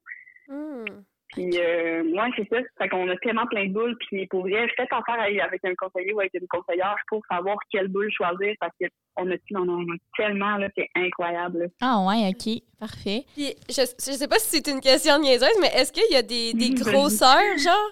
Hmm. 0.48 1.04
Puis, 1.34 1.58
euh, 1.58 2.04
ouais, 2.04 2.30
c'est 2.38 2.48
ça. 2.50 2.62
Fait 2.78 2.90
qu'on 2.90 3.10
a 3.10 3.18
tellement 3.18 3.46
plein 3.48 3.66
de 3.66 3.74
boules. 3.74 3.98
Puis, 4.08 4.28
pour 4.28 4.42
vrai, 4.42 4.68
faites 4.78 4.92
affaire 4.92 5.20
avec 5.20 5.40
avec 5.40 5.66
un 5.66 5.74
conseiller 5.76 6.14
ou 6.14 6.20
avec 6.20 6.34
une 6.36 6.48
conseillère 6.48 6.96
pour 7.08 7.22
savoir 7.30 7.58
quelle 7.72 7.88
boule 7.88 8.12
choisir 8.12 8.54
parce 8.60 8.74
qu'on 8.80 9.32
a, 9.32 9.36
on 9.56 9.70
en 9.70 9.82
a 9.82 9.96
tellement, 10.16 10.58
là, 10.58 10.70
c'est 10.78 10.90
incroyable. 10.96 11.60
là. 11.60 11.66
Ah 11.82 12.06
ouais, 12.08 12.30
ok. 12.30 12.62
Parfait. 12.80 13.24
Puis, 13.34 13.56
je, 13.70 13.82
je 13.82 14.12
sais 14.18 14.28
pas 14.28 14.38
si 14.40 14.58
c'est 14.58 14.72
une 14.72 14.82
question 14.82 15.18
niaiseuse, 15.20 15.58
mais 15.62 15.68
est-ce 15.74 15.92
qu'il 15.92 16.12
y 16.12 16.18
a 16.18 16.22
des, 16.22 16.54
des 16.54 16.74
grosseurs, 16.76 17.58
genre? 17.58 17.92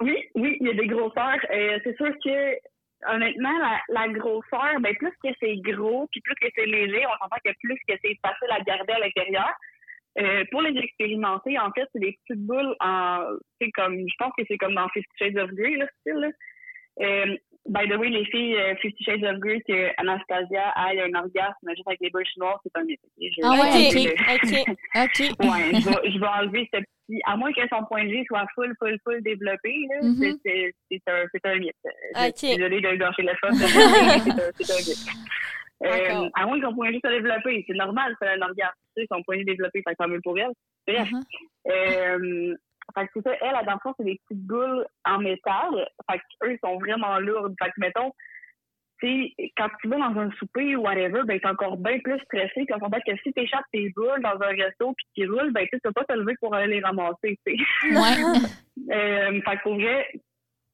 Oui, 0.00 0.16
oui, 0.34 0.56
il 0.60 0.66
y 0.66 0.70
a 0.70 0.74
des 0.74 0.86
grosseurs. 0.86 1.40
Euh, 1.50 1.78
c'est 1.82 1.96
sûr 1.96 2.12
que, 2.24 2.54
honnêtement, 3.12 3.56
la, 3.58 3.80
la 3.88 4.08
grosseur, 4.12 4.78
ben, 4.80 4.94
plus 4.96 5.12
que 5.22 5.28
c'est 5.40 5.56
gros, 5.56 6.06
puis 6.12 6.20
plus 6.20 6.34
que 6.36 6.48
c'est 6.54 6.66
léger, 6.66 7.04
on 7.06 7.16
s'entend 7.22 7.36
que 7.44 7.50
plus 7.62 7.78
que 7.88 7.94
c'est 8.04 8.16
facile 8.22 8.50
à 8.50 8.60
garder 8.60 8.92
à 8.92 8.98
l'intérieur. 9.00 9.50
Euh, 10.20 10.44
pour 10.50 10.62
les 10.62 10.76
expérimenter, 10.78 11.58
en 11.58 11.70
fait, 11.72 11.86
c'est 11.92 12.00
des 12.00 12.18
petites 12.26 12.44
boules 12.44 12.74
en, 12.80 13.20
c'est 13.60 13.70
comme, 13.70 13.96
je 13.98 14.14
pense 14.18 14.32
que 14.36 14.42
c'est 14.48 14.58
comme 14.58 14.74
dans 14.74 14.88
Fifty 14.88 15.10
Shades 15.18 15.38
of 15.38 15.50
Grey, 15.52 15.76
là, 15.76 15.86
style, 16.00 16.14
là. 16.20 16.28
Euh, 17.00 17.36
by 17.68 17.88
the 17.88 17.96
way, 17.96 18.08
les 18.08 18.24
filles, 18.24 18.56
euh, 18.56 18.74
Fifty 18.82 19.04
Shades 19.04 19.22
of 19.24 19.38
Grey, 19.38 19.60
que 19.68 19.88
Anastasia 19.98 20.70
aille 20.70 21.00
un 21.00 21.14
orgasme 21.14 21.68
juste 21.68 21.86
avec 21.86 22.00
les 22.00 22.10
boules 22.10 22.26
chinoises, 22.26 22.58
c'est 22.64 22.76
un 22.80 22.84
mythe. 22.84 22.98
ok? 23.20 23.32
Ah 23.44 23.50
ouais, 23.52 23.90
je- 23.92 24.08
ok. 24.34 24.76
Ok. 25.04 25.36
Ouais, 25.40 25.80
je 25.80 25.88
vais, 25.88 26.10
je 26.10 26.18
vais 26.18 26.26
enlever 26.26 26.68
ce 26.74 26.80
petit. 26.80 27.20
À 27.24 27.36
moins 27.36 27.52
que 27.52 27.60
son 27.70 27.84
point 27.84 28.06
G 28.08 28.24
soit 28.26 28.44
full, 28.54 28.74
full, 28.80 28.98
full 29.04 29.22
développé, 29.22 29.72
là, 29.90 30.02
Mhm. 30.02 30.16
c'est- 30.20 30.34
c'est 30.44 30.74
c'est 30.90 31.12
un, 31.12 31.24
c'est 31.32 31.46
un 31.46 31.58
mythe. 31.58 31.76
Ok. 32.16 32.36
suis 32.36 32.56
désolée 32.56 32.80
de 32.80 32.94
gâcher 32.96 33.22
le 33.22 33.34
fun, 33.40 33.50
c'est 33.52 33.64
un, 33.64 34.50
c'est 34.58 34.72
un 34.72 34.78
mythe. 34.78 35.08
Euh, 35.84 36.28
à 36.34 36.46
moins 36.46 36.58
que 36.58 36.66
son 36.66 36.74
point 36.74 36.90
G 36.90 36.98
soit 37.00 37.12
développé, 37.12 37.64
c'est 37.66 37.74
normal, 37.74 38.16
c'est 38.20 38.28
un 38.28 38.48
sais, 38.96 39.06
son 39.10 39.22
point 39.22 39.36
G 39.36 39.44
développé, 39.44 39.82
fait 39.82 39.92
que 39.92 39.96
tant 39.96 40.08
mieux 40.08 40.20
pour 40.22 40.38
elle. 40.38 40.52
Bref. 40.86 41.10
Mhm. 41.10 41.22
Euh, 41.68 42.56
fait 42.94 43.06
que 43.06 43.10
c'est 43.14 43.22
ça, 43.22 43.36
elle, 43.40 43.66
dans 43.66 43.74
le 43.74 43.78
fond, 43.82 43.94
c'est 43.96 44.04
des 44.04 44.20
petites 44.26 44.46
boules 44.46 44.86
en 45.04 45.18
métal. 45.18 45.88
Fait 46.10 46.18
qu'eux, 46.18 46.52
ils 46.52 46.58
sont 46.64 46.78
vraiment 46.78 47.18
lourdes. 47.18 47.54
Fait 47.62 47.70
que, 47.70 47.74
mettons, 47.78 48.12
tu 49.00 49.30
quand 49.56 49.68
tu 49.80 49.88
vas 49.88 49.98
dans 49.98 50.20
un 50.20 50.30
souper 50.32 50.74
ou 50.74 50.82
whatever, 50.82 51.22
ben, 51.24 51.38
t'es 51.38 51.46
encore 51.46 51.76
bien 51.76 51.98
plus 52.00 52.18
stressé. 52.20 52.64
Puis 52.64 52.66
s'entend 52.68 52.98
que 53.06 53.16
si 53.22 53.32
t'échappes 53.32 53.64
tes 53.72 53.90
boules 53.90 54.22
dans 54.22 54.40
un 54.40 54.50
resto 54.50 54.94
puis 54.94 55.06
qu'ils 55.14 55.30
roulent, 55.30 55.52
ben, 55.52 55.66
tu 55.70 55.78
peux 55.82 55.92
pas 55.92 56.04
te 56.04 56.14
lever 56.14 56.34
pour 56.40 56.54
aller 56.54 56.74
les 56.74 56.80
ramasser, 56.80 57.38
tu 57.46 57.56
sais. 57.56 57.94
Ouais. 57.94 58.38
Euh, 58.90 59.40
fait 59.42 59.56
que 59.56 59.62
pour 59.64 59.74
vrai, 59.74 60.08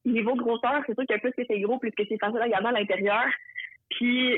niveau 0.04 0.36
grosseur, 0.36 0.82
c'est 0.86 0.94
sûr 0.94 1.04
que 1.08 1.18
plus 1.18 1.32
que 1.32 1.42
c'est 1.48 1.58
gros, 1.60 1.78
plus 1.78 1.90
que 1.90 2.04
c'est 2.08 2.18
facile 2.18 2.42
à 2.42 2.48
garder 2.48 2.68
à 2.68 2.72
l'intérieur. 2.72 3.24
Puis, 3.90 4.36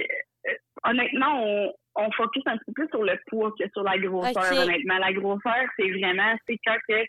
honnêtement, 0.89 1.43
on, 1.45 1.73
on 1.97 2.11
focus 2.13 2.43
un 2.47 2.57
petit 2.59 2.73
peu 2.75 2.87
sur 2.89 3.03
le 3.03 3.19
poids 3.29 3.53
que 3.59 3.65
sur 3.73 3.83
la 3.83 3.99
grosseur, 3.99 4.35
honnêtement. 4.63 4.99
La 4.99 5.13
grosseur, 5.13 5.65
c'est 5.79 5.91
vraiment, 5.91 6.35
c'est 6.49 6.59
quand 6.67 6.77
que 6.89 7.03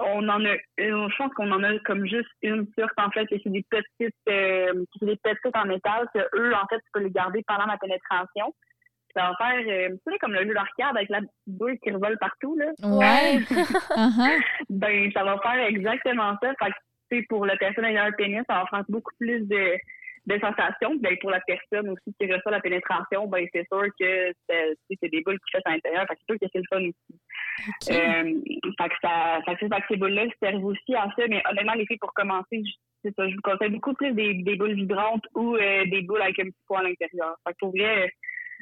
on 0.00 0.26
en 0.28 0.42
a, 0.46 0.54
une- 0.78 1.10
je 1.10 1.16
pense 1.18 1.32
qu'on 1.34 1.52
en 1.52 1.62
a 1.62 1.78
comme 1.80 2.06
juste 2.06 2.28
une 2.42 2.66
sorte, 2.78 2.92
en 2.96 3.10
fait, 3.10 3.26
que 3.26 3.34
c'est 3.42 3.50
des 3.52 3.64
petites, 3.68 4.14
euh, 4.28 4.72
des 5.02 5.16
petites 5.16 5.54
en 5.56 5.66
métal, 5.66 6.08
que 6.14 6.20
eux, 6.34 6.54
en 6.54 6.66
fait, 6.68 6.78
tu 6.78 6.90
peux 6.94 7.00
les 7.00 7.10
garder 7.10 7.42
pendant 7.46 7.66
la 7.66 7.76
pénétration. 7.76 8.54
Ça 9.14 9.28
va 9.30 9.36
faire, 9.36 9.60
euh, 9.68 9.88
tu 9.90 10.12
sais, 10.12 10.18
comme 10.18 10.32
le 10.32 10.46
jeu 10.46 10.54
d'arcade 10.54 10.96
avec 10.96 11.10
la 11.10 11.18
petite 11.18 11.32
boule 11.46 11.78
qui 11.84 11.90
revole 11.90 12.16
partout, 12.18 12.56
là 12.56 12.66
Ouais. 12.82 13.38
Uh-huh. 13.50 14.42
ben 14.70 15.12
ça 15.12 15.22
va 15.24 15.38
faire 15.40 15.66
exactement 15.66 16.34
ça. 16.42 16.48
Fait 16.58 16.70
que, 16.70 16.76
tu 17.10 17.18
sais, 17.20 17.26
pour 17.28 17.44
la 17.44 17.56
personne 17.58 17.84
ayant 17.84 18.04
un 18.04 18.12
pénis, 18.12 18.42
ça 18.48 18.60
va 18.60 18.66
faire 18.70 18.84
beaucoup 18.88 19.12
plus 19.20 19.46
de, 19.46 19.76
de 20.26 20.38
sensations. 20.38 20.94
Ben, 21.00 21.16
pour 21.20 21.30
la 21.30 21.40
personne 21.40 21.88
aussi 21.90 22.14
qui 22.18 22.32
reçoit 22.32 22.52
la 22.52 22.60
pénétration, 22.60 23.26
ben, 23.26 23.46
c'est 23.52 23.66
sûr 23.66 23.84
que 23.98 24.32
c'est 24.48 25.08
des 25.10 25.20
boules 25.22 25.38
qui 25.40 25.50
fait 25.52 25.62
à 25.64 25.70
l'intérieur. 25.72 26.06
Fait 26.08 26.16
c'est 26.18 26.32
sûr 26.32 26.40
que 26.40 26.46
c'est 26.52 26.58
le 26.58 26.64
fun 26.70 26.82
aussi. 26.82 27.90
Euh, 27.90 28.40
fait 28.78 28.88
que 28.88 28.94
ça, 29.02 29.40
fait 29.44 29.56
que, 29.56 29.86
ces 29.88 29.96
boules-là 29.96 30.26
servent 30.42 30.64
aussi 30.64 30.94
à 30.94 31.06
ça. 31.16 31.26
Mais 31.28 31.42
honnêtement, 31.50 31.74
les 31.74 31.86
filles, 31.86 31.98
pour 31.98 32.14
commencer, 32.14 32.62
je- 32.64 32.72
c'est 33.04 33.14
ça, 33.16 33.28
je 33.28 33.34
vous 33.34 33.40
conseille 33.42 33.70
beaucoup 33.70 33.94
plus 33.94 34.12
des, 34.12 34.34
des 34.34 34.54
boules 34.56 34.74
vibrantes 34.74 35.26
ou 35.34 35.56
euh, 35.56 35.84
des 35.86 36.02
boules 36.02 36.22
avec 36.22 36.38
un 36.38 36.44
petit 36.44 36.62
poids 36.66 36.80
à 36.80 36.82
l'intérieur. 36.84 37.34
Fait 37.46 37.52
que 37.52 37.58
pour 37.58 37.70
vrai, 37.72 38.12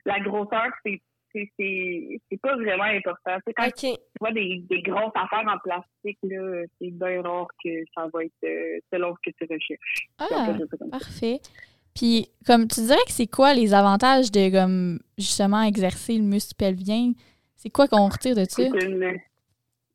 la 0.07 0.19
grosseur, 0.21 0.69
c'est 0.85 0.99
c'est 1.33 2.41
pas 2.43 2.57
vraiment 2.57 2.85
important. 2.85 3.37
C'est 3.47 3.53
quand 3.55 3.71
tu 3.77 3.89
vois 4.21 4.33
des, 4.33 4.63
des 4.69 4.83
grosses 4.83 5.13
affaires 5.15 5.47
en 5.47 5.59
plastique, 5.59 6.19
là, 6.23 6.63
c'est 6.81 6.91
bien 6.91 7.23
rare 7.23 7.49
que 7.63 7.71
ça 7.95 8.09
va 8.13 8.25
être 8.25 8.33
euh, 8.45 8.79
selon 8.93 9.15
ce 9.15 9.31
que 9.31 9.37
tu 9.37 9.53
recherches. 9.53 10.09
Ah, 10.19 10.29
parfait. 10.91 11.41
Puis, 11.95 12.29
comme 12.47 12.69
tu 12.69 12.81
dirais 12.83 12.97
que 13.07 13.13
c'est 13.13 13.27
quoi 13.27 13.53
les 13.55 13.75
avantages 13.75 14.31
de, 14.31 14.51
comme, 14.51 15.01
justement, 15.19 15.63
exercer 15.63 16.17
le 16.17 16.25
muscle 16.25 16.55
pelvien? 16.57 17.13
C'est 17.57 17.71
quoi 17.71 17.89
qu'on 17.89 18.09
retire 18.09 18.37
de 18.37 18.45
ça? 18.45 18.63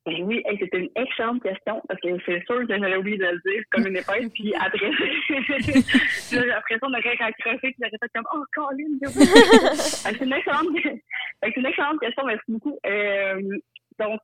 C'est. 0.05 0.11
Ben 0.11 0.23
oui, 0.23 0.41
hey, 0.45 0.57
c'est 0.59 0.77
une 0.77 0.89
excellente 0.95 1.41
question 1.41 1.81
parce 1.87 1.99
que 1.99 2.09
c'est 2.25 2.43
sûr 2.45 2.67
que 2.67 2.67
j'avais 2.67 2.97
oublié 2.97 3.17
de 3.17 3.25
le 3.25 3.41
dire 3.45 3.63
comme 3.71 3.87
une 3.87 3.97
épaisse. 3.97 4.29
Puis 4.33 4.53
après, 4.59 4.91
j'ai 6.29 6.45
l'impression 6.45 6.89
de 6.89 7.01
rien 7.01 7.13
raccrocher 7.19 7.59
puis 7.59 7.75
j'aurais 7.79 7.97
fait 8.01 8.11
comme 8.13 8.27
Oh, 8.33 8.43
Colin, 8.53 8.97
c'est 9.73 10.21
une 10.21 10.33
excellente, 10.33 10.67
c'est 11.43 11.55
une 11.55 11.65
excellente 11.65 11.99
question, 11.99 12.25
merci 12.25 12.45
beaucoup. 12.47 12.77
Euh, 12.85 13.41
donc, 13.99 14.21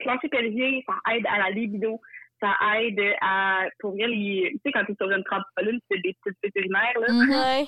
plancher 0.00 0.28
pelvien, 0.28 0.80
ça 0.86 1.14
aide 1.14 1.26
à 1.26 1.38
la 1.38 1.50
libido. 1.50 2.00
Ça 2.40 2.54
aide 2.78 2.98
à, 3.20 3.64
pour 3.80 3.94
les, 3.94 4.50
tu 4.52 4.60
sais, 4.64 4.72
quand 4.72 4.82
tu 4.86 4.92
es 4.92 4.94
sur 4.94 5.10
une 5.10 5.22
trampoline, 5.24 5.78
fais 5.92 6.00
des 6.00 6.16
petites 6.24 6.38
vétérinaires, 6.42 6.98
là. 6.98 7.12
Mhm. 7.12 7.30
Ouais. 7.30 7.66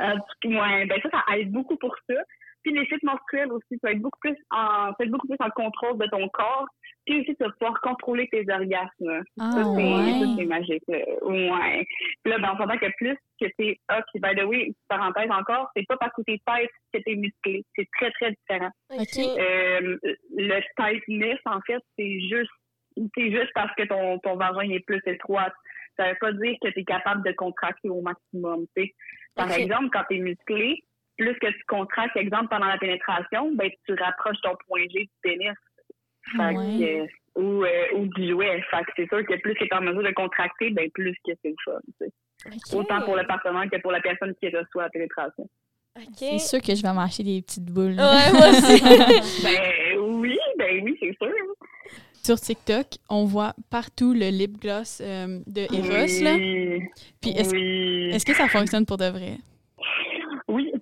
Euh, 0.00 0.48
ouais, 0.48 0.86
ben 0.86 1.00
ça, 1.02 1.10
ça 1.10 1.36
aide 1.36 1.52
beaucoup 1.52 1.76
pour 1.76 1.94
ça. 2.08 2.14
Puis 2.62 2.72
les 2.72 2.84
cycles 2.86 3.04
menstruels 3.06 3.52
aussi, 3.52 3.66
tu 3.70 3.78
vas 3.82 3.92
être 3.92 4.00
beaucoup 4.00 4.18
plus 4.20 4.36
en, 4.50 4.88
tu 4.92 4.96
vas 4.98 5.04
être 5.04 5.10
beaucoup 5.10 5.28
plus 5.28 5.36
en 5.40 5.50
contrôle 5.50 5.98
de 5.98 6.06
ton 6.06 6.28
corps. 6.28 6.66
Puis 7.06 7.20
aussi, 7.20 7.34
tu 7.34 7.44
vas 7.44 7.50
pouvoir 7.58 7.80
contrôler 7.80 8.28
tes 8.28 8.44
orgasmes. 8.52 9.22
Ah, 9.38 9.50
ça, 9.52 9.64
c'est, 9.64 9.82
ouais. 9.82 10.20
ça, 10.20 10.26
c'est 10.36 10.44
magique. 10.44 10.82
là. 10.88 10.98
Ouais. 11.22 11.86
Puis 12.22 12.32
là, 12.32 12.38
ben, 12.38 12.50
on 12.54 12.58
s'entend 12.58 12.78
que 12.78 12.90
plus 12.98 13.16
que 13.40 13.46
t'es 13.56 13.78
ah, 13.88 14.02
puis 14.12 14.20
by 14.20 14.38
the 14.38 14.44
way, 14.44 14.72
parenthèse 14.88 15.30
encore, 15.30 15.70
c'est 15.74 15.86
pas 15.86 15.96
parce 15.96 16.12
que 16.14 16.22
t'es 16.22 16.40
tête 16.46 16.70
que 16.92 16.98
t'es 17.00 17.16
musclé. 17.16 17.64
C'est 17.76 17.88
très, 17.98 18.10
très 18.12 18.32
différent. 18.32 18.70
Ok. 18.90 19.18
Euh, 19.18 19.96
le 20.36 20.60
tightness, 20.76 21.38
en 21.46 21.60
fait, 21.62 21.80
c'est 21.98 22.20
juste, 22.20 22.50
c'est 23.16 23.30
juste 23.30 23.52
parce 23.54 23.74
que 23.76 23.84
ton, 23.84 24.18
ton 24.18 24.36
vagin 24.36 24.70
est 24.70 24.84
plus 24.84 25.00
étroit. 25.06 25.50
Ça 25.96 26.10
veut 26.10 26.18
pas 26.20 26.32
dire 26.32 26.56
que 26.62 26.68
tu 26.68 26.80
es 26.80 26.84
capable 26.84 27.24
de 27.26 27.32
contracter 27.32 27.88
au 27.88 28.02
maximum. 28.02 28.66
tu 28.76 28.84
sais. 28.84 28.94
Par 29.34 29.50
exemple, 29.52 29.88
quand 29.92 30.04
tu 30.10 30.16
es 30.16 30.20
musclé, 30.20 30.82
plus 31.20 31.34
que 31.38 31.46
tu 31.48 31.64
contractes, 31.68 32.16
exemple, 32.16 32.48
pendant 32.48 32.66
la 32.66 32.78
pénétration, 32.78 33.52
ben, 33.54 33.70
tu 33.86 33.94
rapproches 33.94 34.40
ton 34.42 34.56
point 34.66 34.80
G 34.90 35.00
du 35.04 35.10
pénis. 35.22 35.52
Fait 36.36 36.56
Ouais. 36.56 36.78
que, 37.34 37.40
ou, 37.40 37.64
euh, 37.64 37.84
ou 37.96 38.06
du 38.06 38.30
jouet. 38.30 38.62
Fait 38.70 38.84
que 38.84 38.92
c'est 38.96 39.08
sûr 39.08 39.24
que 39.26 39.34
plus 39.40 39.54
tu 39.54 39.64
es 39.64 39.74
en 39.74 39.82
mesure 39.82 40.02
de 40.02 40.12
contracter, 40.12 40.70
ben, 40.70 40.88
plus 40.92 41.14
que 41.26 41.32
c'est 41.42 41.50
le 41.50 41.54
fun. 41.64 41.78
tu 41.98 42.06
sais. 42.06 42.12
Ok. 42.46 42.80
Autant 42.80 43.02
pour 43.02 43.16
le 43.16 43.26
partenaire 43.26 43.68
que 43.70 43.78
pour 43.80 43.92
la 43.92 44.00
personne 44.00 44.34
qui 44.40 44.48
reçoit 44.48 44.84
la 44.84 44.88
pénétration. 44.90 45.46
C'est 46.16 46.38
sûr 46.38 46.60
que 46.62 46.74
je 46.74 46.82
vais 46.82 46.92
m'acheter 46.92 47.22
des 47.24 47.42
petites 47.42 47.66
boules. 47.66 47.96
Ouais, 47.98 48.32
moi 48.32 48.48
aussi. 48.50 48.80
ben 49.44 49.98
oui, 49.98 50.38
ben 50.56 50.82
oui, 50.84 50.96
c'est 51.00 51.14
sûr. 51.20 51.34
Sur 52.22 52.36
TikTok, 52.40 52.86
on 53.10 53.24
voit 53.24 53.54
partout 53.70 54.14
le 54.14 54.28
lip 54.30 54.58
gloss 54.60 55.00
euh, 55.02 55.40
de 55.46 55.62
Eros. 55.62 56.24
Là. 56.24 56.34
Oui. 56.36 56.82
Puis 57.20 57.30
est-ce 57.32 57.50
oui. 57.50 58.10
est-ce 58.12 58.24
que 58.24 58.34
ça 58.34 58.48
fonctionne 58.48 58.86
pour 58.86 58.96
de 58.98 59.06
vrai? 59.06 59.36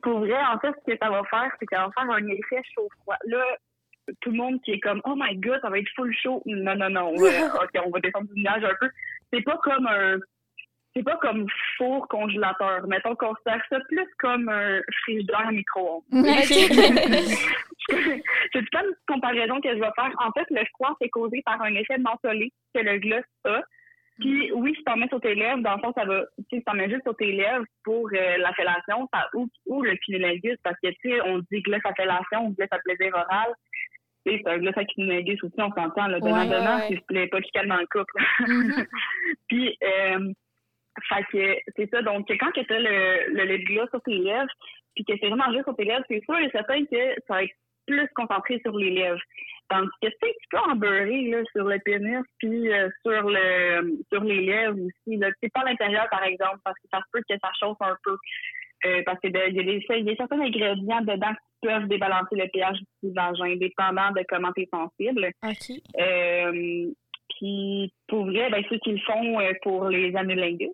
Pour 0.02 0.20
vrai, 0.20 0.40
en 0.52 0.58
fait, 0.58 0.72
ce 0.87 0.92
que 0.92 0.98
ça 0.98 1.11
va 1.11 1.22
faire, 1.24 1.50
c'est 1.58 1.66
que 1.66 1.74
ça 1.74 1.87
va 1.87 1.90
faire 1.92 2.11
un 2.11 2.26
effet 2.28 2.62
chaud-froid. 2.74 3.16
Là, 3.26 3.44
tout 4.20 4.30
le 4.30 4.37
monde 4.37 4.61
qui 4.62 4.72
est 4.72 4.80
comme 4.80 5.00
Oh 5.04 5.14
my 5.16 5.37
god, 5.37 5.61
ça 5.62 5.70
va 5.70 5.78
être 5.78 5.88
full 5.94 6.14
chaud. 6.14 6.42
Non, 6.46 6.74
non, 6.74 6.90
non. 6.90 7.08
ok, 7.14 7.70
on 7.84 7.90
va 7.90 8.00
descendre 8.00 8.28
du 8.32 8.42
nuage 8.42 8.64
un 8.64 8.74
peu. 8.80 8.88
C'est 9.32 9.42
pas 9.42 9.58
comme 9.58 9.87
un. 9.87 10.16
C'est 10.96 11.02
pas 11.02 11.16
comme 11.16 11.46
four 11.76 12.08
congélateur. 12.08 12.87
Mettons 12.88 13.14
qu'on 13.14 13.34
considère 13.34 13.62
ça 13.68 13.78
plus 13.88 14.06
comme 14.18 14.48
un 14.48 14.80
frigidaire 15.02 15.52
micro-ondes. 15.52 16.02
c'est 17.88 18.70
pas 18.70 18.82
une 18.82 18.94
comparaison 19.06 19.61
que 19.61 19.68
je 19.68 19.78
vais 19.80 19.92
faire. 19.94 20.12
En 20.18 20.32
fait, 20.32 20.46
le 20.50 20.64
froid, 20.74 20.96
c'est 21.00 21.11
causé 21.11 21.42
par 21.44 21.61
un 21.62 21.74
effet 21.74 21.98
mentholé 21.98 22.52
que 22.74 22.80
le 22.80 22.98
gloss 22.98 23.24
a. 23.44 23.62
Puis 24.18 24.50
oui, 24.52 24.74
si 24.76 24.83
t'en 24.85 24.96
mets 24.96 25.09
sur 25.09 25.20
tes 25.20 25.35
lèvres, 25.35 25.62
dans 25.62 25.74
le 25.74 25.81
fond, 25.81 25.92
ça 25.96 26.04
va, 26.04 26.24
tu 26.50 26.57
sais, 26.57 26.62
t'en 26.62 26.74
mets 26.74 26.90
juste 26.90 27.04
sur 27.04 27.16
tes 27.16 27.33
lèvres 27.33 27.64
pour 27.85 28.09
euh, 28.12 28.37
la 28.38 28.52
fellation, 28.54 29.09
ça, 29.12 29.28
ou, 29.35 29.48
ou 29.66 29.83
le 29.83 29.94
cunnilingus, 29.96 30.59
parce 30.64 30.76
que, 30.83 30.88
tu 30.88 31.11
sais, 31.11 31.20
on 31.22 31.38
dit 31.38 31.62
gloss 31.62 31.81
à 31.85 31.94
fellation 31.94 32.46
ou 32.46 32.54
gloss 32.54 32.68
à 32.70 32.78
plaisir 32.78 33.14
oral. 33.14 33.52
Tu 34.26 34.33
sais, 34.33 34.40
c'est 34.42 34.50
un 34.50 34.59
gloss 34.59 34.76
à 34.76 34.85
cunnilingus 34.85 35.42
aussi, 35.44 35.54
on 35.59 35.72
s'entend, 35.72 36.09
là, 36.09 36.18
donnant, 36.18 36.46
donnant, 36.46 36.81
si 36.88 36.96
je 36.96 37.00
plais 37.07 37.28
pas 37.28 37.40
calme 37.52 37.68
dans 37.68 37.76
le 37.76 37.87
couple. 37.87 38.14
Mhm. 38.40 38.87
Puis, 39.48 39.76
euh, 39.85 40.33
fait 41.09 41.24
que, 41.31 41.72
c'est 41.76 41.90
ça, 41.90 42.02
donc, 42.02 42.26
quand 42.28 42.50
que 42.50 42.61
t'as 42.62 42.78
le, 42.78 43.35
le 43.35 43.44
lip 43.44 43.68
gloss 43.68 43.88
sur 43.90 44.02
tes 44.02 44.18
lèvres, 44.18 44.50
puis 44.94 45.04
que 45.04 45.12
c'est 45.20 45.28
vraiment 45.28 45.52
juste 45.52 45.64
sur 45.64 45.76
tes 45.76 45.85
lèvres, 45.85 46.04
c'est 46.09 46.24
sûr 46.24 46.38
et 46.38 46.50
certain 46.50 46.85
que 46.85 47.14
ça 47.28 47.35
va 47.35 47.44
être 47.44 47.54
plus 47.87 48.09
concentré 48.16 48.61
sur 48.64 48.76
les 48.76 48.90
lèvres. 48.90 49.20
Tandis 49.68 49.88
que 50.02 50.09
c'est 50.09 50.28
un 50.28 50.33
petit 50.33 50.48
peu 50.50 50.59
embeurré 50.59 51.22
là, 51.31 51.38
sur 51.54 51.64
le 51.64 51.78
pénis 51.85 52.24
puis 52.38 52.72
euh, 52.72 52.88
sur 53.04 53.28
le 53.28 53.98
sur 54.12 54.24
les 54.24 54.40
lèvres 54.46 54.78
aussi. 54.81 55.20
C'est 55.42 55.52
pas 55.52 55.61
à 55.61 55.64
l'intérieur, 55.64 56.09
par 56.11 56.22
exemple, 56.24 56.59
parce 56.64 56.76
que 56.78 56.88
ça 56.90 56.98
se 56.98 57.04
peut 57.12 57.20
que 57.28 57.35
ça 57.42 57.50
chauffe 57.61 57.76
un 57.81 57.96
peu. 58.02 58.16
Euh, 58.87 59.02
parce 59.04 59.18
qu'il 59.20 59.33
y, 59.33 59.37
a 59.37 59.50
des- 59.50 59.85
y 59.90 60.11
a 60.11 60.16
certains 60.16 60.40
ingrédients 60.40 61.00
dedans 61.02 61.33
qui 61.33 61.68
peuvent 61.68 61.88
débalancer 61.88 62.37
le 62.37 62.46
pH 62.52 62.78
du 63.02 63.12
vagin, 63.12 63.57
dépendant 63.57 64.12
de 64.12 64.22
comment 64.28 64.52
tu 64.52 64.62
es 64.62 64.68
sensible. 64.72 65.31
OK. 65.44 65.83
Euh, 66.00 66.87
puis 67.38 67.92
pour 68.07 68.24
vrai, 68.26 68.48
ben, 68.50 68.62
ceux 68.70 68.78
qui 68.78 68.92
le 68.92 69.00
font 69.00 69.40
euh, 69.40 69.52
pour 69.62 69.88
les 69.88 70.14
anulingus, 70.16 70.70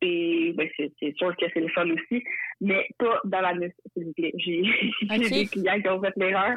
c'est 0.00 0.52
ben, 0.56 0.68
c'est- 0.76 1.16
sûr 1.16 1.36
que 1.36 1.46
c'est 1.52 1.60
le 1.60 1.68
fun 1.68 1.88
aussi, 1.90 2.24
mais 2.60 2.86
pas 2.98 3.20
dans 3.24 3.40
l'anus, 3.40 3.72
s'il 3.92 4.04
vous 4.06 4.12
plaît. 4.14 4.32
J'ai 4.38 4.62
des 5.42 5.46
clients 5.46 5.80
qui 5.80 5.88
ont 5.88 6.00
fait 6.00 6.12
l'erreur. 6.16 6.56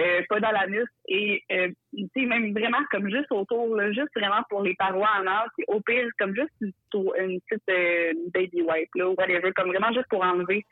Euh, 0.00 0.22
pas 0.28 0.38
dans 0.40 0.50
l'anus 0.52 0.86
et 1.08 1.42
euh, 1.52 1.68
tu 1.96 2.06
sais 2.14 2.26
même 2.26 2.52
vraiment 2.52 2.78
comme 2.90 3.10
juste 3.10 3.30
autour 3.32 3.74
là, 3.76 3.90
juste 3.92 4.10
vraiment 4.14 4.42
pour 4.48 4.62
les 4.62 4.74
parois 4.74 5.08
anales 5.18 5.48
puis 5.56 5.64
au 5.68 5.80
pire 5.80 6.08
comme 6.18 6.34
juste 6.34 6.52
une, 6.60 6.72
petite 6.92 7.62
euh, 7.70 8.12
baby 8.34 8.62
wipe 8.62 8.94
là 8.94 9.08
ou 9.08 9.14
whatever 9.14 9.52
comme 9.52 9.68
vraiment 9.68 9.92
juste 9.92 10.08
pour 10.08 10.22
enlever 10.22 10.64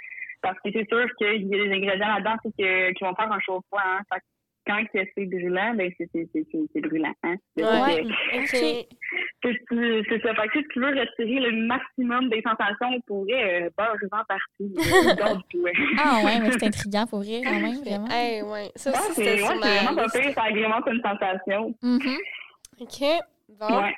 parce 0.43 0.59
que 0.61 0.71
c'est 0.73 0.89
sûr 0.89 1.07
qu'il 1.17 1.49
y 1.49 1.55
a 1.55 1.65
des 1.65 1.73
ingrédients 1.73 2.15
là-dedans 2.15 2.37
qui 2.45 3.05
vont 3.05 3.15
faire 3.15 3.33
un 3.33 3.41
chaud 3.41 3.63
froid 3.69 3.83
hein. 3.85 4.19
Quand 4.67 4.83
c'est 4.93 5.27
brûlant 5.27 5.75
ben 5.75 5.91
c'est 5.97 6.09
c'est 6.13 6.27
c'est 6.33 6.45
c'est- 6.51 6.67
c'est 6.73 6.81
brûlant 6.81 7.15
hein 7.23 7.37
C'est 7.57 7.63
ça 7.65 7.85
Ouais. 7.85 8.03
que- 8.03 8.39
OK. 8.39 8.87
c'est 10.11 10.23
ça. 10.23 10.35
Fait 10.35 10.49
que 10.49 10.59
si 10.61 10.65
tu 10.73 10.81
veux 10.81 10.89
retirer 10.89 11.41
le 11.51 11.67
maximum 11.67 12.29
des 12.31 12.43
sensations, 12.43 12.89
on 12.97 13.01
pourrait 13.03 13.63
euh, 13.67 13.71
dans 15.17 15.41
tout, 15.51 15.59
ouais. 15.61 15.73
Ah 15.99 16.21
ouais, 16.25 16.41
mais 16.41 16.51
c'est 16.53 16.65
intriguant 16.67 17.07
pour 17.07 17.21
rire 17.21 17.43
quand 17.45 17.61
même, 17.61 17.81
vraiment. 17.83 18.09
Hey, 18.11 18.43
ouais. 18.43 18.71
Ça 18.75 18.91
aussi, 18.91 19.13
c'est 19.15 19.43
ouais, 19.43 19.57
vraiment 19.59 19.95
pas 19.95 20.09
pire, 20.09 20.33
ça 20.35 20.43
agrémente 20.45 20.85
une 20.87 21.01
sensation. 21.03 21.75
Mhm. 21.83 22.17
OK. 22.81 23.05
Bon. 23.61 23.83
Ouais. 23.83 23.95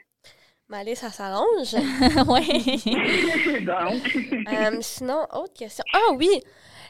Ma 0.68 0.84
liste, 0.84 1.00
ça 1.02 1.08
s'arrange. 1.08 1.72
ouais. 2.28 3.60
Donc, 3.62 4.16
Euh, 4.52 4.76
sinon, 4.82 5.22
autre 5.32 5.54
question. 5.54 5.84
Ah 5.94 6.12
oui, 6.14 6.28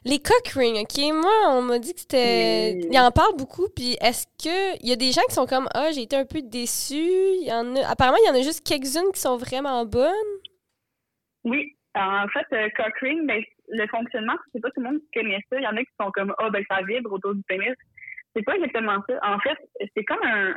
les 0.05 0.19
cock 0.19 0.49
rings, 0.55 0.81
OK? 0.81 0.99
Moi, 1.13 1.33
on 1.49 1.63
m'a 1.63 1.79
dit 1.79 1.95
que 1.95 2.01
c'était... 2.01 2.79
Il 2.79 2.99
en 2.99 3.11
parle 3.11 3.37
beaucoup, 3.37 3.69
puis 3.75 3.97
est-ce 4.01 4.27
que... 4.43 4.77
Il 4.83 4.89
y 4.89 4.93
a 4.93 4.97
des 4.97 5.13
gens 5.13 5.23
qui 5.29 5.35
sont 5.35 5.47
comme, 5.47 5.69
ah, 5.75 5.91
j'ai 5.93 6.03
été 6.03 6.17
un 6.17 6.25
peu 6.25 6.41
déçue? 6.43 6.95
Il 6.95 7.47
y 7.49 7.53
en 7.53 7.77
a... 7.77 7.91
Apparemment, 7.91 8.19
il 8.25 8.29
y 8.29 8.31
en 8.31 8.41
a 8.41 8.43
juste 8.43 8.67
quelques-unes 8.67 9.13
qui 9.13 9.21
sont 9.21 9.37
vraiment 9.37 9.85
bonnes. 9.85 10.13
oui. 11.45 11.75
En 11.95 12.29
fait, 12.29 12.47
euh, 12.53 12.69
cock 12.77 12.95
ring, 13.01 13.27
ben, 13.27 13.43
le 13.69 13.87
fonctionnement, 13.89 14.35
c'est 14.53 14.61
pas 14.61 14.71
tout 14.71 14.81
le 14.81 14.91
monde 14.91 15.01
qui 15.01 15.19
connaît 15.19 15.41
ça. 15.51 15.59
Il 15.59 15.65
y 15.65 15.67
en 15.67 15.77
a 15.77 15.81
qui 15.81 15.91
sont 16.01 16.13
comme, 16.13 16.33
ah, 16.39 16.49
ben, 16.51 16.63
ça 16.71 16.81
vibre 16.83 17.13
autour 17.13 17.35
du 17.35 17.43
pénis. 17.49 17.75
C'est 18.37 18.45
pas 18.45 18.55
exactement 18.55 19.03
ça. 19.09 19.19
En 19.23 19.41
fait, 19.41 19.59
c'est 19.97 20.05
comme 20.05 20.23
un, 20.23 20.55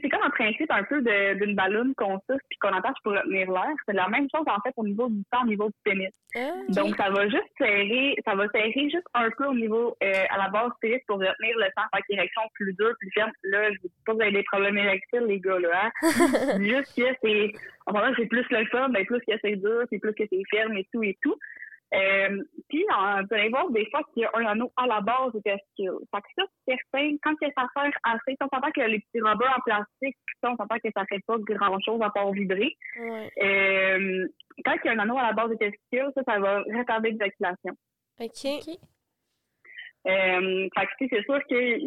c'est 0.00 0.08
comme 0.08 0.22
un 0.22 0.30
principe 0.30 0.70
un 0.70 0.82
peu 0.84 1.02
d'une 1.34 1.54
ballonne 1.54 1.94
qu'on 1.96 2.18
souffle 2.28 2.44
puis 2.48 2.58
qu'on 2.60 2.72
attache 2.76 2.96
pour 3.02 3.12
retenir 3.12 3.50
l'air. 3.50 3.74
C'est 3.86 3.94
la 3.94 4.08
même 4.08 4.26
chose, 4.34 4.44
en 4.46 4.60
fait, 4.62 4.72
au 4.76 4.84
niveau 4.84 5.08
du 5.08 5.22
sang, 5.32 5.42
au 5.42 5.48
niveau 5.48 5.66
du 5.66 5.74
pénis. 5.84 6.12
Ah, 6.36 6.52
Donc, 6.68 6.96
ça 6.96 7.10
va 7.10 7.28
juste 7.28 7.50
serrer, 7.58 8.16
ça 8.24 8.34
va 8.34 8.48
serrer 8.48 8.72
juste 8.74 9.06
un 9.14 9.30
peu 9.36 9.46
au 9.46 9.54
niveau, 9.54 9.96
euh, 10.02 10.24
à 10.30 10.38
la 10.38 10.48
base 10.48 10.70
du 10.70 10.78
pénis 10.80 11.00
pour 11.06 11.18
retenir 11.18 11.56
le 11.56 11.66
sang, 11.76 11.84
faire 11.92 12.02
une 12.08 12.18
érection 12.18 12.42
plus 12.54 12.72
dure, 12.74 12.94
plus 12.98 13.10
ferme. 13.12 13.32
Là, 13.44 13.70
je 13.72 13.78
vous 13.82 13.88
dis 13.88 14.02
pas 14.04 14.12
que 14.12 14.16
vous 14.16 14.22
avez 14.22 14.32
des 14.32 14.44
problèmes 14.44 14.78
érectiles, 14.78 15.24
les 15.26 15.40
gars, 15.40 15.58
là, 15.58 15.84
hein. 15.84 15.92
Juste 16.60 16.94
que 16.96 17.16
c'est, 17.22 17.52
enfin, 17.86 18.12
c'est 18.16 18.26
plus 18.26 18.46
le 18.50 18.64
fun, 18.66 18.88
ben, 18.88 19.04
plus 19.04 19.20
que 19.20 19.34
c'est 19.42 19.56
dur, 19.56 19.82
c'est 19.90 19.98
plus 19.98 20.14
que 20.14 20.24
c'est 20.30 20.42
ferme 20.50 20.76
et 20.76 20.86
tout 20.92 21.02
et 21.02 21.16
tout. 21.22 21.36
Euh, 21.94 22.42
puis, 22.68 22.84
en- 22.92 23.22
vous 23.22 23.34
allez 23.34 23.48
voir 23.50 23.70
des 23.70 23.88
fois 23.90 24.02
qu'il 24.12 24.22
y 24.22 24.26
a 24.26 24.30
un 24.34 24.46
anneau 24.46 24.72
à 24.76 24.86
la 24.86 25.00
base 25.00 25.32
des 25.34 25.42
testicules. 25.42 25.98
Fait 26.14 26.20
que 26.22 26.26
ça, 26.36 26.44
c'est 26.66 26.76
certain, 26.92 27.16
quand 27.22 27.34
que 27.36 27.46
ça 27.56 27.66
sert 27.74 27.92
assez, 28.02 28.36
on 28.40 28.48
s'entend 28.52 28.70
que 28.72 28.80
les 28.80 28.98
petits 29.00 29.20
robots 29.20 29.44
en 29.46 29.60
plastique, 29.64 30.16
ça, 30.42 30.50
on 30.50 30.56
s'entend 30.56 30.76
que 30.82 30.90
ça 30.96 31.04
fait 31.06 31.20
pas 31.26 31.36
grand-chose 31.38 32.00
à 32.02 32.10
part 32.10 32.32
vibrer. 32.32 32.76
ouais. 32.98 33.30
Euh, 33.42 34.26
quand 34.64 34.74
il 34.82 34.86
y 34.86 34.88
a 34.88 34.92
un 34.92 34.98
anneau 34.98 35.18
à 35.18 35.22
la 35.28 35.32
base 35.32 35.50
des 35.50 35.58
testicules, 35.58 36.10
ça, 36.14 36.22
ça 36.26 36.38
va 36.38 36.58
retarder 36.62 37.12
l'éjaculation. 37.12 37.76
OK. 38.20 38.44
Euh, 40.06 40.68
fait 40.76 40.86
que, 40.86 41.16
c'est 41.16 41.22
sûr 41.24 41.40
que 41.48 41.80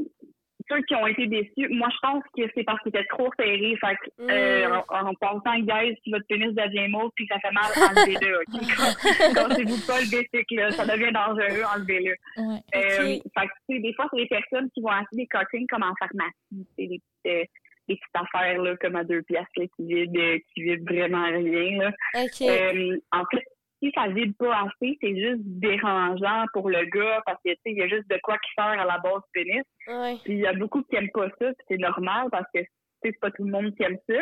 ceux 0.69 0.81
qui 0.83 0.95
ont 0.95 1.07
été 1.07 1.27
déçus, 1.27 1.67
moi, 1.69 1.87
je 1.91 1.97
pense 2.01 2.23
que 2.35 2.41
c'est 2.53 2.63
parce 2.63 2.81
qu'ils 2.81 2.89
étaient 2.89 3.05
trop 3.09 3.29
serrés. 3.39 3.75
Fait 3.79 3.95
que, 3.95 4.31
euh, 4.31 4.67
Mm. 4.69 4.83
en, 4.89 5.07
en 5.09 5.13
pensant, 5.15 5.57
guys, 5.59 5.95
si 6.03 6.11
votre 6.11 6.25
pénis 6.27 6.53
devient 6.53 6.87
mauve 6.89 7.11
puis 7.15 7.27
ça 7.27 7.39
fait 7.39 7.51
mal, 7.51 7.65
enlevez-le, 7.75 8.39
OK? 8.39 8.45
Cassez-vous 9.35 9.87
pas 9.87 9.99
le 10.01 10.09
bicycle, 10.09 10.55
là. 10.55 10.71
Ça 10.71 10.85
devient 10.85 11.11
dangereux, 11.11 11.63
enlevez-le. 11.75 12.15
Ouais. 12.37 12.59
Euh, 12.75 13.15
Ok. 13.17 13.23
fait 13.37 13.47
que, 13.47 13.53
tu 13.69 13.75
sais, 13.75 13.79
des 13.81 13.93
fois, 13.93 14.05
c'est 14.11 14.19
des 14.21 14.27
personnes 14.27 14.69
qui 14.71 14.81
vont 14.81 14.89
acheter 14.89 15.15
des 15.17 15.27
cockings 15.27 15.67
comme 15.67 15.83
en 15.83 15.93
pharmacie, 15.99 16.67
c'est 16.77 16.87
des 16.87 16.99
petites, 16.99 17.27
euh, 17.27 17.43
des 17.87 17.95
petites 17.95 18.15
affaires, 18.15 18.61
là, 18.61 18.75
comme 18.77 18.95
à 18.97 19.03
deux 19.03 19.21
piastres, 19.23 19.49
là, 19.57 19.65
qui 19.75 19.85
vident, 19.85 20.19
euh, 20.19 20.37
qui 20.53 20.63
vident 20.63 20.83
vraiment 20.85 21.25
rien, 21.25 21.77
là. 21.79 21.91
OK. 22.15 22.41
Euh, 22.41 22.97
en 23.13 23.23
fait, 23.31 23.43
si 23.81 23.91
ça 23.95 24.07
vide 24.07 24.35
pas 24.37 24.63
assez, 24.63 24.97
c'est 25.01 25.15
juste 25.15 25.41
dérangeant 25.43 26.45
pour 26.53 26.69
le 26.69 26.85
gars 26.85 27.21
parce 27.25 27.39
que 27.43 27.51
tu 27.51 27.55
sais, 27.55 27.71
il 27.71 27.77
y 27.77 27.83
a 27.83 27.87
juste 27.87 28.09
de 28.09 28.19
quoi 28.23 28.37
qui 28.37 28.51
sert 28.57 28.65
à 28.65 28.85
la 28.85 28.97
base 28.99 29.21
du 29.21 29.31
pénis. 29.33 29.63
ouais. 29.87 30.17
Puis 30.23 30.33
il 30.33 30.39
y 30.39 30.47
a 30.47 30.53
beaucoup 30.53 30.83
qui 30.83 30.95
aiment 30.95 31.11
pas 31.13 31.27
ça, 31.39 31.53
puis 31.53 31.65
c'est 31.67 31.77
normal 31.77 32.27
parce 32.31 32.47
que 32.53 32.61
c'est 33.03 33.17
pas 33.19 33.31
tout 33.31 33.43
le 33.43 33.51
monde 33.51 33.75
qui 33.75 33.83
aime 33.83 33.97
ça. 34.09 34.21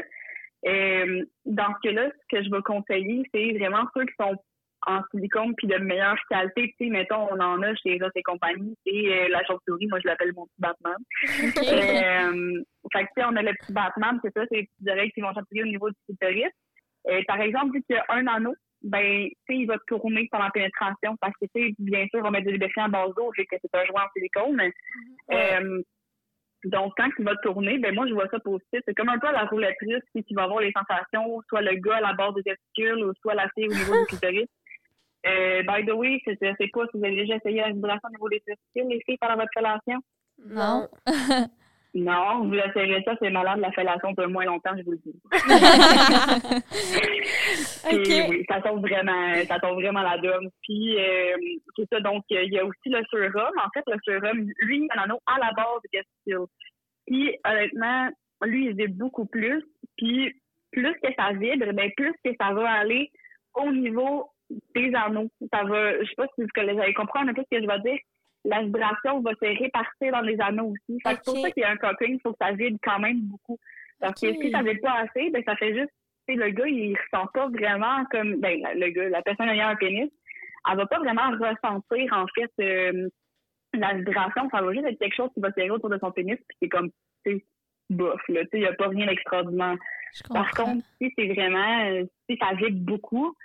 Euh, 0.67 1.23
dans 1.45 1.73
ce 1.75 1.89
cas-là, 1.89 2.09
ce 2.09 2.37
que 2.37 2.43
je 2.43 2.49
vais 2.49 2.61
conseiller, 2.63 3.23
c'est 3.33 3.53
vraiment 3.53 3.85
ceux 3.95 4.05
qui 4.05 4.13
sont 4.19 4.35
en 4.87 5.01
silicone 5.11 5.53
puis 5.55 5.67
de 5.67 5.77
meilleure 5.77 6.17
qualité. 6.29 6.73
Tu 6.79 6.85
sais, 6.85 6.91
mettons, 6.91 7.27
on 7.31 7.39
en 7.39 7.61
a 7.61 7.75
chez 7.75 7.97
Ross 8.01 8.11
et 8.15 8.23
compagnie, 8.23 8.75
c'est 8.85 8.91
euh, 8.91 9.27
la 9.29 9.43
chauve-souris, 9.45 9.87
moi 9.87 9.99
je 9.99 10.07
l'appelle 10.07 10.33
mon 10.35 10.45
petit 10.45 10.59
Batman. 10.59 10.97
Euh, 11.65 12.63
fait 12.93 13.03
que, 13.03 13.07
tu 13.07 13.21
sais, 13.21 13.25
on 13.25 13.35
a 13.35 13.41
le 13.41 13.53
petit 13.53 13.73
Batman, 13.73 14.19
c'est 14.23 14.33
ça, 14.33 14.45
c'est 14.49 14.57
les 14.57 14.63
petites 14.63 14.89
oreilles 14.89 15.11
qui 15.11 15.21
vont 15.21 15.33
chatouiller 15.33 15.63
au 15.63 15.67
niveau 15.67 15.89
du 15.89 15.95
clitoris. 16.05 16.51
Euh, 17.09 17.21
par 17.27 17.41
exemple, 17.41 17.73
vu 17.73 17.83
qu'il 17.83 17.95
y 17.95 17.99
a 17.99 18.05
un 18.09 18.27
anneau, 18.27 18.53
ben, 18.85 19.27
tu 19.27 19.35
sais, 19.47 19.55
il 19.61 19.65
va 19.65 19.77
tourner 19.87 20.27
pendant 20.31 20.45
la 20.45 20.51
pénétration 20.51 21.17
parce 21.19 21.33
que, 21.41 21.47
tu 21.53 21.69
sais, 21.69 21.75
bien 21.79 22.05
sûr, 22.07 22.19
on 22.19 22.23
va 22.23 22.31
mettre 22.31 22.45
du 22.45 22.53
lubrifiant 22.53 22.85
en 22.85 22.89
base 22.89 23.15
d'eau, 23.15 23.31
vu 23.35 23.43
que 23.45 23.55
c'est 23.59 23.75
un 23.75 23.85
joint 23.85 24.03
en 24.03 24.11
silicone. 24.13 24.61
Euh, 25.31 25.81
donc, 26.65 26.93
quand 26.95 27.09
il 27.17 27.25
va 27.25 27.35
tourner, 27.37 27.79
ben 27.79 27.95
moi, 27.95 28.07
je 28.07 28.13
vois 28.13 28.29
ça 28.29 28.39
positif. 28.39 28.81
C'est 28.87 28.93
comme 28.93 29.09
un 29.09 29.17
peu 29.17 29.27
à 29.27 29.31
la 29.31 29.45
roulette 29.45 29.75
russe, 29.81 30.03
puis 30.13 30.23
qui 30.23 30.35
va 30.35 30.43
avoir 30.43 30.59
les 30.61 30.71
sensations, 30.71 31.41
soit 31.49 31.61
le 31.61 31.75
gars 31.75 31.97
à 31.97 32.01
la 32.01 32.13
base 32.13 32.35
des 32.35 32.43
testicules 32.43 33.03
ou 33.03 33.13
soit 33.21 33.33
la 33.33 33.49
fille 33.55 33.67
au 33.67 33.73
niveau 33.73 33.99
du 34.01 34.05
clitoris. 34.05 34.47
Euh, 35.27 35.63
by 35.63 35.83
the 35.83 35.91
way, 35.91 36.21
c'est 36.23 36.37
c'est 36.39 36.69
pas 36.71 36.85
si 36.85 36.99
vous 36.99 37.03
avez 37.03 37.15
déjà 37.15 37.37
essayé 37.37 37.59
la 37.59 37.71
vibration 37.71 38.07
au 38.09 38.11
niveau 38.11 38.29
des 38.29 38.41
testicules, 38.41 38.87
les 38.87 39.01
filles, 39.07 39.17
pendant 39.19 39.37
votre 39.37 39.49
fellation. 39.55 39.99
Non. 40.37 40.87
Non, 41.95 42.45
vous 42.45 42.55
essayez 42.55 43.01
ça, 43.03 43.15
c'est 43.21 43.29
malade, 43.29 43.59
la 43.59 43.71
fellation 43.71 44.11
dure 44.11 44.29
moins 44.29 44.43
longtemps, 44.43 44.75
je 44.77 44.83
vous 44.83 44.91
le 44.91 44.97
dis. 44.97 45.15
Puis, 47.87 48.21
OK. 48.21 48.29
oui, 48.29 48.45
ça 48.49 48.59
tombe 48.61 48.81
vraiment, 48.81 49.33
ça 49.47 49.59
tombe 49.59 49.75
vraiment 49.75 50.01
la 50.01 50.17
donne. 50.17 50.49
Puis 50.61 50.97
euh, 50.97 51.37
c'est 51.77 51.87
ça, 51.91 52.01
donc 52.01 52.25
il 52.29 52.53
y 52.53 52.59
a 52.59 52.65
aussi 52.65 52.89
le 52.89 53.01
sérum. 53.09 53.53
En 53.57 53.69
fait, 53.73 53.83
le 53.87 53.97
sérum, 54.03 54.45
lui, 54.59 54.77
il 54.79 54.99
en 54.99 55.15
a 55.15 55.17
à 55.25 55.39
la 55.39 55.51
base 55.53 55.81
des 55.83 55.99
testicules. 55.99 56.47
Puis 57.07 57.37
honnêtement, 57.45 58.09
lui, 58.43 58.65
il 58.65 58.75
vibre 58.75 58.95
beaucoup 58.95 59.25
plus. 59.25 59.63
Puis 59.97 60.33
plus 60.71 60.93
que 61.01 61.13
ça 61.17 61.31
vibre, 61.31 61.71
ben 61.71 61.89
plus 61.95 62.13
que 62.25 62.31
ça 62.39 62.51
va 62.51 62.71
aller 62.71 63.09
au 63.53 63.71
niveau 63.71 64.29
des 64.75 64.91
anneaux. 64.95 65.29
Ça 65.53 65.63
va, 65.63 65.97
je 66.01 66.05
sais 66.09 66.15
pas 66.17 66.27
si 66.35 66.41
vous 66.41 66.81
allez 66.81 66.93
comprendre 66.93 67.29
un 67.29 67.33
peu 67.33 67.43
ce 67.49 67.55
que 67.57 67.63
je 67.63 67.67
vais 67.67 67.79
dire. 67.79 67.99
La 68.45 68.61
vibration 68.61 69.21
va 69.21 69.31
se 69.31 69.59
répartir 69.59 70.11
dans 70.11 70.21
les 70.21 70.39
anneaux 70.39 70.71
aussi. 70.73 70.99
Fait 71.01 71.15
que 71.15 71.21
c'est 71.23 71.29
Ok. 71.31 71.35
pour 71.35 71.37
ça 71.39 71.51
qu'il 71.51 71.61
y 71.61 71.65
a 71.65 71.71
un 71.71 71.77
coping, 71.77 72.13
il 72.15 72.19
faut 72.21 72.31
que 72.31 72.37
ça 72.39 72.51
vibre 72.51 72.77
quand 72.83 72.99
même 72.99 73.21
beaucoup. 73.21 73.57
Parce 73.99 74.19
que 74.21 74.33
si 74.33 74.51
ça 74.51 74.61
vibre 74.61 74.81
pas 74.81 74.99
assez, 75.03 75.29
ben 75.31 75.43
ça 75.45 75.55
fait 75.55 75.73
juste 75.75 75.91
tu 76.27 76.33
sais, 76.33 76.39
le 76.43 76.49
gars, 76.51 76.67
il 76.67 76.97
ressent 76.97 77.27
pas 77.33 77.47
vraiment 77.49 78.03
comme, 78.09 78.37
ben, 78.37 78.59
le 78.75 78.89
gars, 78.89 79.09
la 79.09 79.21
personne 79.21 79.47
ayant 79.49 79.67
un 79.67 79.75
pénis, 79.75 80.09
elle 80.67 80.77
va 80.77 80.85
pas 80.87 80.97
vraiment 80.97 81.29
ressentir, 81.29 82.11
en 82.11 82.25
fait, 82.33 82.51
euh, 82.61 83.09
la 83.73 83.93
vibration. 83.93 84.49
Ça 84.49 84.61
va 84.61 84.73
juste 84.73 84.85
être 84.85 84.97
quelque 84.97 85.15
chose 85.15 85.29
qui 85.35 85.39
va 85.39 85.51
serrer 85.51 85.69
autour 85.69 85.89
de 85.89 85.99
son 85.99 86.11
pénis, 86.11 86.37
puis 86.47 86.57
c'est 86.61 86.69
comme, 86.69 86.89
tu 87.25 87.31
sais, 87.37 87.45
bof, 87.91 88.19
là. 88.29 88.41
Tu 88.45 88.49
sais, 88.49 88.57
il 88.57 88.61
n'y 88.61 88.65
a 88.65 88.73
pas 88.73 88.87
rien 88.87 89.05
d'extraordinaire. 89.05 89.75
Par 90.29 90.49
contre, 90.51 90.83
si 90.99 91.13
c'est 91.15 91.27
vraiment, 91.27 91.85
euh, 91.89 92.05
si 92.27 92.37
ça 92.37 92.53
vibre 92.55 92.79
beaucoup, 92.79 93.35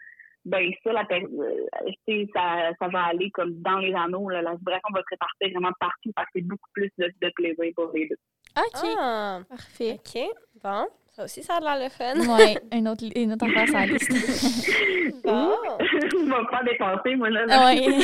ben 0.45 0.70
ça, 0.82 0.93
la, 0.93 1.03
euh, 1.03 1.66
tu 2.07 2.24
sais, 2.24 2.26
ça, 2.34 2.70
ça 2.78 2.88
va 2.88 3.05
aller 3.05 3.30
comme 3.30 3.55
dans 3.61 3.78
les 3.78 3.95
anneaux. 3.95 4.28
Là, 4.30 4.43
la 4.43 4.55
vibration 4.55 4.88
va 4.93 5.01
se 5.01 5.07
répartir 5.11 5.49
vraiment 5.53 5.72
partout 5.78 6.11
parce 6.16 6.26
que 6.28 6.32
c'est 6.36 6.47
beaucoup 6.47 6.70
plus 6.72 6.91
de, 6.99 7.07
de 7.20 7.32
plaisir 7.34 7.72
pour 7.76 7.91
les 7.95 8.09
deux. 8.09 8.16
OK, 8.57 8.88
Ah, 8.99 9.41
parfait. 9.49 9.99
OK. 9.99 10.22
Bon, 10.62 10.86
ça 11.11 11.24
aussi, 11.24 11.43
ça 11.43 11.57
a 11.57 11.61
l'air 11.61 11.84
le 11.84 11.91
fun. 11.91 12.36
Ouais, 12.36 12.57
une 12.72 12.88
autre, 12.88 13.05
une 13.14 13.32
autre 13.32 13.47
affaire 13.47 13.66
sur 13.66 13.74
la 13.76 13.86
liste. 13.86 14.11
Bon. 15.24 15.53
Je 15.80 16.16
vais 16.16 16.24
me 16.24 16.49
faire 16.49 16.64
dépenser, 16.64 17.14
moi, 17.16 17.28
là. 17.30 17.66
Ouais. 17.66 17.99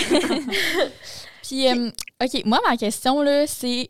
Puis, 1.42 1.66
euh, 1.68 1.88
OK, 2.22 2.44
moi, 2.44 2.58
ma 2.68 2.76
question, 2.76 3.22
là, 3.22 3.46
c'est... 3.46 3.88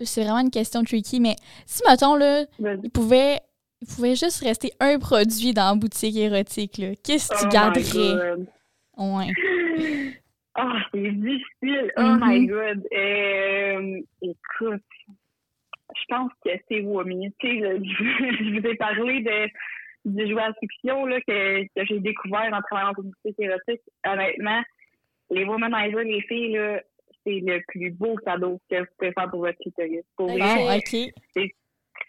C'est 0.00 0.22
vraiment 0.22 0.40
une 0.40 0.50
question 0.50 0.82
tricky, 0.82 1.20
mais 1.20 1.36
si, 1.64 1.80
mettons, 1.88 2.16
là, 2.16 2.44
il 2.58 2.90
pouvait, 2.90 3.38
il 3.82 3.86
pouvait 3.94 4.14
juste 4.14 4.42
rester 4.44 4.70
un 4.80 4.98
produit 4.98 5.52
dans 5.52 5.70
la 5.70 5.74
boutique 5.74 6.16
érotique, 6.16 6.80
qu'est-ce 7.04 7.28
que 7.28 7.34
tu 7.36 7.44
Oh 7.44 7.46
my 7.48 7.52
garderais? 7.52 8.46
Ouais. 8.96 9.32
Ah, 10.54 10.82
c'est 10.92 11.10
difficile. 11.12 11.90
Oh 11.96 12.02
Mhm. 12.02 12.20
my 12.22 12.46
god. 12.46 12.86
Euh, 12.94 14.00
écoute, 14.20 14.82
je 15.08 16.04
pense 16.10 16.30
que 16.44 16.50
c'est 16.68 16.80
Wami. 16.82 17.32
Tu 17.40 17.48
sais, 17.48 17.60
je, 17.82 18.60
vous 18.60 18.66
ai 18.66 18.74
parlé 18.76 19.22
de 19.22 19.48
du 20.04 20.30
jouet 20.30 20.42
à 20.42 20.52
fiction 20.60 21.06
là, 21.06 21.20
que, 21.26 21.62
que 21.62 21.86
j'ai 21.86 22.00
découvert 22.00 22.52
en 22.52 22.60
travaillant 22.60 22.90
en 22.90 22.94
publicité 22.94 23.44
érotique. 23.44 23.80
Honnêtement, 24.06 24.60
les 25.30 25.44
womanizers, 25.44 26.04
les 26.04 26.20
filles, 26.22 26.52
là, 26.52 26.82
c'est 27.24 27.40
le 27.40 27.62
plus 27.68 27.90
beau 27.90 28.16
cadeau 28.16 28.60
que 28.68 28.80
vous 28.80 28.86
pouvez 28.98 29.12
faire 29.12 29.30
pour 29.30 29.40
votre 29.40 29.58
clitoris. 29.58 30.02
Pour 30.16 30.28
OK. 30.28 30.96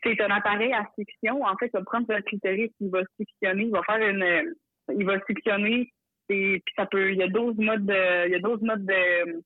C'est 0.04 0.20
un 0.22 0.30
appareil 0.32 0.74
à 0.74 0.86
succion. 0.98 1.44
En 1.46 1.56
fait, 1.58 1.68
il 1.68 1.72
va 1.78 1.84
prendre 1.84 2.08
votre 2.08 2.26
clitoris, 2.26 2.72
il 2.80 2.90
va 2.90 3.02
suctionner, 3.20 3.64
il 3.64 3.72
va 3.72 3.82
faire 3.84 4.08
une, 4.08 4.24
euh, 4.24 4.44
il 4.98 5.06
va 5.06 5.20
suctionner. 5.28 5.92
Et 6.30 6.62
puis 6.66 6.74
ça 6.76 6.86
peut, 6.86 7.12
il 7.12 7.18
y 7.18 7.24
a 7.24 7.28
12 7.28 7.58
modes 7.58 7.86
de, 7.86 8.28
il 8.28 8.32
y 8.32 8.36
a 8.36 8.40
12 8.40 8.62
modes 8.62 8.86
de, 8.86 9.42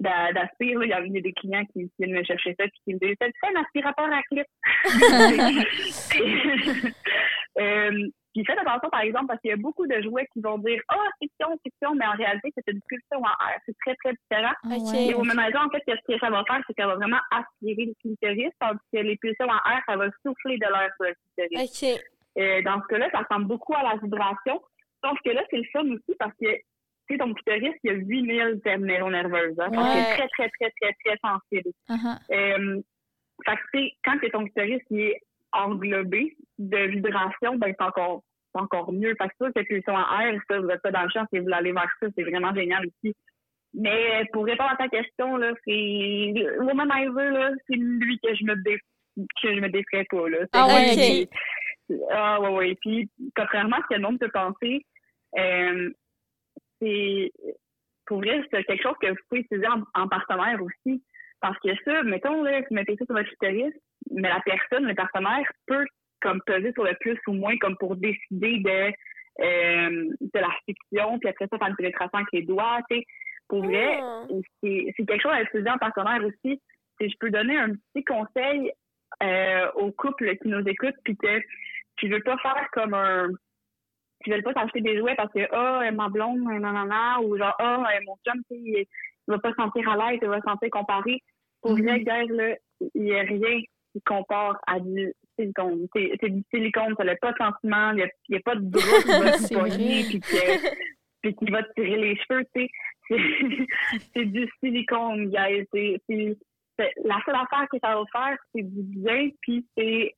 d'a- 0.00 0.32
d'aspire. 0.32 0.78
là. 0.78 0.84
Il 0.84 0.90
y, 0.90 0.92
a, 0.92 1.00
il 1.04 1.12
y 1.14 1.18
a 1.18 1.22
des 1.22 1.32
clients 1.32 1.64
qui 1.72 1.90
viennent 1.98 2.12
me 2.16 2.22
chercher 2.24 2.54
ça 2.58 2.64
puis 2.68 2.80
qui 2.84 2.94
me 2.94 2.98
disent, 2.98 3.16
fais 3.18 3.32
un 3.54 3.60
aspirateur 3.60 4.12
à 4.12 4.22
clip. 4.24 4.46
euh, 7.58 8.08
puis 8.32 8.44
faites 8.46 8.58
attention, 8.58 8.88
par 8.88 9.00
exemple, 9.00 9.26
parce 9.26 9.40
qu'il 9.40 9.50
y 9.50 9.54
a 9.54 9.58
beaucoup 9.58 9.86
de 9.86 10.00
jouets 10.02 10.26
qui 10.32 10.40
vont 10.40 10.58
dire, 10.58 10.80
ah, 10.88 11.08
fiction, 11.20 11.48
fiction, 11.62 11.94
mais 11.94 12.06
en 12.06 12.12
réalité, 12.12 12.50
c'est 12.56 12.72
une 12.72 12.80
pulsion 12.88 13.18
en 13.18 13.46
air. 13.48 13.60
C'est 13.66 13.76
très, 13.84 13.94
très 13.96 14.12
différent. 14.12 14.54
Ah 14.64 14.68
OK. 14.72 14.92
ouais. 14.92 15.06
Les 15.08 15.14
womanizers, 15.14 15.60
en 15.60 15.68
fait, 15.68 15.82
ce 15.86 16.12
que 16.12 16.18
ça 16.18 16.30
va 16.30 16.42
faire, 16.44 16.62
c'est 16.66 16.74
qu'elle 16.74 16.86
va 16.86 16.96
vraiment 16.96 17.20
aspirer 17.30 17.86
le 17.86 17.94
clitoris, 18.00 18.52
tandis 18.58 18.80
que 18.92 18.98
les 18.98 19.16
pulsions 19.16 19.46
en 19.46 19.70
air, 19.70 19.82
ça 19.86 19.96
va 19.96 20.06
souffler 20.24 20.56
de 20.56 20.66
l'air 20.66 20.90
sur 20.96 21.06
le 21.06 21.14
clitoris. 21.36 21.82
OK. 21.82 22.00
Euh, 22.38 22.62
dans 22.62 22.80
ce 22.80 22.86
cas-là, 22.88 23.10
ça 23.12 23.20
ressemble 23.20 23.46
beaucoup 23.46 23.74
à 23.74 23.82
la 23.82 23.96
vibration. 24.02 24.62
Sauf 25.04 25.18
que 25.24 25.30
là, 25.30 25.42
c'est 25.50 25.58
le 25.58 25.68
fun 25.72 25.84
aussi 25.90 26.16
parce 26.18 26.32
que, 26.40 26.48
tu 26.48 26.62
sais, 27.10 27.18
ton 27.18 27.34
clitoris, 27.34 27.74
il 27.84 27.92
y 27.92 27.94
a 27.94 27.98
8000 27.98 28.60
terminaisons 28.64 29.10
nerveuses. 29.10 29.60
Hein, 29.60 29.68
Donc, 29.68 29.84
c'est 29.92 30.16
très, 30.16 30.28
très, 30.28 30.48
très, 30.48 30.72
très, 30.80 30.96
très 31.04 31.18
sensible. 31.20 31.70
Uh-huh. 31.90 32.18
Euh, 32.30 32.80
fait 33.44 33.56
que, 33.56 33.60
tu 33.72 33.84
sais, 33.84 33.92
quand 34.04 34.18
que 34.18 34.28
ton 34.28 34.44
clitoris 34.44 34.80
il 34.90 35.00
est 35.00 35.20
englobé 35.52 36.36
de 36.58 36.76
vibration, 36.88 37.56
ben, 37.56 37.74
c'est 37.78 37.84
encore, 37.84 38.22
c'est 38.54 38.60
encore 38.60 38.92
mieux. 38.92 39.14
Fait 39.20 39.28
que 39.28 39.34
ça, 39.40 39.48
c'est 39.56 39.64
pulsion 39.64 39.94
en 39.94 40.20
air, 40.20 40.40
ça, 40.48 40.58
vous 40.60 40.68
êtes 40.68 40.82
pas 40.82 40.90
dans 40.90 41.02
le 41.04 41.10
champ, 41.10 41.24
si 41.32 41.38
vous 41.40 41.52
aller 41.52 41.72
vers 41.72 41.90
ça, 42.00 42.06
c'est 42.16 42.22
vraiment 42.24 42.54
génial 42.54 42.86
aussi. 42.86 43.14
Mais 43.74 44.24
pour 44.32 44.44
répondre 44.44 44.70
à 44.70 44.76
ta 44.76 44.88
question, 44.88 45.36
là, 45.36 45.52
c'est, 45.66 46.34
Womanizer, 46.60 47.30
là, 47.32 47.50
c'est 47.66 47.76
lui 47.76 48.18
que 48.22 48.34
je 48.34 48.44
me 48.44 48.54
dé, 48.62 48.78
que 49.16 49.54
je 49.54 49.60
me 49.60 49.68
déferais 49.70 50.04
pas, 50.10 50.28
là. 50.28 50.38
Ah 50.52 50.66
ouais, 50.66 50.82
lui 50.84 50.90
ok. 50.90 50.96
qui- 51.88 52.00
Ah, 52.10 52.40
ouais, 52.40 52.48
ouais. 52.50 52.74
Puis, 52.80 53.10
contrairement 53.34 53.76
à 53.76 53.80
ce 53.82 53.86
que 53.88 53.94
le 53.94 54.00
monde 54.06 54.18
peut 54.18 54.30
penser, 54.30 54.84
euh, 55.38 55.90
c'est, 56.80 57.32
pour 58.06 58.18
vrai, 58.18 58.42
c'est 58.50 58.64
quelque 58.64 58.82
chose 58.82 58.96
que 59.00 59.08
vous 59.08 59.16
pouvez 59.28 59.40
utiliser 59.42 59.66
en, 59.68 59.82
en 60.02 60.08
partenaire 60.08 60.58
aussi. 60.62 61.02
Parce 61.42 61.58
que 61.58 61.70
ça, 61.84 62.02
mettons, 62.04 62.42
là, 62.42 62.60
vous 62.60 62.74
mettez 62.74 62.96
ça 62.96 63.04
sur 63.04 63.14
votre 63.14 63.28
clitoris, 63.28 63.74
mais 64.10 64.28
la 64.28 64.40
personne, 64.40 64.86
le 64.86 64.94
partenaire, 64.94 65.44
peut 65.66 65.84
comme 66.22 66.40
peser 66.46 66.72
sur 66.72 66.84
le 66.84 66.94
plus 67.00 67.18
ou 67.26 67.32
moins 67.32 67.56
comme 67.58 67.76
pour 67.76 67.96
décider 67.96 68.58
de, 68.60 68.92
euh, 69.44 70.08
de 70.20 70.38
la 70.38 70.50
fiction, 70.64 71.18
puis 71.18 71.28
après 71.28 71.48
ça, 71.48 71.58
faire 71.58 71.68
une 71.68 71.76
pénétration 71.76 72.18
avec 72.18 72.28
les 72.32 72.42
doigts, 72.42 72.78
tu 72.88 72.98
sais. 72.98 73.04
Pour 73.48 73.64
vrai, 73.64 73.98
Ah. 74.00 74.24
c'est 74.62 74.94
quelque 74.96 75.20
chose 75.20 75.32
à 75.32 75.42
utiliser 75.42 75.68
en 75.68 75.78
partenaire 75.78 76.24
aussi. 76.24 76.60
Si 77.00 77.10
je 77.10 77.16
peux 77.18 77.30
donner 77.30 77.58
un 77.58 77.70
petit 77.70 78.04
conseil 78.04 78.72
euh, 79.22 79.70
aux 79.74 79.90
couples 79.90 80.36
qui 80.38 80.48
nous 80.48 80.66
écoutent, 80.66 80.96
puis 81.04 81.16
que 81.16 81.40
tu 81.96 82.08
veux 82.08 82.22
pas 82.22 82.38
faire 82.38 82.68
comme 82.72 82.94
un 82.94 83.28
tu 84.24 84.30
veux 84.30 84.42
pas 84.42 84.54
t'acheter 84.54 84.80
des 84.80 84.98
jouets 84.98 85.16
parce 85.16 85.32
que 85.32 85.40
ah 85.52 85.90
ma 85.90 86.08
blonde 86.08 86.42
nanana 86.44 87.20
ou 87.20 87.36
genre 87.36 87.54
ah 87.58 87.84
mon 88.06 88.16
chum 88.24 88.40
tu 88.48 88.54
sais, 88.54 88.60
il, 88.60 88.78
il 88.78 88.86
va 89.26 89.38
pas 89.38 89.50
se 89.50 89.56
sentir 89.56 89.88
à 89.90 89.96
l'aise 89.96 90.20
il 90.22 90.28
va 90.28 90.36
se 90.40 90.46
sentir 90.46 90.70
comparé 90.70 91.20
pour 91.62 91.76
Mhm. 91.76 91.82
vrai 91.82 92.00
guys 92.00 92.28
là 92.28 92.56
il 92.94 93.04
y 93.04 93.14
a 93.14 93.22
rien 93.22 93.60
qui 93.92 94.00
compare 94.04 94.60
à 94.66 94.80
du 94.80 95.12
silicone. 95.38 95.86
C'est 95.94 96.28
du 96.28 96.42
silicone 96.52 96.94
ça 96.96 97.04
n'a 97.04 97.16
pas 97.16 97.32
de 97.32 97.36
sentiment 97.38 97.92
il 97.92 98.08
y 98.28 98.36
a, 98.36 98.40
pas 98.40 98.54
de 98.56 98.60
bras 98.60 99.02
qui 99.02 99.08
va 99.08 99.32
se 99.38 99.54
poigner 99.54 100.04
puis 100.04 100.20
qui 100.20 101.50
va 101.50 101.62
te 101.62 101.72
tirer 101.74 101.96
les 101.96 102.16
cheveux 102.16 102.44
tu 102.54 102.66
sais. 102.66 102.68
C'est 104.14 104.24
du 104.36 104.48
silicone 104.60 105.30
guys. 105.30 105.66
C'est 105.72 106.36
la 107.04 107.18
seule 107.24 107.36
affaire 107.36 107.66
que 107.70 107.78
ça 107.82 107.94
va 107.94 108.02
faire 108.12 108.36
c'est 108.54 108.62
du 108.62 108.82
bien 108.98 109.28
puis 109.40 109.64
c'est 109.76 110.14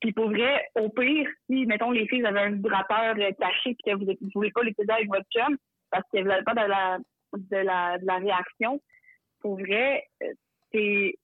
puis 0.00 0.12
pour 0.12 0.28
vrai, 0.30 0.64
au 0.76 0.90
pire, 0.90 1.28
si, 1.50 1.66
mettons, 1.66 1.90
les 1.90 2.06
filles 2.06 2.24
avaient 2.24 2.42
un 2.42 2.52
vibrateur 2.52 3.16
euh, 3.18 3.32
caché 3.32 3.74
puis 3.74 3.82
que 3.84 3.96
vous 3.96 4.04
ne 4.04 4.30
voulez 4.32 4.52
pas 4.52 4.62
l'utiliser 4.62 4.92
avec 4.92 5.08
votre 5.08 5.26
chum 5.30 5.56
parce 5.90 6.04
que 6.12 6.20
vous 6.20 6.28
n'avez 6.28 6.44
pas 6.44 6.54
de 6.54 6.68
la, 6.68 6.98
de, 7.36 7.56
la, 7.56 7.98
de 7.98 8.06
la 8.06 8.18
réaction, 8.18 8.80
pour 9.40 9.58
vrai, 9.58 10.04
euh, 10.22 10.32
c'est 10.72 11.14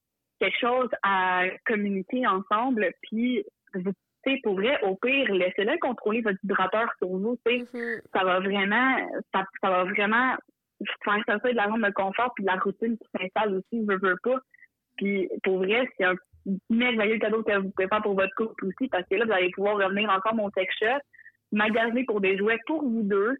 quelque 0.40 0.58
chose 0.58 0.88
à 1.02 1.44
communiquer 1.66 2.26
ensemble. 2.26 2.90
Puis, 3.02 3.44
vous, 3.74 3.92
pour 4.42 4.54
vrai, 4.54 4.80
au 4.82 4.96
pire, 4.96 5.32
laissez-le 5.32 5.78
contrôler 5.80 6.22
votre 6.22 6.38
vibrateur 6.42 6.90
sur 6.98 7.08
vous. 7.08 7.38
tu 7.46 7.52
sais. 7.52 7.78
Mhm. 7.78 8.00
Ça 8.14 8.24
va 8.24 8.40
vraiment, 8.40 8.96
ça, 9.34 9.44
ça 9.62 9.70
va 9.70 9.84
vraiment 9.84 10.34
faire 11.04 11.22
sortir 11.28 11.50
de 11.50 11.56
la 11.56 11.68
zone 11.68 11.82
de 11.82 11.92
confort 11.92 12.32
puis 12.34 12.44
de 12.44 12.50
la 12.50 12.56
routine 12.56 12.96
qui 12.98 13.08
s'installe 13.18 13.54
aussi, 13.54 13.84
veut, 13.84 13.98
veut 13.98 14.18
pas. 14.22 14.38
Puis, 14.96 15.28
pour 15.42 15.58
vrai, 15.58 15.88
c'est 15.96 16.04
un 16.04 16.14
merveilleux 16.70 17.18
cadeau 17.18 17.42
que 17.42 17.56
vous 17.58 17.70
pouvez 17.70 17.88
faire 17.88 18.02
pour 18.02 18.14
votre 18.14 18.34
couple 18.36 18.66
aussi, 18.66 18.88
parce 18.88 19.04
que 19.08 19.16
là, 19.16 19.24
vous 19.24 19.32
allez 19.32 19.50
pouvoir 19.50 19.76
revenir 19.76 20.10
ensemble 20.10 20.42
au 20.42 20.50
sex 20.50 20.72
shop, 20.78 21.00
magasiner 21.52 22.04
pour 22.04 22.20
des 22.20 22.36
jouets 22.36 22.58
pour 22.66 22.82
vous 22.82 23.02
deux. 23.02 23.36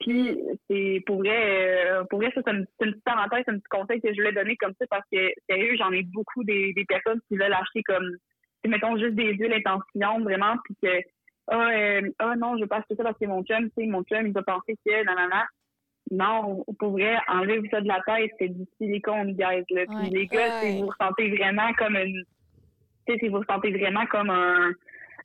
Puis, 0.00 0.38
c'est 0.68 1.02
pour 1.06 1.18
vrai, 1.18 1.90
euh, 1.90 2.04
pour 2.04 2.20
vrai, 2.20 2.30
ça, 2.34 2.40
c'est 2.44 2.52
une, 2.52 2.66
petite 2.78 3.02
parenthèse, 3.04 3.42
c'est 3.44 3.52
un 3.52 3.58
petit 3.58 3.68
conseil 3.68 4.00
que 4.00 4.12
je 4.14 4.20
voulais 4.20 4.32
donner 4.32 4.56
comme 4.56 4.72
ça, 4.78 4.86
parce 4.88 5.04
que, 5.12 5.18
sérieux, 5.48 5.76
j'en 5.76 5.90
ai 5.90 6.02
beaucoup 6.04 6.44
des, 6.44 6.72
des 6.74 6.84
personnes 6.84 7.20
qui 7.28 7.36
veulent 7.36 7.52
acheter 7.52 7.82
comme, 7.82 8.16
mettons, 8.66 8.96
juste 8.96 9.14
des 9.14 9.32
huiles 9.34 9.52
intensifiantes, 9.54 10.22
vraiment, 10.22 10.54
puis 10.64 10.76
que, 10.82 11.00
ah, 11.48 11.70
euh, 11.70 12.10
ah 12.20 12.36
non, 12.36 12.56
je 12.56 12.62
veux 12.62 12.68
pas 12.68 12.76
acheter 12.78 12.94
ça 12.94 13.02
parce 13.02 13.18
que 13.18 13.24
mon 13.26 13.42
chum, 13.42 13.64
tu 13.70 13.72
sais, 13.82 13.86
mon 13.86 14.02
chum, 14.04 14.26
il 14.26 14.32
va 14.32 14.42
penser 14.42 14.76
que, 14.86 15.04
nanana. 15.04 15.46
Non, 16.10 16.64
pour 16.78 16.92
vrai, 16.92 17.18
enlevez 17.28 17.68
ça 17.68 17.80
de 17.82 17.88
la 17.88 18.00
tête, 18.06 18.30
c'est 18.38 18.48
du 18.48 18.64
silicone, 18.78 19.32
guys, 19.32 19.64
là. 19.70 19.84
Puis 19.86 19.96
Ouais. 19.96 20.10
les 20.10 20.26
gars, 20.26 20.60
Ouais. 20.60 20.72
si 20.72 20.80
vous 20.80 20.86
ressentez 20.86 21.28
vraiment 21.36 21.70
comme 21.74 21.96
une, 21.96 22.22
tu 23.06 23.12
sais, 23.12 23.18
si 23.18 23.28
vous 23.28 23.38
ressentez 23.40 23.70
vraiment 23.72 24.06
comme 24.06 24.30
un, 24.30 24.70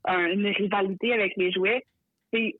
un- 0.05 0.27
une 0.31 0.47
rivalité 0.47 1.13
avec 1.13 1.33
les 1.37 1.51
jouets, 1.51 1.85
c'est 2.33 2.55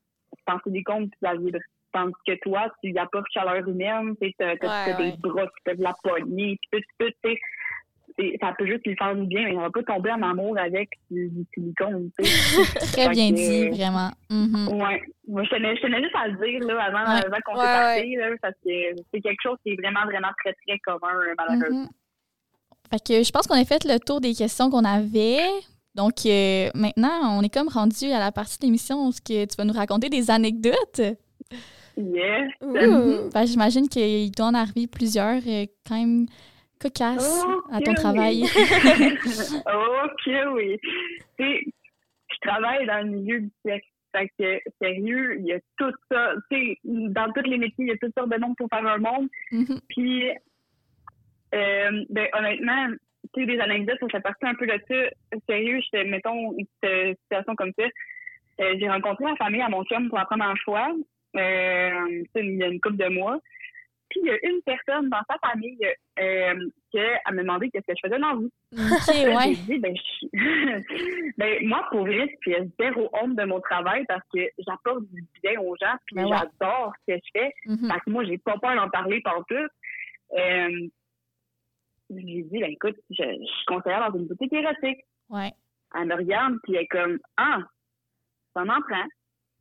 c'est 0.45 0.53
en 0.53 0.59
silicone 0.61 1.09
puis 1.09 1.19
ça 1.21 1.35
vibre. 1.35 1.59
Tandis 1.93 2.13
que 2.27 2.33
toi, 2.41 2.73
tu 2.83 2.91
y 2.91 2.97
apportes 2.97 3.27
chaleur 3.33 3.67
humaine, 3.67 4.15
tu 4.21 4.27
Ouais, 4.27 4.57
t'as 4.59 4.97
ouais. 4.97 5.11
des 5.11 5.17
bras, 5.17 5.43
tu 5.45 5.53
fais 5.65 5.75
de 5.75 5.83
la 5.83 5.93
poignée, 6.03 6.57
puis 6.71 6.81
tout, 6.81 7.05
tout, 7.05 7.11
tu 7.23 7.31
sais. 7.31 7.39
Ça 8.41 8.53
peut 8.57 8.67
juste 8.67 8.85
lui 8.85 8.95
faire 8.95 9.15
du 9.15 9.25
bien, 9.25 9.43
mais 9.45 9.55
on 9.57 9.61
va 9.61 9.71
pas 9.71 9.81
tomber 9.83 10.11
en 10.11 10.21
amour 10.21 10.55
avec 10.59 10.89
du, 11.09 11.29
du 11.29 11.45
silicone, 11.53 12.11
tu 12.19 12.25
sais. 12.25 12.63
Très 12.93 13.09
bien 13.09 13.29
que, 13.31 13.35
dit, 13.35 13.69
vraiment. 13.69 14.11
Mhm. 14.29 14.67
Ouais. 14.79 15.01
Moi, 15.27 15.43
je 15.43 15.49
tenais, 15.49 15.75
je 15.75 15.81
tenais 15.81 16.01
juste 16.01 16.15
à 16.15 16.27
le 16.27 16.37
dire, 16.45 16.59
là, 16.67 16.83
avant, 16.83 17.11
Ouais. 17.13 17.25
avant 17.25 17.37
qu'on 17.45 17.57
Ouais, 17.59 17.65
partir, 17.65 18.19
là, 18.19 18.35
parce 18.41 18.53
que 18.63 18.69
c'est 19.11 19.21
quelque 19.21 19.41
chose 19.41 19.57
qui 19.63 19.71
est 19.71 19.75
vraiment, 19.81 20.03
vraiment 20.05 20.29
très, 20.43 20.53
très 20.67 20.77
commun, 20.79 21.13
euh, 21.15 21.33
malheureusement. 21.37 21.81
Mhm. 21.81 21.89
Fait 22.91 22.99
que 23.03 23.23
je 23.23 23.31
pense 23.31 23.47
qu'on 23.47 23.59
a 23.59 23.65
fait 23.65 23.83
le 23.85 23.97
tour 23.99 24.21
des 24.21 24.33
questions 24.35 24.69
qu'on 24.69 24.83
avait. 24.85 25.39
Donc 25.95 26.25
euh, 26.25 26.69
maintenant, 26.75 27.37
on 27.39 27.41
est 27.41 27.53
comme 27.53 27.67
rendu 27.69 28.05
à 28.11 28.19
la 28.19 28.31
partie 28.31 28.59
de 28.59 28.65
l'émission 28.65 29.07
où 29.07 29.11
tu 29.25 29.33
vas 29.57 29.63
nous 29.63 29.73
raconter 29.73 30.09
des 30.09 30.29
anecdotes. 30.29 31.01
Yes. 31.97 32.51
Ouh. 32.61 33.29
Fait 33.31 33.41
que 33.41 33.47
J'imagine 33.47 33.87
qu'il 33.87 34.31
doit 34.31 34.47
en 34.47 34.53
arriver 34.53 34.87
plusieurs 34.87 35.41
euh, 35.47 35.65
quand 35.87 35.99
même 35.99 36.25
cocasses 36.79 37.45
à 37.71 37.79
ton 37.81 37.93
travail. 37.93 38.43
ok, 38.43 40.33
oui. 40.53 40.79
Tu 41.37 41.43
sais, 41.43 41.61
je 42.31 42.47
travaille 42.47 42.85
dans 42.85 43.05
le 43.05 43.17
milieu 43.17 43.41
du 43.41 43.51
sexe. 43.65 43.87
Fait 44.15 44.29
que, 44.37 44.59
sérieux, 44.79 45.39
il 45.39 45.45
y 45.45 45.53
a 45.53 45.59
tout 45.77 45.91
ça. 46.11 46.33
Tu 46.51 46.57
sais, 46.57 46.79
dans 46.83 47.31
tous 47.33 47.49
les 47.49 47.57
métiers, 47.57 47.85
il 47.85 47.87
y 47.87 47.91
a 47.91 47.97
toutes 47.97 48.13
sortes 48.15 48.29
de 48.29 48.37
noms 48.37 48.53
pour 48.55 48.67
faire 48.69 48.85
un 48.85 48.99
monde. 48.99 49.27
Mhm. 49.51 49.79
Puis, 49.89 50.29
euh, 51.55 52.05
ben, 52.09 52.27
honnêtement, 52.33 52.89
tu 53.33 53.41
sais, 53.41 53.45
des 53.47 53.59
anecdotes, 53.59 53.97
ça 54.01 54.07
fait 54.09 54.21
partie 54.21 54.45
un 54.45 54.55
peu 54.55 54.67
de 54.67 54.79
ça. 54.87 55.39
Sérieux, 55.49 55.79
mettons, 56.05 56.53
une 56.57 56.65
petite 56.81 57.17
situation 57.23 57.55
comme 57.55 57.71
ça. 57.77 57.85
Euh, 58.61 58.75
j'ai 58.79 58.89
rencontré 58.89 59.25
la 59.25 59.35
famille 59.35 59.61
à 59.61 59.69
mon 59.69 59.83
chum 59.85 60.09
pour 60.09 60.17
la 60.19 60.25
première 60.25 60.53
fois, 60.63 60.89
euh, 60.89 60.93
tu 60.93 61.03
sais, 61.03 61.12
il 61.35 62.55
y 62.57 62.63
a 62.63 62.67
une 62.67 62.81
couple 62.81 62.97
de 62.97 63.09
mois. 63.09 63.39
Puis, 64.09 64.19
il 64.23 64.27
y 64.27 64.31
a 64.31 64.37
une 64.47 64.61
personne 64.61 65.09
dans 65.09 65.21
sa 65.27 65.39
famille 65.39 65.79
euh, 66.19 66.69
qui 66.91 66.99
a 66.99 67.31
me 67.31 67.41
demandé 67.41 67.71
qu'est-ce 67.71 67.87
que 67.87 67.93
je 67.97 68.07
faisais 68.07 68.19
dans 68.19 68.33
la 68.33 68.35
vie. 68.35 68.51
OK, 68.73 69.35
ouais. 69.37 69.55
J'ai 69.55 69.73
dit, 69.73 69.79
ben, 69.79 69.95
je- 69.95 71.33
ben, 71.37 71.67
moi, 71.67 71.87
pour 71.89 72.01
vrai, 72.01 72.37
j'ai 72.45 72.57
zéro 72.79 73.09
honte 73.13 73.35
de 73.35 73.43
mon 73.45 73.59
travail 73.59 74.05
parce 74.07 74.21
que 74.31 74.41
j'apporte 74.59 75.03
du 75.11 75.23
bien 75.41 75.59
aux 75.59 75.75
gens, 75.81 75.95
puis 76.05 76.15
Ben 76.17 76.25
ouais. 76.25 76.37
j'adore 76.37 76.93
ce 77.07 77.13
que 77.13 77.19
je 77.25 77.29
fais. 77.39 77.53
Mhm. 77.65 77.91
Fait 77.91 77.99
que 78.01 78.09
moi, 78.11 78.23
j'ai 78.25 78.37
pas 78.37 78.57
peur 78.59 78.75
d'en 78.75 78.89
parler 78.89 79.19
partout. 79.21 79.55
Euh, 80.37 80.87
j'ai 82.11 82.43
dit, 82.43 82.59
ben, 82.59 82.71
écoute, 82.71 82.97
je, 83.09 83.23
je 83.23 83.45
suis 83.45 83.65
conseillère 83.65 84.11
dans 84.11 84.19
une 84.19 84.27
boutique 84.27 84.53
érotique. 84.53 84.99
Ouais. 85.29 85.51
Elle 85.95 86.05
me 86.07 86.15
regarde, 86.15 86.55
puis 86.63 86.75
elle 86.75 86.83
est 86.83 86.87
comme, 86.87 87.17
ah, 87.37 87.59
ça 88.53 88.63
m'en 88.63 88.79
prend. 88.81 89.05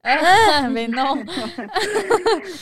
Ah, 0.05 0.68
mais 0.70 0.88
non. 0.88 1.14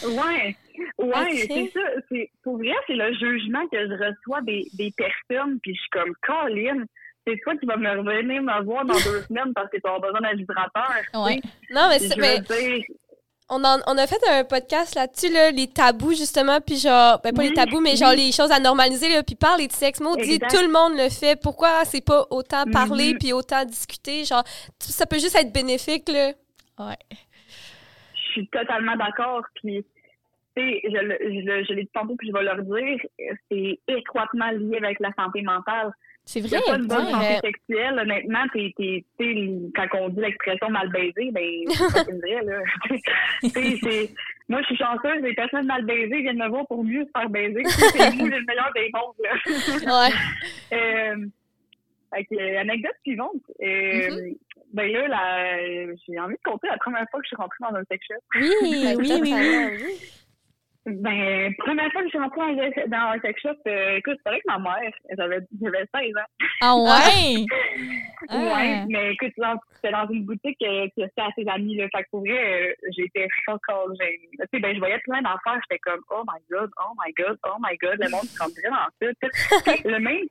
ouais, 0.04 0.56
ouais, 0.98 1.46
c'est 1.48 1.70
ça. 1.72 1.80
C'est, 2.10 2.30
pour 2.42 2.56
vrai, 2.58 2.72
c'est 2.86 2.94
le 2.94 3.12
jugement 3.14 3.66
que 3.68 3.78
je 3.78 3.92
reçois 3.94 4.40
des, 4.42 4.68
des 4.74 4.92
personnes, 4.92 5.58
puis 5.62 5.74
je 5.74 5.80
suis 5.80 5.90
comme, 5.90 6.12
Colin, 6.22 6.84
c'est 7.26 7.36
toi 7.42 7.54
qui 7.56 7.66
vas 7.66 7.76
me 7.76 7.88
revenir 7.90 8.42
me 8.42 8.64
voir 8.64 8.84
dans 8.84 8.94
deux 8.94 9.22
semaines 9.28 9.52
parce 9.54 9.70
que 9.70 9.76
tu 9.78 9.88
as 9.88 9.98
besoin 9.98 10.20
d'un 10.20 10.34
vibrateur. 10.34 10.90
Ouais. 11.14 11.40
Non, 11.70 11.88
mais, 11.88 11.98
c'est- 11.98 12.16
mais 12.16 12.40
dire, 12.40 12.84
on, 13.48 13.64
en- 13.64 13.80
on 13.86 13.98
a 13.98 14.06
fait 14.06 14.20
un 14.30 14.44
podcast 14.44 14.94
là-dessus, 14.94 15.32
là, 15.32 15.50
les 15.50 15.66
tabous, 15.68 16.12
justement, 16.14 16.60
puis 16.60 16.76
genre, 16.76 17.20
ben 17.22 17.32
pas 17.34 17.42
les 17.42 17.52
tabous, 17.52 17.80
mais 17.80 17.92
oui. 17.92 17.96
genre 17.96 18.12
les 18.12 18.32
choses 18.32 18.52
à 18.52 18.60
normaliser, 18.60 19.08
là, 19.08 19.22
puis 19.22 19.34
parler 19.34 19.66
de 19.66 19.72
sexe. 19.72 19.98
Moi, 20.00 20.12
on 20.12 20.16
dit 20.22 20.38
tout 20.38 20.60
le 20.62 20.70
monde 20.70 20.92
le 20.96 21.08
fait. 21.08 21.40
Pourquoi 21.40 21.84
c'est 21.84 22.04
pas 22.04 22.26
autant 22.30 22.64
parler 22.70 23.12
Mhm. 23.14 23.18
puis 23.18 23.32
autant 23.32 23.64
discuter? 23.64 24.24
Genre, 24.24 24.44
ça 24.78 25.04
peut 25.06 25.18
juste 25.18 25.36
être 25.36 25.52
bénéfique, 25.52 26.08
là. 26.08 26.32
je 26.78 26.84
suis 28.30 28.48
totalement 28.48 28.96
d'accord. 28.96 29.44
Puis, 29.56 29.84
tu 30.56 30.62
sais, 30.62 30.80
je, 30.84 30.90
je, 30.90 31.64
je 31.68 31.72
l'ai 31.74 31.82
dit 31.84 31.90
tantôt, 31.92 32.16
puis 32.16 32.28
je 32.28 32.32
vais 32.32 32.42
leur 32.42 32.62
dire, 32.62 32.98
c'est 33.50 33.78
étroitement 33.88 34.50
lié 34.50 34.78
avec 34.78 35.00
la 35.00 35.12
santé 35.18 35.42
mentale. 35.42 35.92
C'est 36.24 36.40
vrai. 36.40 36.60
pas 36.64 36.78
de 36.78 36.86
bonne 36.86 37.06
ouais, 37.06 37.10
santé 37.10 37.34
euh, 37.34 37.40
sexuelle, 37.40 37.98
honnêtement, 37.98 38.44
t'es, 38.52 38.72
t'es, 38.76 39.04
quand 39.74 39.86
on 39.98 40.08
dit 40.10 40.20
l'expression 40.20 40.68
mal 40.68 40.88
baisée, 40.90 41.30
ben, 41.32 41.64
c'est 41.68 42.08
une 42.08 42.20
vraie, 42.20 42.44
là. 42.44 42.62
Moi, 44.48 44.60
je 44.60 44.66
suis 44.66 44.76
chanceuse, 44.76 45.22
les 45.22 45.34
personnes 45.34 45.66
mal 45.66 45.84
baisées 45.84 46.20
viennent 46.20 46.38
me 46.38 46.48
voir 46.48 46.66
pour 46.66 46.84
mieux 46.84 47.04
se 47.04 47.10
faire 47.18 47.28
baiser. 47.30 47.62
C'est 47.64 48.14
nous, 48.16 48.26
le 48.26 48.44
meilleur 48.44 48.70
des 48.74 48.90
mondes, 48.92 49.14
là. 49.24 50.02
Ouais. 50.02 50.14
Euh, 50.72 51.26
fait 52.14 52.24
que, 52.26 52.34
euh, 52.36 52.60
anecdote 52.60 52.94
suivante. 53.02 53.42
Euh, 53.60 54.08
Mm-hmm. 54.10 54.36
Ben 54.72 54.90
là, 54.92 55.08
la- 55.08 55.94
j'ai 56.06 56.18
envie 56.20 56.34
de 56.36 56.40
compter 56.44 56.68
la 56.68 56.76
première 56.78 57.04
fois 57.10 57.20
que 57.20 57.24
je 57.26 57.28
suis 57.28 57.36
rentrée 57.36 57.56
dans 57.60 57.74
un 57.76 57.82
sex 57.90 58.06
shop. 58.06 58.22
Oui, 58.34 58.50
oui, 58.98 59.20
oui, 59.20 59.32
oui. 59.82 59.96
Ben, 60.86 61.52
première 61.58 61.92
fois 61.92 62.00
que 62.00 62.06
je 62.06 62.10
suis 62.10 62.18
rentrée 62.18 62.40
dans 62.40 62.62
un- 62.62 62.88
dans 62.88 63.10
un 63.12 63.20
sex 63.20 63.40
shop, 63.42 63.50
euh, 63.66 63.96
écoute, 63.96 64.16
c'est 64.24 64.30
vrai 64.30 64.40
que 64.40 64.46
ma 64.46 64.58
mère, 64.58 64.92
j'avais, 65.16 65.38
j'avais 65.60 65.84
16 65.94 66.16
ans. 66.16 66.46
Ah 66.62 66.74
ouais? 66.76 67.44
Ouais, 68.30 68.74
Ah. 68.80 68.84
mais 68.88 69.12
écoute, 69.12 69.32
c'était 69.74 69.92
dans 69.92 70.08
une 70.08 70.24
boutique 70.24 70.56
euh, 70.62 70.86
qui 70.94 71.02
était 71.02 71.20
à 71.20 71.28
ses 71.36 71.46
amis, 71.48 71.76
là. 71.76 71.86
Fait 71.94 72.02
que 72.04 72.08
pour 72.10 72.20
vrai, 72.20 72.68
euh, 72.70 72.72
j'étais 72.96 73.26
encore 73.48 73.88
gênée. 74.00 74.28
Tu 74.32 74.38
sais, 74.52 74.60
ben, 74.60 74.74
je 74.74 74.78
voyais 74.78 74.98
plein 75.00 75.20
d'affaires, 75.22 75.60
j'étais 75.68 75.78
comme, 75.80 76.00
oh 76.10 76.22
my 76.26 76.40
god, 76.50 76.70
oh 76.78 76.92
my 77.04 77.12
god, 77.14 77.38
oh 77.46 77.56
my 77.60 77.76
god, 77.78 77.98
le 77.98 78.10
monde 78.10 78.24
se 78.24 78.38
rentrait 78.42 78.68
dans 78.68 78.76
ça. 79.64 79.72
le 79.84 79.98
même, 79.98 80.26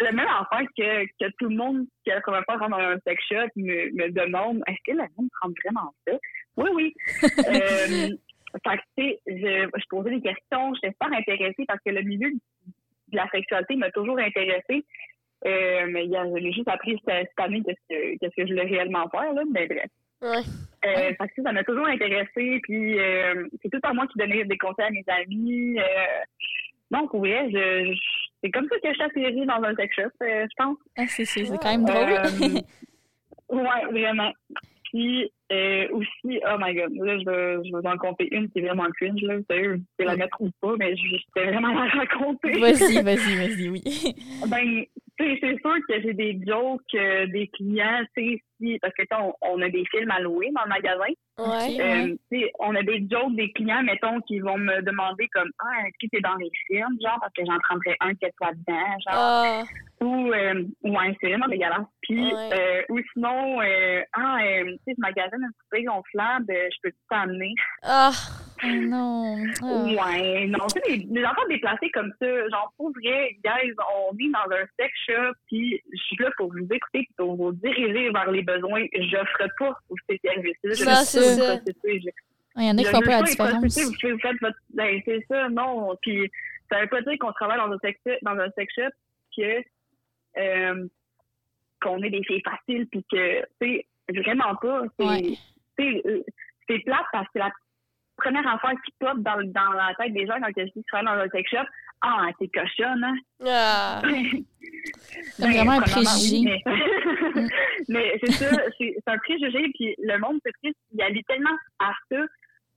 le 0.00 0.12
même 0.16 0.26
affaire 0.28 0.66
que, 0.76 1.04
que 1.06 1.30
tout 1.38 1.48
le 1.48 1.56
monde 1.56 1.86
qui 2.04 2.10
a 2.10 2.16
la 2.16 2.20
première 2.20 2.44
fois 2.44 2.56
rentre 2.56 2.70
dans 2.70 2.78
un 2.78 2.98
sex 3.06 3.22
shop 3.28 3.48
me, 3.56 3.90
me 3.94 4.10
demande, 4.10 4.62
est-ce 4.66 4.78
que 4.92 4.96
le 4.96 5.04
monde 5.16 5.28
prend 5.40 5.50
vraiment 5.64 5.92
ça? 6.06 6.14
Oui, 6.56 6.70
oui. 6.74 6.94
euh, 7.48 8.08
fait 8.66 8.76
que, 8.76 8.82
tu 8.96 9.04
sais, 9.04 9.18
je, 9.26 9.68
je 9.76 9.84
posais 9.90 10.10
des 10.10 10.20
questions, 10.22 10.72
j'étais 10.74 10.92
super 10.92 11.12
intéressée 11.18 11.64
parce 11.66 11.80
que 11.84 11.90
le 11.90 12.02
milieu 12.02 12.30
de 12.30 13.16
la 13.16 13.28
sexualité 13.30 13.76
m'a 13.76 13.90
toujours 13.90 14.18
intéressée. 14.18 14.84
Euh, 15.46 15.86
mais 15.88 16.04
a- 16.16 16.26
j'ai 16.36 16.52
juste 16.52 16.68
appris 16.68 17.00
cette, 17.06 17.28
cette 17.28 17.40
année 17.44 17.62
qu'est-ce 17.64 17.94
que, 17.94 18.18
qu'est-ce 18.18 18.34
que 18.34 18.46
je 18.46 18.52
voulais 18.52 18.64
réellement 18.66 19.08
faire, 19.10 19.32
là. 19.32 19.42
Mais 19.52 19.66
bref. 19.66 19.86
Ouais. 20.20 20.42
Euh, 20.84 21.10
que 21.12 21.16
ça, 21.36 21.42
ça 21.44 21.52
m'a 21.52 21.62
toujours 21.62 21.86
intéressée. 21.86 22.58
Puis 22.64 22.98
euh, 22.98 23.46
c'est 23.62 23.70
tout 23.70 23.78
à 23.84 23.92
moi 23.92 24.06
qui 24.08 24.18
donnais 24.18 24.44
des 24.44 24.58
conseils 24.58 24.86
à 24.86 24.90
mes 24.90 25.04
amis. 25.06 25.78
Euh, 25.78 25.84
non, 26.90 27.06
pour 27.06 27.20
vrai, 27.20 27.48
je, 27.52 27.92
je- 27.94 28.27
c'est 28.42 28.50
comme 28.50 28.68
ça 28.68 28.76
que 28.76 28.88
je 28.88 28.94
suis 28.94 29.02
atterrie 29.02 29.46
dans 29.46 29.62
un 29.62 29.74
sex 29.74 29.94
shop, 29.94 30.10
euh, 30.22 30.46
je 30.48 30.64
pense. 30.64 30.76
Ah, 30.96 31.06
c'est, 31.08 31.24
c'est, 31.24 31.44
c'est 31.44 31.58
quand 31.58 31.70
même 31.70 31.84
drôle. 31.84 32.12
Euh, 32.12 33.56
ouais, 33.56 33.84
vraiment. 33.90 34.32
Puis 34.84 35.30
euh, 35.52 35.88
aussi, 35.92 36.40
oh 36.46 36.56
my 36.58 36.74
god, 36.74 36.92
là, 36.94 37.18
je 37.18 37.24
vais, 37.24 37.68
je 37.68 37.88
en 37.88 37.96
compter 37.96 38.28
une 38.34 38.48
qui 38.50 38.58
est 38.58 38.62
vraiment 38.62 38.86
cringe, 38.98 39.20
là. 39.22 39.36
Sérieux, 39.48 39.80
je 39.98 40.04
vais 40.04 40.10
la 40.10 40.16
mettre 40.16 40.40
ou 40.40 40.50
pas, 40.60 40.74
mais 40.78 40.94
je 40.96 41.02
je 41.02 41.40
vais 41.40 41.50
vraiment 41.50 41.72
la 41.72 41.88
raconter. 41.88 42.58
Vas-y, 42.58 43.02
vas-y, 43.02 43.36
vas-y, 43.36 43.68
oui. 43.68 43.82
Ben, 44.48 44.84
c'est 45.18 45.38
sûr 45.40 45.74
que 45.88 46.02
j'ai 46.02 46.14
des 46.14 46.38
jokes 46.46 46.82
euh, 46.94 47.26
des 47.26 47.48
clients, 47.48 48.00
tu 48.16 48.24
sais, 48.24 48.42
parce 48.80 48.94
que 48.94 49.02
on, 49.14 49.32
on 49.42 49.62
a 49.62 49.68
des 49.68 49.84
films 49.90 50.10
à 50.10 50.20
louer 50.20 50.50
dans 50.54 50.62
le 50.64 50.68
magasin. 50.68 51.12
Ouais. 51.38 51.80
Euh, 51.80 52.16
on 52.58 52.74
a 52.74 52.82
des 52.82 53.06
jokes 53.10 53.34
des 53.36 53.52
clients, 53.52 53.82
mettons, 53.82 54.20
qui 54.22 54.40
vont 54.40 54.58
me 54.58 54.82
demander 54.82 55.28
comme 55.28 55.50
Ah, 55.60 55.86
est-ce 55.86 56.06
que 56.06 56.10
t'es 56.10 56.20
dans 56.20 56.34
les 56.36 56.50
films, 56.66 56.96
genre, 57.02 57.18
parce 57.20 57.32
que 57.32 57.44
j'en 57.46 57.58
prendrais 57.60 57.96
un 58.00 58.12
que 58.14 58.26
toi 58.36 58.50
dedans, 58.52 58.98
genre. 59.06 59.14
Ah, 59.14 59.62
Ou 60.00 60.32
euh, 60.32 60.64
ouais, 60.82 61.16
c'est 61.20 61.28
vraiment 61.28 61.46
dégueulasse. 61.48 61.86
Puis 62.02 62.20
Ouais. 62.34 62.50
euh, 62.52 62.82
ou 62.88 62.98
sinon 63.12 63.60
euh, 63.62 64.02
Ah, 64.14 64.38
tu 64.40 64.74
sais, 64.84 64.94
je 64.96 65.00
magasine 65.00 65.44
un 65.44 65.50
poupée 65.62 65.84
gonflable, 65.84 66.46
euh, 66.50 66.68
je 66.72 66.76
peux 66.82 66.92
t'amener. 67.08 67.54
ah, 67.82 68.10
Oh 68.12 68.47
non. 68.64 69.36
Ah. 69.62 69.84
Ouais, 69.84 70.46
non, 70.46 70.66
tu 70.66 70.80
sais, 70.80 70.98
des 70.98 71.24
enfants 71.24 71.46
déplacés 71.48 71.90
comme 71.90 72.12
ça, 72.20 72.26
genre, 72.48 72.72
pour 72.76 72.90
vrai, 72.92 73.36
guys, 73.44 73.72
on 73.94 74.16
est 74.16 74.30
dans 74.30 74.54
un 74.54 74.66
sex 74.78 74.92
shop, 75.06 75.34
puis 75.46 75.80
je 75.92 75.98
suis 75.98 76.16
là 76.16 76.30
pour 76.36 76.50
vous 76.52 76.66
écouter, 76.70 77.08
pour 77.16 77.36
vous 77.36 77.52
diriger 77.52 78.10
vers 78.10 78.30
les 78.30 78.42
besoins. 78.42 78.84
J'offre 79.10 79.48
pas 79.58 79.78
services-là. 80.24 80.70
Je 80.70 80.74
Ça, 80.74 81.04
c'est 81.04 81.34
ça. 81.34 81.60
Il 82.56 82.64
y 82.64 82.70
en 82.70 82.78
a 82.78 82.82
qui 82.82 82.84
font 82.90 83.00
pas 83.00 83.20
la 83.20 83.22
différence. 83.22 83.78
Vous, 83.78 83.90
vous 83.90 84.18
faites 84.18 84.40
votre... 84.40 84.58
Ben, 84.74 85.00
c'est 85.04 85.24
ça, 85.28 85.48
non. 85.48 85.96
Puis 86.02 86.30
ça 86.70 86.80
veut 86.80 86.88
pas 86.88 87.02
dire 87.02 87.18
qu'on 87.20 87.32
travaille 87.32 87.58
dans 87.58 87.72
un 87.72 87.78
sex, 87.78 88.00
dans 88.22 88.32
un 88.38 88.50
sex 88.56 88.74
shop 88.74 88.90
que 89.36 89.62
euh, 90.38 90.86
qu'on 91.80 92.02
est 92.02 92.10
des 92.10 92.22
filles 92.24 92.42
faciles, 92.42 92.86
puis 92.90 93.04
que, 93.10 93.40
tu 93.40 93.46
sais, 93.62 93.86
vraiment 94.08 94.56
pas. 94.56 94.82
C'est 94.98 95.06
Ouais. 95.06 96.02
euh, 96.06 96.22
c'est 96.68 96.78
plate 96.80 97.06
parce 97.12 97.28
que 97.32 97.38
la 97.38 97.50
première 98.18 98.46
affaire 98.46 98.72
qui 98.84 98.92
pop 98.98 99.18
dans, 99.18 99.36
dans 99.36 99.72
la 99.72 99.94
tête 99.98 100.12
des 100.12 100.26
gens 100.26 100.34
quand 100.40 100.50
je 100.56 100.64
dis 100.64 100.84
travaille 100.88 101.06
dans 101.06 101.22
un 101.24 101.28
sex 101.30 101.50
shop, 101.50 101.66
ah, 102.02 102.26
t'es 102.38 102.48
cochonne, 102.48 103.04
hein? 103.04 103.16
ah. 103.46 104.02
C'est 105.32 105.50
vraiment 105.50 105.72
un 105.72 105.80
préjugé. 105.80 106.36
oui, 106.36 106.44
mais 106.44 106.62
mais 107.88 108.18
c'est 108.22 108.32
ça, 108.32 108.50
c'est 108.78 108.94
c'est 108.96 109.12
un 109.12 109.18
préjugé, 109.18 109.70
puis 109.74 109.94
le 109.98 110.18
monde 110.18 110.38
se 110.44 110.50
triste, 110.62 110.78
il 110.92 111.02
allie 111.02 111.24
tellement 111.24 111.56
à 111.78 111.92
ça 112.10 112.18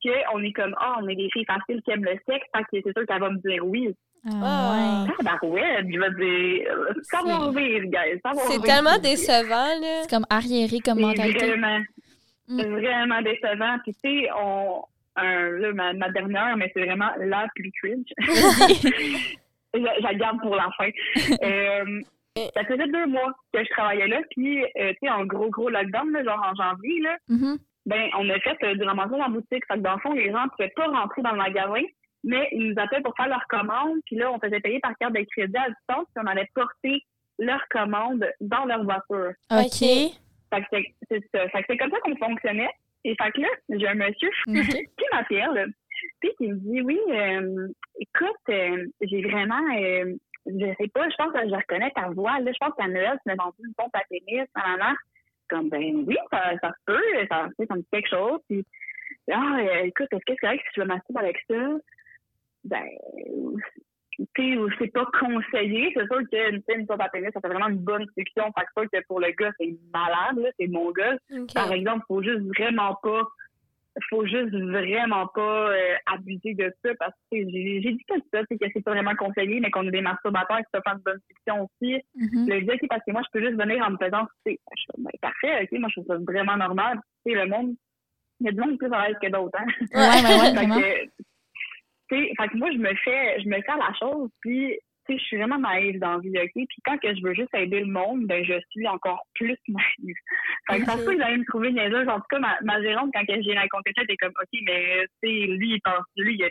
qu'on 0.04 0.44
est 0.44 0.54
comme, 0.54 0.76
ah, 0.80 0.98
on 1.02 1.08
est 1.08 1.16
des 1.16 1.30
filles 1.32 1.46
faciles 1.46 1.82
qui 1.84 1.92
aiment 1.92 2.06
le 2.06 2.18
sexe, 2.28 2.46
fait 2.56 2.64
que 2.64 2.82
c'est 2.84 2.98
sûr 2.98 3.06
qu'elle 3.08 3.20
va 3.20 3.30
me 3.30 3.38
dire 3.38 3.66
oui. 3.66 3.94
Ah, 4.26 4.32
ouais. 4.32 5.14
Ah, 5.20 5.38
ben 5.42 5.48
ouais, 5.50 5.78
je 5.92 6.00
vais 6.00 6.26
dire, 6.26 6.76
ça 7.04 7.20
va 7.26 7.50
rire, 7.50 7.84
guys, 7.86 8.20
ça 8.24 8.32
va 8.34 8.42
C'est 8.48 8.62
tellement 8.62 8.98
décevant, 9.00 9.80
là. 9.82 10.02
C'est 10.04 10.10
comme 10.10 10.26
arriéré 10.30 10.80
comme 10.80 10.98
C'est 10.98 11.06
mentalité. 11.06 11.48
vraiment, 11.48 11.80
Mm. 12.52 12.60
c'est 12.60 12.70
vraiment 12.70 13.22
décevant. 13.22 13.78
Puis 13.84 13.94
tu 13.94 14.00
sais, 14.24 14.30
on, 14.36 14.84
un, 15.16 15.50
là, 15.52 15.74
ma, 15.74 15.94
ma 15.94 16.10
dernière, 16.10 16.56
mais 16.58 16.72
c'est 16.74 16.86
vraiment 16.86 17.12
la 17.20 17.48
plus 17.56 17.72
cringe. 17.82 18.06
je, 19.74 19.80
je 19.80 20.04
la 20.04 20.14
garde 20.16 20.40
pour 20.42 20.56
la 20.56 20.70
fin. 20.78 20.90
euh, 21.44 22.02
ça 22.56 22.64
faisait 22.66 22.88
deux 22.88 23.08
mois 23.08 23.34
que 23.54 23.64
je 23.64 23.70
travaillais 23.72 24.08
là, 24.08 24.22
puis 24.32 24.64
euh, 24.64 24.92
tu 24.94 24.98
sais, 25.04 25.10
en 25.10 25.26
gros, 25.26 25.50
gros 25.50 25.70
lockdown, 25.70 26.12
là, 26.12 26.24
genre 26.24 26.42
en 26.52 26.56
janvier, 26.56 27.02
là, 27.02 27.18
Mhm. 27.30 27.58
ben, 27.86 28.10
on 28.18 28.30
a 28.30 28.40
fait 28.40 28.58
euh, 28.64 28.76
du 28.76 28.84
ramassage 28.84 29.20
en 29.20 29.30
boutique. 29.30 29.66
Fait 29.68 29.76
que 29.76 29.80
dans 29.80 29.96
le 29.96 30.00
fond, 30.00 30.14
les 30.14 30.32
gens 30.32 30.44
ne 30.46 30.50
pouvaient 30.50 30.72
pas 30.76 30.88
rentrer 30.88 31.22
dans 31.22 31.32
le 31.32 31.38
magasin, 31.38 31.82
mais 32.24 32.48
ils 32.54 32.70
nous 32.70 32.82
appelaient 32.82 33.02
pour 33.02 33.16
faire 33.18 33.28
leur 33.28 33.46
commande. 33.50 33.98
Puis 34.06 34.16
là, 34.16 34.32
on 34.32 34.40
faisait 34.40 34.60
payer 34.62 34.80
par 34.80 34.94
carte 34.98 35.14
de 35.14 35.26
crédit 35.36 35.58
à 35.58 35.68
distance, 35.70 36.06
puis 36.16 36.24
on 36.24 36.28
allait 36.28 36.48
porter 36.56 37.02
leur 37.40 37.62
commande 37.70 38.26
dans 38.40 38.66
leur 38.66 38.84
voiture. 38.84 39.34
OK. 39.52 39.80
Fait 40.54 40.62
que 40.62 40.66
c'est 40.72 40.84
c'est 41.10 41.24
ça. 41.34 41.48
Fait 41.50 41.60
que 41.62 41.66
c'est 41.70 41.78
comme 41.78 41.92
ça 41.92 42.00
qu'on 42.02 42.16
fonctionnait. 42.18 42.70
Et 43.04 43.16
fait 43.16 43.32
que 43.32 43.42
là, 43.42 43.48
j'ai 43.70 43.88
un 43.88 43.96
monsieur 43.96 44.30
qui 44.48 45.06
m'appelle, 45.12 45.74
puis 46.20 46.32
qui 46.38 46.48
me 46.48 46.56
dit 46.56 46.82
oui, 46.82 47.00
euh, 47.10 47.68
écoute, 48.00 48.50
euh, 48.50 48.86
j'ai 49.02 49.22
vraiment, 49.24 49.62
euh, 49.76 50.16
je 50.46 50.74
sais 50.80 50.88
pas, 50.94 51.10
je 51.10 51.16
pense 51.16 51.34
que 51.34 51.50
je 51.50 51.56
reconnais 51.56 51.92
ta 51.92 52.10
voix. 52.10 52.40
Là, 52.40 52.52
je 52.52 52.58
pense 52.60 52.76
qu'à 52.76 52.88
Noël, 52.88 53.18
tu 53.24 53.28
m'as 53.28 53.44
vendu 53.44 53.58
une 53.66 53.74
pompe 53.76 53.96
à 53.96 54.04
tennis, 54.10 54.48
nanana. 54.56 54.96
comme, 55.50 55.70
ben 55.70 56.04
oui, 56.08 56.18
ça, 56.32 56.54
ça 56.62 56.70
se 56.70 56.84
peut, 56.86 57.28
ça, 57.30 57.48
ça 57.68 57.76
me 57.76 57.82
dit 57.82 57.88
quelque 57.92 58.10
chose. 58.10 58.40
Puis, 58.50 58.66
ah, 59.32 59.58
euh, 59.60 59.84
écoute, 59.84 60.08
est-ce 60.12 60.26
que 60.26 60.34
c'est 60.34 60.38
correct 60.38 60.64
si 60.74 60.80
je 60.80 60.82
me 60.82 60.88
masturbe 60.88 61.18
avec 61.18 61.38
ça? 61.50 61.56
Ben, 62.64 62.88
tu 64.36 64.56
sais, 64.56 64.76
c'est 64.80 64.94
pas 64.94 65.06
conseillé. 65.20 65.92
C'est 65.96 66.06
sûr 66.08 66.22
que 66.32 66.52
une, 66.52 66.62
une 66.80 66.86
fois 66.86 66.98
par 66.98 67.12
pénis, 67.12 67.30
ça 67.34 67.42
fait 67.42 67.48
vraiment 67.48 67.70
une 67.70 67.80
bonne 67.80 68.06
séduction. 68.16 68.46
Fait 68.58 68.66
que 68.66 68.68
c'est 68.76 68.82
sûr 68.82 68.90
que 68.92 69.08
pour 69.08 69.20
le 69.20 69.32
gars, 69.32 69.52
c'est 69.60 69.76
malade, 69.94 70.38
là, 70.38 70.50
c'est 70.60 70.68
mon 70.68 70.92
gars. 70.92 71.18
Par 71.54 71.72
exemple, 71.72 72.06
faut 72.08 72.22
juste 72.22 72.42
vraiment 72.58 72.96
pas 73.02 73.24
faut 74.10 74.26
juste 74.26 74.54
vraiment 74.54 75.28
pas 75.28 75.72
euh, 75.72 75.96
abuser 76.06 76.54
de 76.54 76.74
ça 76.84 76.92
parce 76.98 77.14
que 77.32 77.38
j'ai 77.38 77.82
j'ai 77.82 77.92
dit 77.92 78.06
tout 78.08 78.22
ça, 78.34 78.42
c'est 78.50 78.58
que 78.58 78.66
c'est 78.74 78.82
pas 78.84 78.92
vraiment 78.92 79.16
conseillé, 79.16 79.60
mais 79.60 79.70
qu'on 79.70 79.88
a 79.88 79.92
des 79.92 80.02
masturbateurs 80.02 80.60
qui 80.60 80.72
se 80.74 80.82
font 80.86 80.96
une 80.96 81.04
bonne 81.04 81.20
fiction 81.28 81.64
aussi. 81.64 81.96
Mhm. 82.16 82.48
Le 82.48 82.62
dit, 82.62 82.72
OK, 82.72 82.88
parce 82.90 83.04
que 83.06 83.12
moi, 83.12 83.22
je 83.24 83.38
peux 83.40 83.46
juste 83.46 83.62
venir 83.62 83.86
en 83.86 83.92
me 83.92 83.98
faisant, 83.98 84.26
comme, 84.46 85.04
ben, 85.04 85.12
parfait, 85.22 85.64
OK, 85.64 85.80
moi, 85.80 85.90
je 85.90 86.02
trouve 86.02 86.08
ça 86.08 86.24
vraiment 86.26 86.58
normal. 86.58 87.00
Tu 87.26 87.34
sais, 87.34 87.44
le 87.44 87.50
monde, 87.50 87.76
il 88.40 88.46
y 88.46 88.50
a 88.50 88.52
du 88.54 88.60
monde 88.60 88.78
plus 88.78 88.92
à 88.94 89.08
l'aise 89.08 89.18
que 89.22 89.30
d'autres, 89.30 89.60
hein. 89.60 89.66
Ouais, 89.94 90.00
ouais, 90.00 90.40
ouais, 90.40 90.52
Fait 90.52 90.56
vraiment. 90.56 90.80
que, 90.80 91.04
tu 91.04 91.12
sais, 92.16 92.32
fait 92.40 92.48
que 92.50 92.58
moi, 92.58 92.72
je 92.72 92.78
me 92.78 92.94
fais, 92.96 93.42
je 93.42 93.48
me 93.48 93.62
fais 93.62 93.72
à 93.72 93.78
la 93.78 93.94
chose, 94.00 94.30
puis, 94.42 94.78
tu 95.06 95.14
sais, 95.14 95.20
je 95.20 95.24
suis 95.24 95.38
vraiment 95.38 95.60
naïve 95.60 96.00
dans 96.00 96.14
la 96.14 96.20
vie, 96.20 96.38
OK? 96.38 96.52
Puis 96.54 96.82
quand 96.86 96.98
que 96.98 97.16
je 97.16 97.22
veux 97.24 97.34
juste 97.34 97.54
aider 97.54 97.80
le 97.80 97.92
monde, 97.92 98.28
ben, 98.28 98.44
je 98.46 98.54
suis 98.70 98.88
encore 98.88 99.24
plus 99.36 99.58
naïve. 99.68 100.16
Fait 100.70 100.80
que 100.80 101.06
peut 101.06 101.14
que 101.14 101.18
j'allais 101.18 101.38
me 101.38 101.46
trouver 101.46 101.72
niaiseuse. 101.72 102.08
En 102.08 102.18
tout 102.18 102.28
cas, 102.30 102.40
ma, 102.40 102.58
ma 102.64 102.82
gérante, 102.82 103.12
quand 103.14 103.24
j'ai 103.28 103.58
raconté 103.58 103.92
ça, 103.96 104.02
elle 104.02 104.04
était 104.04 104.18
comme, 104.18 104.34
OK, 104.40 104.60
mais, 104.64 105.06
tu 105.24 105.30
sais, 105.30 105.48
lui, 105.48 105.74
il 105.76 105.82
pense, 105.82 106.06
lui, 106.18 106.36
il 106.36 106.44
a 106.44 106.50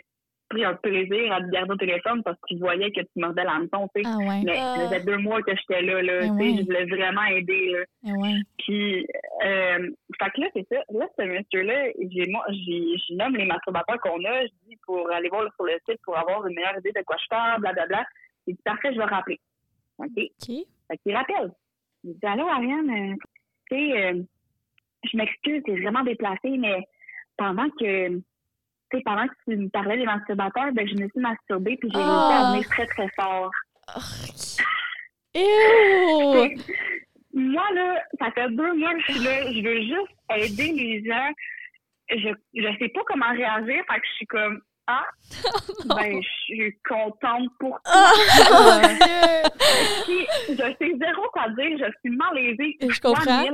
pris 0.51 0.65
un 0.65 0.75
plaisir 0.75 1.31
à 1.31 1.41
te 1.41 1.49
garder 1.49 1.71
au 1.71 1.77
téléphone 1.77 2.21
parce 2.23 2.37
qu'il 2.47 2.59
voyait 2.59 2.91
que 2.91 3.01
tu 3.01 3.11
mordais 3.15 3.43
l'hameçon, 3.43 3.87
tu 3.95 4.01
sais. 4.01 4.07
Ah 4.07 4.17
ouais, 4.17 4.41
Mais 4.43 4.55
ça 4.55 4.75
faisait 4.87 5.03
deux 5.05 5.17
mois 5.17 5.41
que 5.41 5.55
j'étais 5.55 5.81
là, 5.81 6.01
là. 6.01 6.13
Ah 6.21 6.27
tu 6.27 6.27
sais, 6.27 6.51
ouais. 6.51 6.57
je 6.57 6.65
voulais 6.65 6.85
vraiment 6.85 7.23
aider, 7.23 7.71
là. 7.71 7.79
ah 8.07 8.19
ouais. 8.19 8.35
Puis, 8.57 9.07
euh, 9.45 9.89
fait 10.19 10.31
que 10.35 10.41
là, 10.41 10.47
c'est 10.53 10.67
ça. 10.69 10.81
Là, 10.89 11.07
ce 11.17 11.23
monsieur-là, 11.23 11.91
j'ai, 12.11 12.27
moi, 12.27 12.43
j'ai, 12.49 12.97
je 12.97 13.13
nomme 13.15 13.35
les 13.35 13.45
masturbateurs 13.45 13.99
qu'on 14.01 14.23
a. 14.25 14.45
Je 14.45 14.51
dis 14.67 14.77
pour 14.85 15.09
aller 15.11 15.29
voir 15.29 15.49
sur 15.55 15.65
le 15.65 15.77
site 15.89 15.99
pour 16.03 16.17
avoir 16.17 16.45
une 16.45 16.55
meilleure 16.55 16.77
idée 16.79 16.91
de 16.95 17.03
quoi 17.05 17.15
je 17.21 17.27
parle, 17.29 17.61
blablabla. 17.61 18.05
Il 18.47 18.55
dit, 18.55 18.61
parfait, 18.63 18.93
je 18.93 18.97
vais 18.97 19.05
rappeler. 19.05 19.39
OK? 19.97 20.09
OK. 20.17 20.47
Fait 20.47 20.97
qu'il 21.03 21.15
rappelle. 21.15 21.51
Il 22.03 22.13
dit, 22.13 22.25
allô, 22.25 22.47
Ariane, 22.47 22.89
euh, 22.89 23.15
tu 23.69 23.77
sais, 23.77 24.03
euh, 24.03 24.21
je 25.03 25.17
m'excuse, 25.17 25.61
c'est 25.65 25.79
vraiment 25.79 26.03
déplacé, 26.03 26.49
mais 26.57 26.83
pendant 27.37 27.69
que, 27.79 28.21
pendant 29.05 29.27
que 29.27 29.33
tu 29.47 29.55
me 29.57 29.69
parlais 29.69 29.97
des 29.97 30.05
masturbateurs, 30.05 30.71
ben, 30.73 30.87
je 30.87 30.93
me 30.95 31.07
suis 31.09 31.19
masturbée 31.19 31.77
puis 31.77 31.89
j'ai 31.91 31.97
réussi 31.97 32.11
Ah. 32.13 32.49
à 32.49 32.51
venir 32.53 32.67
très, 32.69 32.85
très 32.87 33.07
fort. 33.15 33.51
Ew! 35.33 36.55
Moi, 37.33 37.63
là, 37.73 38.01
ça 38.19 38.31
fait 38.31 38.49
deux 38.49 38.73
mois 38.73 38.93
que 38.93 38.99
je 39.07 39.13
suis 39.13 39.23
là. 39.23 39.51
Je 39.51 39.61
veux 39.61 39.81
juste 39.81 40.11
aider 40.35 40.73
les 40.73 41.03
gens. 41.05 41.29
Je, 42.09 42.29
je 42.53 42.77
sais 42.77 42.89
pas 42.89 43.01
comment 43.07 43.29
réagir. 43.31 43.83
Fait 43.89 43.99
que 43.99 44.05
je 44.09 44.13
suis 44.15 44.25
comme, 44.27 44.61
ah, 44.87 45.05
ben, 45.85 46.21
je 46.21 46.27
suis 46.43 46.77
contente 46.87 47.47
pour 47.59 47.79
toi. 47.83 47.85
Oh 48.51 48.81
Dieu! 50.07 50.25
Je 50.49 50.55
sais 50.55 50.91
zéro 50.99 51.29
quoi 51.31 51.47
dire. 51.57 51.77
Je 51.79 51.91
suis 52.03 52.17
malaisée. 52.17 52.77
Je 52.81 52.99
comprends. 52.99 53.45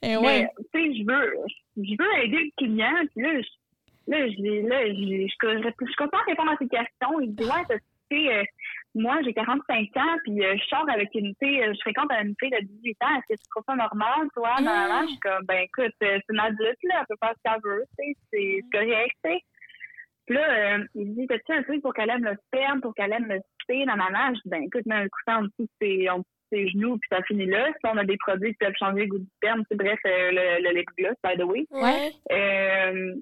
Eh 0.00 0.16
Mais, 0.16 0.48
tu 0.72 0.80
sais, 0.80 0.94
je 0.98 1.04
veux, 1.06 1.34
je 1.76 1.94
veux 1.98 2.24
aider 2.24 2.44
le 2.44 2.50
client. 2.56 2.94
Puis 3.14 3.22
là, 3.22 3.38
je, 3.42 3.46
là, 4.06 4.28
je, 4.28 4.68
là, 4.68 4.86
je, 4.86 4.94
je, 4.94 5.62
je, 5.62 5.70
je, 5.80 5.86
suis 5.86 5.96
contente 5.96 6.20
de 6.26 6.30
répondre 6.30 6.52
à 6.52 6.56
ses 6.56 6.68
questions. 6.68 7.20
Il 7.20 7.34
dit, 7.34 7.44
ouais, 7.44 7.78
tu 8.10 8.16
sais, 8.16 8.34
euh, 8.34 8.44
moi, 8.94 9.18
j'ai 9.22 9.34
45 9.34 9.96
ans, 9.96 10.16
puis 10.24 10.42
euh, 10.42 10.56
je 10.56 10.64
sors 10.68 10.88
avec 10.88 11.10
une 11.14 11.34
fille, 11.42 11.62
euh, 11.62 11.74
je 11.74 11.80
fréquente 11.80 12.10
une 12.12 12.34
fille 12.40 12.50
de 12.50 12.64
18 12.64 12.96
ans. 13.02 13.18
Est-ce 13.18 13.34
que 13.34 13.42
tu 13.42 13.48
trouves 13.50 13.64
ça 13.68 13.76
normal, 13.76 14.28
toi? 14.34 14.54
Ah. 14.56 14.62
Maman, 14.62 15.02
je 15.02 15.08
suis 15.08 15.20
comme, 15.20 15.44
ben 15.44 15.64
écoute, 15.64 15.94
euh, 16.02 16.18
c'est 16.18 16.32
une 16.32 16.40
adulte, 16.40 16.78
là, 16.84 17.00
elle 17.00 17.06
peut 17.08 17.16
faire 17.20 17.34
ce 17.36 17.42
qu'elle 17.44 17.62
veut, 17.62 17.84
tu 17.98 18.04
sais, 18.06 18.16
c'est 18.32 18.60
c'est 18.62 18.78
correct, 18.78 19.16
tu 19.24 19.30
sais. 19.30 19.40
Puis 20.26 20.34
là, 20.34 20.76
euh, 20.76 20.84
il 20.94 21.14
dit, 21.14 21.26
t'as-tu 21.26 21.52
un 21.52 21.62
truc 21.62 21.82
pour 21.82 21.94
qu'elle 21.94 22.10
aime 22.10 22.24
le 22.24 22.36
sperme, 22.46 22.80
pour 22.80 22.94
qu'elle 22.94 23.12
aime 23.12 23.28
le 23.28 23.40
ma 23.86 24.10
main? 24.10 24.34
Je 24.34 24.40
dis, 24.40 24.48
ben 24.48 24.62
écoute, 24.62 24.86
mets 24.86 24.94
un 24.94 25.08
coussin 25.08 25.38
en 25.38 25.42
dessous 25.42 25.68
de 25.80 26.24
ses, 26.52 26.68
genoux, 26.68 26.98
puis 26.98 27.08
ça 27.10 27.22
finit 27.24 27.46
là. 27.46 27.66
Si 27.68 27.90
on 27.92 27.96
a 27.96 28.04
des 28.04 28.16
produits 28.16 28.52
qui 28.52 28.58
peuvent 28.58 28.74
changer 28.78 29.02
le 29.02 29.06
goût 29.08 29.18
du 29.18 29.28
sperme, 29.36 29.64
tu 29.70 29.76
bref, 29.76 29.98
euh, 30.06 30.30
le, 30.30 30.62
le 30.62 30.74
lip 30.76 30.88
gloss, 30.96 31.16
by 31.22 31.36
the 31.36 31.44
way. 31.44 31.66
Ouais. 31.70 32.12
Euh, 32.32 33.14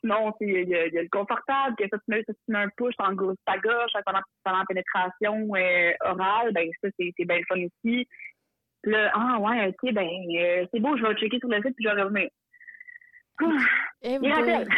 sinon, 0.00 0.32
il 0.40 0.48
y, 0.68 0.74
a- 0.74 0.86
il 0.86 0.92
y 0.94 0.98
a 0.98 1.02
le 1.02 1.08
confortable, 1.10 1.76
que 1.76 1.84
ça, 1.90 1.98
tu 1.98 2.04
mets, 2.08 2.22
ça, 2.26 2.32
tu 2.32 2.40
mets 2.52 2.58
un 2.58 2.68
push 2.76 2.94
en 2.98 3.12
gauche, 3.14 3.36
ta 3.46 3.58
gauche 3.58 3.92
pendant, 4.06 4.20
pendant 4.44 4.58
la 4.58 4.64
pénétration 4.66 5.48
euh, 5.56 5.92
orale, 6.00 6.52
ben 6.52 6.68
ça, 6.82 6.88
c'est 6.98 7.12
c'est 7.16 7.24
bien 7.24 7.38
le 7.38 7.44
fun 7.48 7.56
aussi. 7.60 8.06
Puis 8.82 8.92
là, 8.92 9.10
ah 9.14 9.38
ouais, 9.40 9.68
ok, 9.68 9.92
ben 9.92 10.08
euh, 10.38 10.66
c'est 10.72 10.80
beau, 10.80 10.96
je 10.96 11.02
vais 11.04 11.14
checker 11.16 11.38
sur 11.38 11.48
le 11.48 11.56
site 11.62 11.74
puis 11.76 11.84
je 11.88 11.94
vais 11.94 12.02
revenir. 12.02 12.28
Ah, 13.42 13.44
Eh 14.02 14.12
il 14.14 14.18
boy. 14.20 14.32
rappelle. 14.32 14.68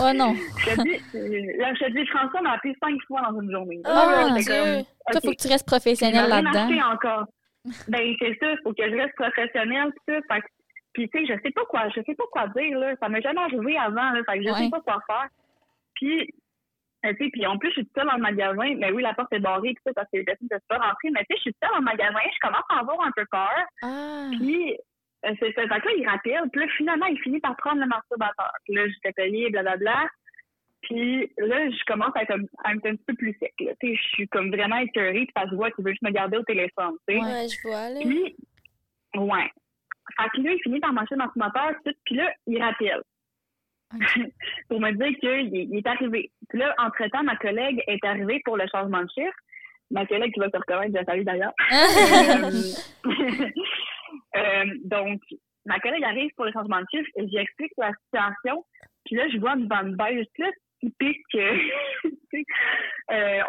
Oh 0.00 0.12
non. 0.14 0.34
Je 0.34 0.74
te 0.74 0.82
dis, 0.82 1.00
euh, 1.16 1.52
là, 1.58 1.72
je 1.74 1.84
te 1.84 1.90
dis, 1.92 2.06
François 2.08 2.42
m'a 2.42 2.52
appelé 2.52 2.74
cinq 2.82 2.96
fois 3.06 3.22
dans 3.22 3.40
une 3.40 3.50
journée. 3.50 3.80
Oh 3.84 3.88
Ah, 3.90 4.26
mon 4.28 4.36
j'étais 4.38 4.52
Dieu! 4.52 4.84
Toi, 5.10 5.20
faut 5.24 5.30
que 5.30 5.36
tu 5.42 5.48
restes 5.48 5.66
professionnel 5.66 6.28
là-dedans. 6.28 6.90
encore. 6.92 7.24
Ben, 7.88 8.14
c'est 8.18 8.36
ça, 8.40 8.54
faut 8.64 8.72
que 8.74 8.82
je 8.90 8.96
reste 8.96 9.14
professionnel, 9.14 9.90
pis 9.92 10.14
ça. 10.14 10.34
Fait 10.34 10.40
que- 10.40 10.46
puis, 10.92 11.08
tu 11.08 11.18
sais, 11.18 11.26
je 11.34 11.40
sais 11.42 11.50
pas 11.52 11.64
quoi, 11.66 11.88
je 11.88 12.00
sais 12.02 12.14
pas 12.14 12.24
quoi 12.30 12.46
dire, 12.48 12.78
là. 12.78 12.94
Ça 13.00 13.08
m'est 13.08 13.22
jamais 13.22 13.40
arrivé 13.40 13.76
avant, 13.78 14.10
là. 14.10 14.20
Fait 14.28 14.38
que 14.38 14.44
je 14.44 14.50
Ouais. 14.50 14.58
sais 14.64 14.70
pas 14.70 14.80
quoi 14.80 14.98
faire. 15.06 15.28
Puis, 15.94 16.28
euh, 17.04 17.12
tu 17.14 17.24
sais, 17.24 17.30
puis 17.30 17.46
en 17.46 17.58
plus, 17.58 17.68
je 17.70 17.80
suis 17.80 17.88
seule 17.96 18.06
dans 18.06 18.14
le 18.16 18.20
magasin. 18.22 18.74
Mais 18.76 18.90
oui, 18.92 19.02
la 19.02 19.14
porte 19.14 19.32
est 19.32 19.38
barrée, 19.40 19.74
pis 19.74 19.80
ça, 19.86 19.92
parce 19.94 20.08
que 20.12 20.18
les 20.18 20.24
personnes 20.24 20.48
ne 20.50 20.56
peuvent 20.58 20.66
pas 20.68 20.78
rentrer. 20.78 21.10
Mais 21.10 21.20
tu 21.20 21.26
sais, 21.34 21.36
je 21.36 21.40
suis 21.42 21.54
seule 21.62 21.70
dans 21.72 21.78
le 21.78 21.84
magasin, 21.84 22.18
je 22.32 22.46
commence 22.46 22.64
à 22.68 22.80
avoir 22.80 23.00
un 23.00 23.10
peu 23.16 23.24
peur. 23.30 23.64
Ah. 23.82 24.28
Puis, 24.32 24.72
euh, 25.24 25.34
c'est 25.40 25.52
ça. 25.54 25.62
Fait 25.62 25.80
que 25.80 25.86
là, 25.88 25.92
il 25.96 26.08
rappelle. 26.08 26.50
Puis 26.50 26.60
là, 26.60 26.66
finalement, 26.76 27.06
il 27.06 27.18
finit 27.20 27.40
par 27.40 27.56
prendre 27.56 27.80
le 27.80 27.86
masturbateur. 27.86 28.52
Puis 28.64 28.74
là, 28.74 28.88
j'étais 28.88 29.12
payée, 29.12 29.50
blablabla. 29.50 30.08
Puis 30.82 31.30
là, 31.38 31.70
je 31.70 31.84
commence 31.86 32.10
à 32.16 32.22
être 32.22 32.32
un, 32.32 32.42
à 32.64 32.74
être 32.74 32.86
un 32.86 32.96
petit 32.96 33.04
peu 33.06 33.14
plus 33.14 33.36
sec. 33.38 33.52
Là. 33.60 33.72
Tu 33.80 33.88
sais, 33.90 33.94
je 33.94 34.02
suis 34.14 34.28
comme 34.28 34.50
vraiment 34.50 34.78
écœurée. 34.78 35.26
Puis 35.26 35.32
ça 35.36 35.48
se 35.48 35.54
voit 35.54 35.70
qu'il 35.70 35.84
veut 35.84 35.92
juste 35.92 36.02
me 36.02 36.10
garder 36.10 36.38
au 36.38 36.42
téléphone. 36.42 36.94
Tu 37.08 37.14
sais. 37.14 37.20
Ouais. 37.20 37.26
Ouais, 37.32 37.46
je 37.48 37.68
vois, 37.68 37.88
là. 37.90 38.00
Puis, 38.00 38.36
ouais. 39.16 39.50
Fait 40.20 40.28
que 40.30 40.42
là, 40.42 40.52
il 40.52 40.62
finit 40.62 40.80
par 40.80 40.92
marcher 40.92 41.16
dans 41.16 41.30
son 41.32 41.40
moteur. 41.40 41.72
Tout, 41.84 41.92
puis 42.04 42.16
là, 42.16 42.32
il 42.46 42.62
rappelle. 42.62 43.02
pour 44.68 44.80
me 44.80 44.90
dire 44.92 45.18
qu'il 45.18 45.76
est, 45.76 45.86
arrivé. 45.86 46.30
Puis 46.48 46.58
là, 46.58 46.74
entre-temps, 46.78 47.22
ma 47.22 47.36
collègue 47.36 47.82
est 47.86 48.04
arrivée 48.04 48.40
pour 48.44 48.56
le 48.56 48.64
changement 48.72 49.02
de 49.02 49.08
chiffre. 49.10 49.36
Ma 49.90 50.06
collègue 50.06 50.32
qui 50.32 50.40
va 50.40 50.48
se 50.48 50.56
reconnaître, 50.56 50.92
je 50.92 50.98
la 50.98 51.04
salue 51.04 51.24
d'ailleurs. 51.24 51.52
Euh, 54.36 54.40
euh, 54.40 54.64
donc, 54.84 55.20
ma 55.64 55.78
collègue 55.80 56.04
arrive 56.04 56.30
pour 56.36 56.44
le 56.44 56.52
changement 56.52 56.80
de 56.80 56.86
chiffre 56.90 57.08
et 57.16 57.28
j'explique 57.28 57.72
la 57.78 57.92
situation. 58.04 58.64
Puis 59.04 59.16
là, 59.16 59.28
je 59.28 59.38
vois 59.38 59.54
une 59.54 59.66
bande 59.66 59.96
beige 59.96 60.26
là, 60.38 60.48
typique. 60.82 61.24
euh, 61.34 61.56
tu 62.32 62.44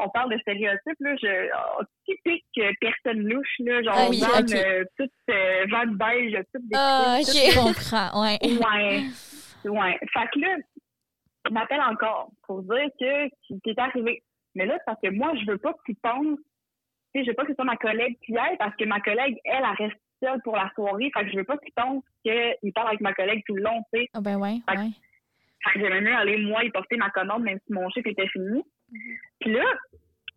on 0.02 0.10
parle 0.10 0.34
de 0.34 0.40
stéréotypes, 0.40 1.00
là. 1.00 1.16
Je, 1.22 1.50
oh, 1.80 1.84
typique 2.06 2.46
personne 2.80 3.28
louche, 3.28 3.56
là. 3.60 3.82
Genre, 3.84 3.94
Ah 3.96 4.08
oui, 4.10 4.20
van, 4.20 4.40
ok. 4.40 4.52
euh, 4.54 4.84
toute 4.98 5.12
euh, 5.30 5.66
beige, 5.88 6.38
toute 6.54 6.64
Ah, 6.74 7.16
décrite, 7.18 7.52
Je 7.52 7.60
comprends, 7.60 8.22
ouais. 8.22 8.38
Ouais. 8.44 9.04
Ouais. 9.70 10.00
Fait 10.14 10.28
que 10.34 10.40
là, 10.40 10.56
il 11.50 11.54
m'appelle 11.54 11.82
encore 11.82 12.32
pour 12.46 12.62
dire 12.64 12.88
que 13.00 13.28
qu'il 13.48 13.60
est 13.66 13.80
arrivé. 13.80 14.24
Mais 14.56 14.66
là, 14.66 14.76
c'est 14.78 14.86
parce 14.86 15.00
que 15.02 15.10
moi, 15.10 15.34
je 15.36 15.50
veux 15.52 15.58
pas 15.58 15.74
qu'il 15.86 15.96
pense, 15.96 16.38
tu 17.14 17.20
sais, 17.20 17.24
je 17.26 17.30
veux 17.32 17.36
pas 17.36 17.44
que 17.44 17.50
ce 17.50 17.56
soit 17.56 17.66
ma 17.66 17.78
collègue 17.78 18.18
qui 18.26 18.38
aille 18.38 18.58
parce 18.58 18.76
que 18.76 18.86
ma 18.86 19.00
collègue, 19.00 19.38
elle, 19.46 19.64
elle 19.64 19.86
reste 19.88 20.00
seule 20.22 20.42
pour 20.44 20.56
la 20.56 20.70
soirée. 20.76 21.10
Fait 21.14 21.26
que 21.26 21.32
je 21.32 21.38
veux 21.38 21.44
pas 21.44 21.58
qu'il 21.58 21.74
pense 21.74 22.04
qu'il 22.24 22.74
parle 22.74 22.90
avec 22.90 23.02
ma 23.02 23.14
collègue 23.14 23.42
tout 23.48 23.56
le 23.56 23.64
long, 23.64 23.82
tu 23.94 24.00
sais. 24.02 24.10
Ah 24.14 24.22
ben 24.22 24.38
ouais, 24.38 24.58
Fait 24.70 24.76
que- 24.76 24.82
ouais. 24.82 24.90
Fait 25.64 25.80
que 25.80 25.86
j'aimais 25.86 26.02
mieux 26.02 26.16
aller, 26.16 26.38
moi, 26.38 26.64
y 26.64 26.70
porter 26.72 26.98
ma 26.98 27.10
commande, 27.10 27.44
même 27.44 27.60
si 27.66 27.74
mon 27.74 27.90
chiffre 27.90 28.10
était 28.10 28.28
fini. 28.28 28.62
Puis 29.40 29.54
là, 29.54 29.64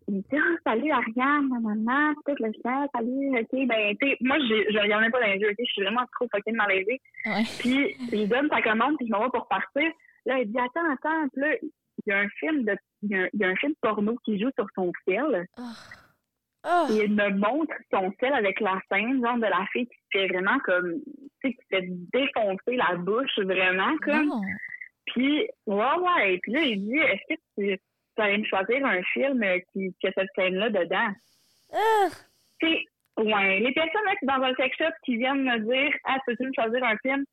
il 0.08 0.14
me 0.16 0.20
dit, 0.20 0.36
ah, 0.36 0.56
salut 0.64 0.90
Ariane, 0.92 1.48
maman, 1.48 2.14
tout 2.24 2.34
le 2.38 2.52
chien, 2.52 2.86
salut, 2.94 3.38
ok, 3.38 3.66
ben, 3.66 3.96
tu 4.00 4.08
sais, 4.08 4.16
moi, 4.20 4.38
je 4.38 4.78
regarde 4.78 5.02
même 5.02 5.10
pas 5.10 5.20
dans 5.20 5.32
les 5.32 5.38
yeux, 5.38 5.50
ok, 5.50 5.56
je 5.58 5.72
suis 5.72 5.82
vraiment 5.82 6.06
trop 6.12 6.28
fucking 6.32 6.54
malaisée. 6.54 7.00
Ouais. 7.24 7.42
Puis, 7.58 7.96
il 8.12 8.28
donne 8.28 8.48
sa 8.48 8.62
commande, 8.62 8.96
puis 8.98 9.06
je 9.08 9.12
m'en 9.12 9.24
vais 9.24 9.30
pour 9.30 9.48
partir. 9.48 9.90
Là, 10.26 10.38
il 10.38 10.50
dit, 10.50 10.58
attends, 10.58 10.90
attends, 10.92 11.28
puis 11.32 11.40
là, 11.42 11.56
il 11.62 12.10
y 12.10 12.12
a 12.12 12.20
un 12.20 12.28
film 12.38 12.64
de, 12.64 12.76
il 13.02 13.10
y 13.10 13.14
a 13.16 13.22
un, 13.22 13.28
il 13.32 13.40
y 13.40 13.44
a 13.44 13.48
un 13.48 13.56
film 13.56 13.74
porno 13.80 14.16
qui 14.24 14.38
joue 14.38 14.50
sur 14.56 14.66
son 14.74 14.92
fil. 15.04 15.46
Ah, 16.62 16.86
Et 16.90 17.04
il 17.04 17.14
me 17.14 17.30
montre 17.30 17.74
son 17.92 18.12
fil 18.18 18.32
avec 18.32 18.60
la 18.60 18.80
scène, 18.90 19.24
genre, 19.24 19.36
de 19.36 19.42
la 19.42 19.64
fille 19.72 19.86
qui 19.86 19.96
fait 20.12 20.28
vraiment 20.28 20.58
comme, 20.60 20.94
tu 21.40 21.50
sais, 21.50 21.52
qui 21.52 21.64
fait 21.70 21.84
défoncer 22.12 22.76
la 22.76 22.96
bouche, 22.96 23.38
vraiment, 23.38 23.96
comme. 24.02 24.26
Non. 24.26 24.40
Puis, 25.06 25.48
ouais, 25.66 25.94
ouais. 25.98 26.38
Puis 26.42 26.52
là, 26.52 26.60
il 26.62 26.84
dit, 26.84 26.98
est-ce 26.98 27.34
que 27.34 27.40
tu, 27.56 27.78
tu 27.78 28.22
allais 28.22 28.38
me 28.38 28.44
choisir 28.44 28.84
un 28.84 29.02
film 29.02 29.42
euh, 29.42 29.58
qui, 29.72 29.94
qui 30.00 30.06
a 30.06 30.12
cette 30.12 30.28
scène-là 30.36 30.70
dedans? 30.70 31.10
ah, 31.72 32.08
Tu 32.60 32.68
sais, 32.68 32.84
ouais, 33.18 33.60
les 33.60 33.72
personnes 33.72 34.04
là, 34.04 34.16
qui 34.16 34.26
dans 34.26 34.42
un 34.42 34.54
sex 34.54 34.76
shop 34.76 34.92
qui 35.04 35.16
viennent 35.16 35.44
me 35.44 35.58
dire, 35.58 35.94
ah, 36.04 36.16
peux-tu 36.26 36.46
me 36.46 36.52
choisir 36.52 36.84
un 36.84 36.96
film? 36.98 37.24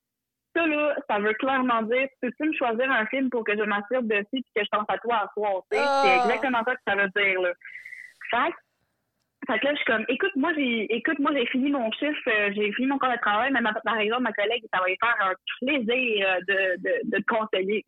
Ça, 0.55 0.67
là, 0.67 0.95
ça 1.09 1.17
veut 1.19 1.33
clairement 1.33 1.81
dire, 1.83 2.07
peux-tu 2.21 2.47
me 2.47 2.53
choisir 2.53 2.91
un 2.91 3.05
film 3.07 3.29
pour 3.29 3.43
que 3.43 3.57
je 3.57 3.63
m'assure 3.63 4.03
dessus 4.03 4.27
et 4.33 4.43
que 4.55 4.63
je 4.63 4.69
pense 4.71 4.85
à 4.87 4.97
toi 4.99 5.15
à 5.15 5.29
soir? 5.33 5.63
Ah. 5.73 6.03
C'est 6.05 6.29
exactement 6.29 6.63
ça 6.63 6.75
que 6.75 6.81
ça 6.87 6.95
veut 6.95 7.09
dire, 7.15 7.41
là. 7.41 7.53
Fait 8.29 8.53
fait 9.47 9.59
que 9.59 9.65
là, 9.65 9.71
je 9.71 9.75
suis 9.77 9.85
comme, 9.85 10.05
écoute, 10.07 10.31
moi, 10.35 10.51
j'ai, 10.55 10.95
écoute, 10.95 11.19
moi, 11.19 11.31
j'ai 11.33 11.45
fini 11.47 11.71
mon 11.71 11.91
chiffre, 11.91 12.29
euh, 12.29 12.51
j'ai 12.55 12.71
fini 12.73 12.87
mon 12.87 12.97
corps 12.97 13.11
de 13.11 13.17
travail, 13.19 13.51
mais 13.51 13.61
ma- 13.61 13.73
par 13.73 13.97
exemple, 13.97 14.23
ma 14.23 14.31
collègue, 14.33 14.63
ça 14.73 14.79
va 14.81 14.87
lui 14.87 14.97
faire 14.99 15.15
un 15.19 15.33
plaisir 15.61 16.27
euh, 16.27 16.39
de, 16.47 16.81
de, 16.81 17.09
de 17.11 17.17
te 17.21 17.25
conseiller. 17.25 17.83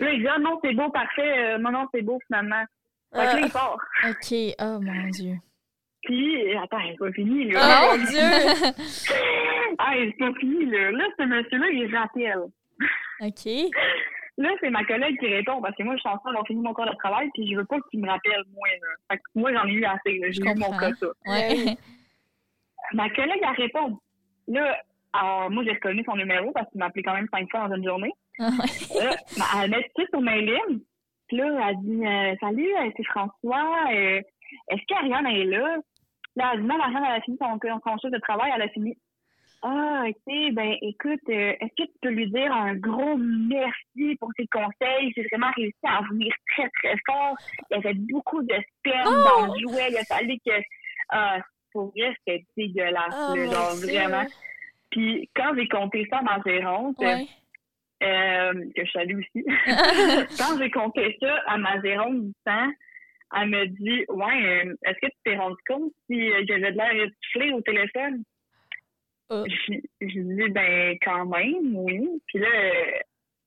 là, 0.00 0.12
il 0.12 0.20
dit, 0.20 0.28
ah 0.28 0.38
non, 0.38 0.58
c'est 0.62 0.74
beau, 0.74 0.90
parfait, 0.90 1.38
euh, 1.54 1.58
non, 1.58 1.70
non, 1.72 1.86
c'est 1.94 2.02
beau, 2.02 2.18
finalement. 2.26 2.64
Fait 3.12 3.18
que 3.20 3.24
là, 3.24 3.32
Ah. 3.34 3.40
il 3.40 3.50
part. 3.50 3.78
OK. 4.08 4.56
Oh 4.60 4.80
mon 4.80 5.08
Dieu. 5.10 5.34
Puis, 6.04 6.56
attends, 6.56 6.78
c'est 6.88 6.96
pas 6.98 7.12
fini, 7.12 7.50
là. 7.50 7.60
Oh 7.60 7.96
mon 7.98 8.04
Dieu! 8.10 8.20
Ah, 9.78 9.92
c'est 9.96 10.16
pas 10.18 10.32
fini, 10.38 10.66
là. 10.66 10.90
Là, 10.92 11.04
ce 11.18 11.24
monsieur-là, 11.24 11.66
il 11.70 11.96
rappelle. 11.96 12.44
OK. 13.20 13.70
Là, 14.38 14.48
c'est 14.60 14.70
ma 14.70 14.84
collègue 14.84 15.18
qui 15.18 15.26
répond 15.26 15.60
parce 15.60 15.76
que 15.76 15.82
moi, 15.82 15.94
je 15.96 16.00
suis 16.00 16.08
en 16.08 16.16
train 16.18 16.30
d'avoir 16.30 16.46
fini 16.46 16.62
mon 16.62 16.72
corps 16.72 16.88
de 16.90 16.96
travail 16.96 17.28
puis 17.34 17.50
je 17.50 17.56
veux 17.56 17.64
pas 17.64 17.76
qu'il 17.90 18.00
me 18.00 18.08
rappelle, 18.08 18.42
moi. 18.54 18.68
Là. 18.68 18.88
Fait 19.10 19.16
que 19.18 19.22
moi, 19.34 19.52
j'en 19.52 19.66
ai 19.66 19.72
eu 19.72 19.84
assez. 19.84 20.18
là. 20.18 20.30
J'ai 20.30 20.40
eu 20.40 20.44
mon 20.58 20.66
comprends. 20.66 20.78
cas, 20.78 20.94
ça. 20.94 21.06
Ouais. 21.26 21.76
Ma 22.94 23.08
collègue, 23.10 23.40
elle 23.42 23.62
répond. 23.64 23.98
Là, 24.48 24.76
alors, 25.12 25.50
moi, 25.50 25.62
j'ai 25.64 25.72
reconnu 25.72 26.02
son 26.04 26.16
numéro 26.16 26.50
parce 26.52 26.68
qu'il 26.70 26.78
m'a 26.78 26.86
appelé 26.86 27.02
quand 27.02 27.14
même 27.14 27.28
cinq 27.32 27.50
fois 27.50 27.68
dans 27.68 27.76
une 27.76 27.84
journée. 27.84 28.12
Ah 28.38 28.48
ouais. 28.94 29.04
Là, 29.04 29.44
elle 29.62 29.70
met 29.70 29.90
tout 29.94 30.06
sur 30.10 30.20
ma 30.20 30.36
ligne. 30.36 30.80
Puis 31.28 31.36
là, 31.36 31.68
elle 31.68 31.76
dit 31.82 32.06
euh, 32.06 32.34
Salut, 32.40 32.74
euh, 32.76 32.90
c'est 32.96 33.04
François. 33.06 33.84
euh, 33.92 34.20
Est-ce 34.70 34.82
qu'Ariane 34.88 35.26
est 35.26 35.44
là? 35.44 35.76
Là, 36.36 36.50
elle 36.54 36.60
dit 36.62 36.66
Non, 36.66 36.80
Ariane, 36.80 37.04
elle 37.06 37.18
a 37.18 37.20
fini 37.20 37.36
son, 37.40 37.58
son 37.98 38.08
de 38.08 38.18
travail. 38.18 38.50
Elle 38.54 38.62
a 38.62 38.68
fini. 38.68 38.96
Ah, 39.62 40.04
ok, 40.08 40.54
ben 40.54 40.74
écoute, 40.80 41.20
euh, 41.28 41.52
est-ce 41.60 41.84
que 41.84 41.88
tu 41.90 41.98
peux 42.00 42.08
lui 42.08 42.30
dire 42.30 42.50
un 42.50 42.74
gros 42.76 43.16
merci 43.18 44.16
pour 44.18 44.30
ses 44.36 44.46
conseils? 44.46 45.12
J'ai 45.14 45.26
vraiment 45.30 45.50
réussi 45.54 45.76
à 45.84 46.00
venir 46.10 46.32
très, 46.50 46.68
très 46.82 46.96
fort. 47.06 47.36
Il 47.70 47.74
y 47.74 47.78
avait 47.78 47.92
beaucoup 47.94 48.42
de 48.42 48.54
sperme 48.78 49.22
dans 49.24 49.52
le 49.52 49.60
jouet. 49.60 49.88
Il 49.90 49.98
a 49.98 50.04
fallu 50.04 50.38
que. 50.46 50.52
Ah, 51.10 51.38
pour 51.72 51.92
vrai, 51.94 52.14
c'était 52.26 52.44
dégueulasse, 52.56 53.14
Oh 53.28 53.34
là, 53.36 53.50
genre 53.50 53.76
vraiment. 53.76 54.26
Puis 54.90 55.28
quand 55.36 55.54
j'ai 55.56 55.68
compté 55.68 56.06
ça 56.10 56.20
gérante, 56.46 56.96
Ouais. 56.98 57.26
euh, 58.02 58.52
que 58.74 58.84
je 58.84 58.90
salue 58.90 59.18
aussi, 59.18 59.44
quand 60.38 60.58
j'ai 60.58 60.70
compté 60.70 61.16
ça 61.20 61.36
à 61.46 61.58
ma 61.58 61.80
gérante 61.82 62.22
du 62.24 62.32
temps, 62.46 62.70
elle 63.36 63.48
me 63.50 63.66
dit 63.66 64.04
Ouais, 64.08 64.64
euh, 64.64 64.74
est-ce 64.84 64.98
que 65.00 65.06
tu 65.06 65.18
t'es 65.24 65.36
rendu 65.36 65.56
compte 65.68 65.92
si 66.08 66.32
euh, 66.32 66.42
j'avais 66.48 66.72
de 66.72 66.76
l'air 66.78 66.92
essoufflé 66.94 67.52
au 67.52 67.60
téléphone? 67.60 68.24
Oh. 69.30 69.44
Je 69.46 69.74
je 70.00 70.20
dis 70.20 70.50
ben 70.50 70.96
quand 71.04 71.24
même, 71.26 71.76
oui. 71.76 72.08
Puis 72.26 72.40
là, 72.40 72.48
euh, 72.48 72.98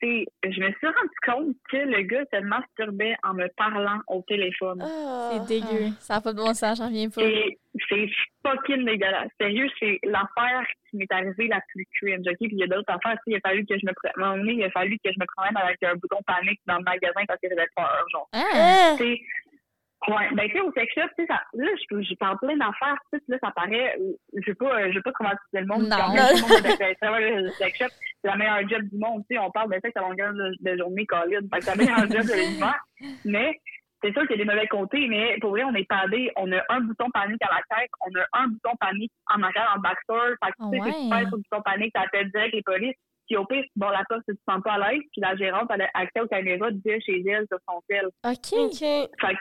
tu 0.01 0.07
sais, 0.07 0.25
je 0.43 0.59
me 0.61 0.71
suis 0.71 0.87
rendu 0.87 1.17
compte 1.25 1.55
que 1.69 1.77
le 1.77 2.01
gars 2.03 2.23
se 2.33 2.39
masturbait 2.39 3.15
en 3.23 3.33
me 3.33 3.47
parlant 3.57 3.99
au 4.07 4.23
téléphone. 4.27 4.81
Ah. 4.81 5.31
C'est 5.33 5.59
dégueu. 5.59 5.89
Ça 5.99 6.15
n'a 6.15 6.21
pas 6.21 6.31
de 6.31 6.37
bon 6.37 6.53
sens, 6.53 6.77
j'en 6.77 6.87
reviens 6.87 7.09
pas. 7.09 7.21
C'est 7.21 7.57
c'est 7.89 8.07
fucking 8.45 8.85
dégueulasse. 8.85 9.29
Sérieux, 9.39 9.67
c'est 9.79 9.99
l'affaire 10.03 10.65
qui 10.89 10.97
m'est 10.97 11.11
arrivée 11.11 11.47
la 11.47 11.59
plus 11.69 11.85
cringe. 11.95 12.25
OK? 12.27 12.37
Puis 12.37 12.49
il 12.51 12.59
y 12.59 12.63
a 12.63 12.67
d'autres 12.67 12.91
affaires. 12.93 13.17
Il 13.25 13.35
a 13.35 13.39
fallu 13.39 13.65
que 13.65 13.77
je 13.77 13.85
me 13.85 13.91
pre- 13.91 14.09
à 14.09 14.11
un 14.15 14.19
moment 14.21 14.37
donné, 14.37 14.53
il 14.53 14.63
a 14.63 14.69
fallu 14.71 14.97
que 15.03 15.11
je 15.11 15.19
me 15.19 15.25
promène 15.35 15.57
avec 15.57 15.81
un 15.83 15.95
bouton 15.95 16.19
panique 16.25 16.61
dans 16.67 16.77
le 16.77 16.83
magasin 16.83 17.21
parce 17.27 17.39
que 17.41 17.49
j'avais 17.49 17.67
peur. 17.75 18.05
Genre. 18.11 18.29
Ah! 18.33 18.95
Sais, 20.05 20.11
Ouais, 20.11 20.29
ben 20.33 20.47
tu 20.49 20.53
sais, 20.53 20.61
au 20.61 20.71
sex 20.73 20.93
shop, 20.93 21.07
tu 21.17 21.23
sais, 21.23 21.27
ça, 21.27 21.41
là, 21.53 21.67
je, 21.77 22.01
je 22.01 22.15
parle 22.15 22.37
plein 22.39 22.57
d'affaires, 22.57 22.97
tu 23.11 23.19
sais, 23.19 23.23
là, 23.29 23.37
ça 23.41 23.51
paraît, 23.55 23.97
je 24.33 24.49
veux 24.51 24.55
pas, 24.55 24.89
je 24.89 24.95
veux 24.95 25.01
pas 25.01 25.11
traumatiser 25.13 25.61
le 25.61 25.65
monde, 25.65 25.83
Non. 25.83 25.95
quand 25.95 26.13
même, 26.13 26.35
le 26.35 26.41
monde 26.41 26.77
qui 26.77 26.95
travaille 27.01 27.35
le 27.43 27.49
sex 27.51 27.77
shop, 27.79 27.85
c'est 28.21 28.27
la 28.29 28.35
meilleure 28.35 28.67
job 28.69 28.81
du 28.91 28.97
monde, 28.97 29.23
tu 29.29 29.35
sais, 29.35 29.39
on 29.41 29.51
parle 29.51 29.69
de 29.73 29.79
sexe 29.83 29.95
à 29.97 30.01
longueur 30.01 30.33
de, 30.33 30.51
de 30.59 30.77
journée, 30.77 31.05
Colin, 31.05 31.39
fait 31.51 31.59
que 31.59 31.63
c'est 31.65 31.75
la 31.77 31.83
meilleure 31.83 32.11
job 32.11 32.27
de 32.27 32.33
l'univers, 32.33 32.79
mais 33.25 33.59
c'est 34.03 34.11
sûr 34.11 34.27
qu'il 34.27 34.37
y 34.37 34.41
a 34.41 34.43
des 34.43 34.51
mauvais 34.51 34.67
côtés, 34.67 35.07
mais 35.07 35.37
pour 35.39 35.51
vrai, 35.51 35.63
on 35.63 35.73
est 35.75 35.87
padé, 35.87 36.29
on 36.35 36.51
a 36.51 36.61
un 36.69 36.81
bouton 36.81 37.09
panique 37.11 37.41
à 37.41 37.55
la 37.55 37.77
tête, 37.77 37.89
on 38.05 38.13
a 38.19 38.25
un 38.43 38.47
bouton 38.47 38.75
panique 38.81 39.13
en 39.33 39.41
arrière, 39.41 39.73
en 39.77 39.79
backstore, 39.79 40.35
fait 40.43 40.51
que 40.51 40.69
tu 40.69 40.77
sais, 40.77 40.81
Ouais. 40.83 40.91
si 40.91 41.03
tu 41.03 41.09
passes 41.09 41.27
sur 41.29 41.37
le 41.37 41.43
bouton 41.49 41.61
panique, 41.63 41.93
t'appelles 41.93 42.29
direct 42.31 42.53
les 42.53 42.63
polices, 42.63 42.97
puis 43.25 43.37
au 43.37 43.45
pire, 43.45 43.63
bon, 43.77 43.87
la 43.87 44.03
porte, 44.09 44.23
tu 44.27 44.35
te 44.35 44.41
sens 44.45 44.61
pas 44.61 44.73
à 44.73 44.91
l'aise, 44.91 45.01
puis 45.13 45.21
la 45.21 45.33
gérante, 45.37 45.71
elle 45.73 45.83
a 45.83 45.89
accès 45.93 46.19
aux 46.19 46.27
caméras 46.27 46.71
de 46.71 46.81
chez 47.05 47.23
elle 47.25 47.45
sur 47.47 47.57
son 47.69 47.79
tel. 47.87 48.07
OK. 48.25 48.51
OK. 48.51 48.79
Fait 48.81 49.33
que, 49.35 49.39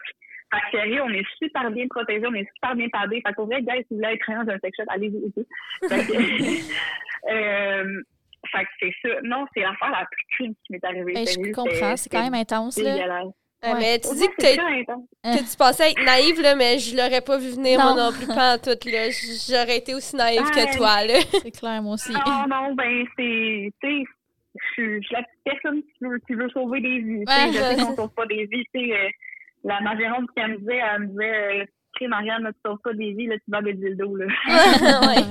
fait 0.52 0.60
que 0.70 0.78
sérieux, 0.78 1.02
on 1.02 1.10
est 1.10 1.24
super 1.42 1.70
bien 1.70 1.86
protégés, 1.88 2.26
on 2.26 2.34
est 2.34 2.48
super 2.54 2.74
bien 2.76 2.88
padés. 2.90 3.22
Fait 3.24 3.30
que 3.30 3.34
pour 3.36 3.46
vrai, 3.46 3.62
guys, 3.62 3.78
si 3.78 3.86
vous 3.90 3.96
voulez 3.96 4.14
être 4.14 4.44
dans 4.44 4.52
un 4.52 4.58
sex 4.58 4.76
shop, 4.76 4.84
allez-y 4.88 5.16
aussi. 5.16 5.46
Fait 5.88 6.06
que, 6.06 6.12
euh, 7.32 8.02
fait 8.50 8.64
que 8.64 8.70
c'est 8.80 8.94
ça. 9.02 9.14
Non, 9.22 9.46
c'est 9.54 9.60
l'affaire 9.60 9.90
la 9.90 10.06
plus 10.10 10.24
crime 10.36 10.54
qui 10.66 10.72
m'est 10.72 10.84
arrivée. 10.84 11.26
Sérieux, 11.26 11.48
je 11.48 11.52
comprends, 11.52 11.96
c'est 11.96 12.10
quand 12.10 12.22
même 12.22 12.34
intense, 12.34 12.78
là. 12.78 12.96
Ah, 13.64 13.74
Ouais. 13.74 13.78
mais 13.78 13.98
tu 14.00 14.08
dis 14.16 14.24
moi, 14.24 14.34
que, 14.36 15.38
que 15.38 15.50
tu 15.52 15.56
pensais 15.56 15.92
être 15.92 16.04
naïve, 16.04 16.40
là, 16.42 16.56
mais 16.56 16.80
je 16.80 16.96
l'aurais 16.96 17.20
pas 17.20 17.38
vu 17.38 17.50
venir, 17.50 17.78
moi 17.78 17.94
Non. 17.94 18.10
non 18.10 18.12
plus, 18.12 18.26
pas 18.26 18.54
en 18.54 18.58
tout. 18.58 18.74
Là. 18.90 19.08
J'aurais 19.48 19.76
été 19.78 19.94
aussi 19.94 20.16
naïve 20.16 20.42
que 20.50 20.76
toi. 20.76 21.04
Là. 21.06 21.20
C'est 21.42 21.52
clair, 21.56 21.80
moi 21.80 21.94
aussi. 21.94 22.12
Non, 22.12 22.44
non, 22.50 22.74
ben, 22.74 23.04
c'est, 23.16 23.70
tu 23.80 23.88
sais, 23.88 24.04
je 24.56 24.72
suis 24.72 24.96
je 25.00 25.06
suis 25.06 25.14
la 25.14 25.22
petite 25.22 25.44
personne 25.44 25.80
qui 25.80 25.92
veut, 26.04 26.18
qui 26.26 26.34
veut 26.34 26.48
sauver 26.50 26.80
des 26.80 26.98
vies. 26.98 27.24
tu 27.24 27.32
sais. 27.32 27.44
Ouais, 27.46 27.52
je 27.52 27.58
sais 27.78 27.86
qu'on 27.86 27.94
sauve 27.94 28.14
pas 28.14 28.26
des 28.26 28.46
vies, 28.46 28.64
tu 28.74 28.80
sais. 28.90 29.10
La, 29.64 29.80
ma 29.80 29.96
gérante, 29.96 30.28
qui 30.36 30.42
me 30.42 30.58
disait, 30.58 30.80
elle 30.94 31.00
me 31.02 31.06
disait, 31.08 31.62
euh, 31.62 31.64
Crée, 31.94 32.08
Marianne, 32.08 32.42
là, 32.42 32.52
tu 32.52 32.58
sauves 32.64 32.78
pas 32.82 32.94
des 32.94 33.12
vies, 33.12 33.26
là, 33.26 33.36
tu 33.36 33.50
vas 33.50 33.60
des 33.60 33.74
dildos, 33.74 34.16
là. 34.16 34.26
ouais. 35.06 35.22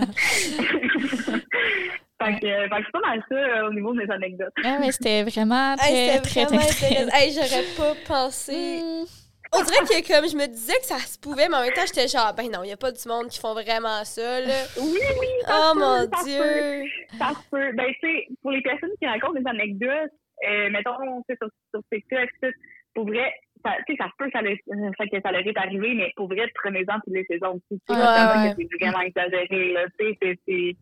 fait 2.21 2.39
que, 2.39 2.45
euh, 2.45 2.69
fait 2.69 2.81
que 2.81 2.85
c'est 2.85 2.91
pas 2.91 3.07
mal 3.07 3.23
ça 3.27 3.35
euh, 3.35 3.67
au 3.67 3.73
niveau 3.73 3.93
de 3.93 4.03
mes 4.03 4.11
anecdotes. 4.11 4.53
Ouais, 4.63 4.79
mais 4.79 4.91
c'était 4.91 5.23
vraiment 5.23 5.75
très, 5.75 5.91
Hey, 5.91 6.21
très, 6.21 6.45
vraiment 6.45 6.61
très. 6.61 7.07
Hey, 7.13 7.33
j'aurais 7.33 7.65
pas 7.75 7.95
pensé. 8.07 8.79
Hmm. 8.83 9.05
On 9.53 9.63
dirait 9.63 9.83
que 9.83 10.07
comme 10.07 10.29
je 10.29 10.37
me 10.37 10.47
disais 10.47 10.77
que 10.79 10.85
ça 10.85 10.99
se 10.99 11.19
pouvait, 11.19 11.49
mais 11.49 11.57
en 11.57 11.61
même 11.63 11.73
temps, 11.73 11.85
j'étais 11.85 12.07
genre, 12.07 12.33
ben 12.33 12.49
non, 12.49 12.63
il 12.63 12.67
n'y 12.67 12.73
a 12.73 12.77
pas 12.77 12.91
du 12.91 13.05
monde 13.05 13.27
qui 13.27 13.39
font 13.39 13.53
vraiment 13.53 14.05
ça, 14.05 14.39
là. 14.39 14.63
Oui, 14.79 14.99
oui, 15.19 15.27
ça 15.45 15.55
Oh 15.59 15.73
se 15.73 15.79
mon 15.79 16.07
peut, 16.07 16.09
ça 16.13 16.21
se 16.21 16.25
peut. 16.25 16.79
Dieu! 16.79 17.17
Ça 17.17 17.29
se 17.29 17.49
peut. 17.49 17.71
Ben, 17.73 17.87
tu 17.99 18.07
sais, 18.07 18.27
pour 18.41 18.51
les 18.51 18.61
personnes 18.61 18.91
qui 19.01 19.07
racontent 19.07 19.39
des 19.39 19.49
anecdotes, 19.49 20.13
euh, 20.47 20.69
mettons, 20.69 20.95
tu 21.27 21.33
sais, 21.33 21.37
sur, 21.41 21.49
sur 21.73 21.81
TikTok, 21.91 22.29
tout, 22.41 22.53
pour 22.95 23.07
vrai, 23.07 23.33
ça, 23.63 23.75
tu 23.87 23.93
sais, 23.93 23.97
ça 23.97 24.05
se 24.09 24.15
peut 24.17 24.29
ça, 24.33 24.41
leur- 24.41 24.53
euh, 24.53 24.91
fait 24.97 25.07
que 25.09 25.21
ça 25.21 25.31
leur 25.31 25.45
est 25.45 25.57
arrivé, 25.57 25.93
mais 25.95 26.11
pour 26.15 26.27
vrai, 26.27 26.49
prenez-en 26.55 26.95
toutes 27.03 27.13
les 27.13 27.25
saisons 27.25 27.53
aussi. 27.55 27.79
Tu 27.87 27.93
sais, 27.95 27.99
Ouais, 28.01 28.07
ouais. 28.07 28.53
que 28.55 28.61
c'est 28.69 28.85
vraiment 28.85 29.01
exagéré, 29.01 29.73
là. 29.73 29.85
Tu 29.99 30.05
sais, 30.07 30.17
c'est, 30.21 30.39
c'est, 30.47 30.75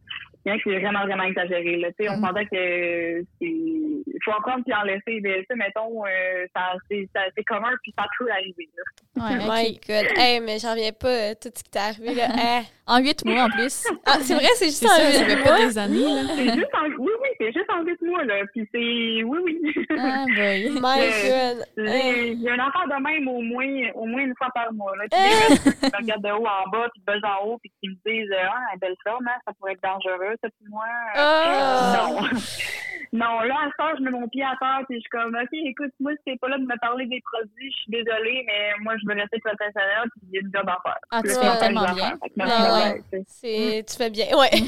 il 0.45 0.47
y 0.47 0.51
en 0.51 0.55
a 0.55 0.57
qui 0.57 0.63
c'est 0.65 0.79
vraiment, 0.79 1.05
vraiment 1.05 1.23
exagéré, 1.23 1.75
là. 1.77 1.89
Tu 1.89 2.03
sais, 2.05 2.09
on 2.09 2.17
Mm. 2.17 2.21
s'entend 2.25 2.45
que 2.45 3.21
c'est, 3.41 4.19
faut 4.23 4.31
en 4.31 4.41
prendre 4.41 4.63
puis 4.63 4.73
en 4.73 4.83
laisser. 4.83 5.19
Mais, 5.21 5.39
tu 5.39 5.45
sais, 5.49 5.55
mettons, 5.55 6.05
euh, 6.05 6.45
ça, 6.55 6.73
c'est, 6.89 7.07
ça, 7.15 7.21
c'est 7.35 7.43
commun 7.43 7.71
puis 7.83 7.93
ça 7.97 8.05
peut 8.17 8.29
arriver, 8.31 8.69
là. 8.77 8.83
Ouais, 9.17 9.37
Oh 9.41 9.51
my 9.51 9.79
god. 9.87 10.17
Hey, 10.17 10.39
mais 10.39 10.59
j'en 10.59 10.71
reviens 10.71 10.91
pas, 10.93 11.07
euh, 11.09 11.33
tout 11.41 11.49
ce 11.53 11.63
qui 11.63 11.69
t'est 11.71 11.79
arrivé, 11.79 12.13
là. 12.15 12.27
Hein. 12.39 12.63
En 12.87 12.99
huit 12.99 13.23
mois, 13.25 13.43
en 13.43 13.49
plus. 13.49 13.85
Ah, 14.05 14.17
c'est 14.21 14.33
vrai, 14.33 14.47
c'est 14.55 14.65
juste 14.65 14.77
C'est 14.79 14.85
un 14.87 14.89
ça, 14.89 15.11
ça 15.11 15.23
huit 15.23 15.29
fait 15.29 15.35
mois? 15.35 15.45
pas 15.57 15.65
des 15.67 15.77
années, 15.77 15.99
là. 16.03 16.21
C'est 16.35 16.53
juste 16.55 16.73
en, 16.73 16.85
oui, 16.97 17.11
c'est 17.39 17.51
juste 17.53 17.69
en 17.69 17.83
huit 17.83 18.01
mois, 18.01 18.23
là. 18.25 18.35
Puis 18.53 18.67
c'est, 18.73 19.23
oui, 19.23 19.39
oui. 19.43 19.61
Ah, 19.97 20.25
boy. 20.35 20.69
My 20.73 20.79
god. 20.79 21.65
Hein. 21.77 22.35
J'ai 22.41 22.49
un 22.51 22.59
enfant 22.59 22.85
de 22.87 23.01
même 23.01 23.27
au 23.27 23.41
moins, 23.41 23.89
au 23.95 24.05
moins 24.05 24.21
une 24.21 24.35
fois 24.37 24.49
par 24.53 24.71
mois. 24.73 24.95
Là. 24.97 25.05
Gens 25.11 25.55
qui 25.55 25.69
me 25.69 25.97
regardent 25.97 26.23
de 26.23 26.31
haut 26.31 26.45
en 26.47 26.69
bas, 26.69 26.87
puis 26.93 27.01
de 27.01 27.05
bas 27.21 27.39
en 27.39 27.45
haut, 27.47 27.57
puis 27.59 27.71
qui 27.81 27.89
me 27.89 27.95
disent 28.05 28.33
Ah, 28.41 28.75
belle 28.81 28.95
femme, 29.03 29.25
hein, 29.27 29.39
ça 29.45 29.53
pourrait 29.53 29.73
être 29.73 29.83
dangereux, 29.83 30.35
ça, 30.43 30.49
puis 30.49 30.67
moi. 30.69 30.85
euh, 31.17 31.19
Oh. 31.19 32.21
Non. 32.21 32.29
non, 33.13 33.39
là, 33.41 33.55
à 33.65 33.69
ce 33.93 33.97
je 33.97 34.03
mets 34.03 34.11
mon 34.11 34.27
pied 34.27 34.43
à 34.43 34.55
terre, 34.59 34.81
puis 34.87 34.97
je 34.97 35.01
suis 35.01 35.09
comme 35.09 35.35
OK, 35.35 35.49
écoute, 35.51 35.91
moi, 35.99 36.11
si 36.13 36.19
t'es 36.25 36.37
pas 36.37 36.49
là 36.49 36.57
de 36.57 36.63
me 36.63 36.79
parler 36.79 37.05
des 37.07 37.21
produits, 37.21 37.71
je 37.71 37.77
suis 37.81 37.91
désolée, 37.91 38.43
mais 38.47 38.71
moi, 38.81 38.93
je 39.01 39.07
veux 39.07 39.19
rester 39.19 39.39
professionnelle, 39.39 40.09
puis 40.11 40.29
j'ai 40.33 40.39
une 40.41 40.51
job 40.53 40.67
à 40.67 40.77
faire. 40.83 40.99
Ah, 41.11 41.21
tu 41.21 41.29
fais 41.29 41.59
tellement 41.59 41.93
bien. 41.93 42.17
Ah, 42.41 42.93
ouais. 43.13 43.83
Tu 43.83 43.95
fais 43.97 44.09
bien, 44.09 44.25
ouais. 44.37 44.49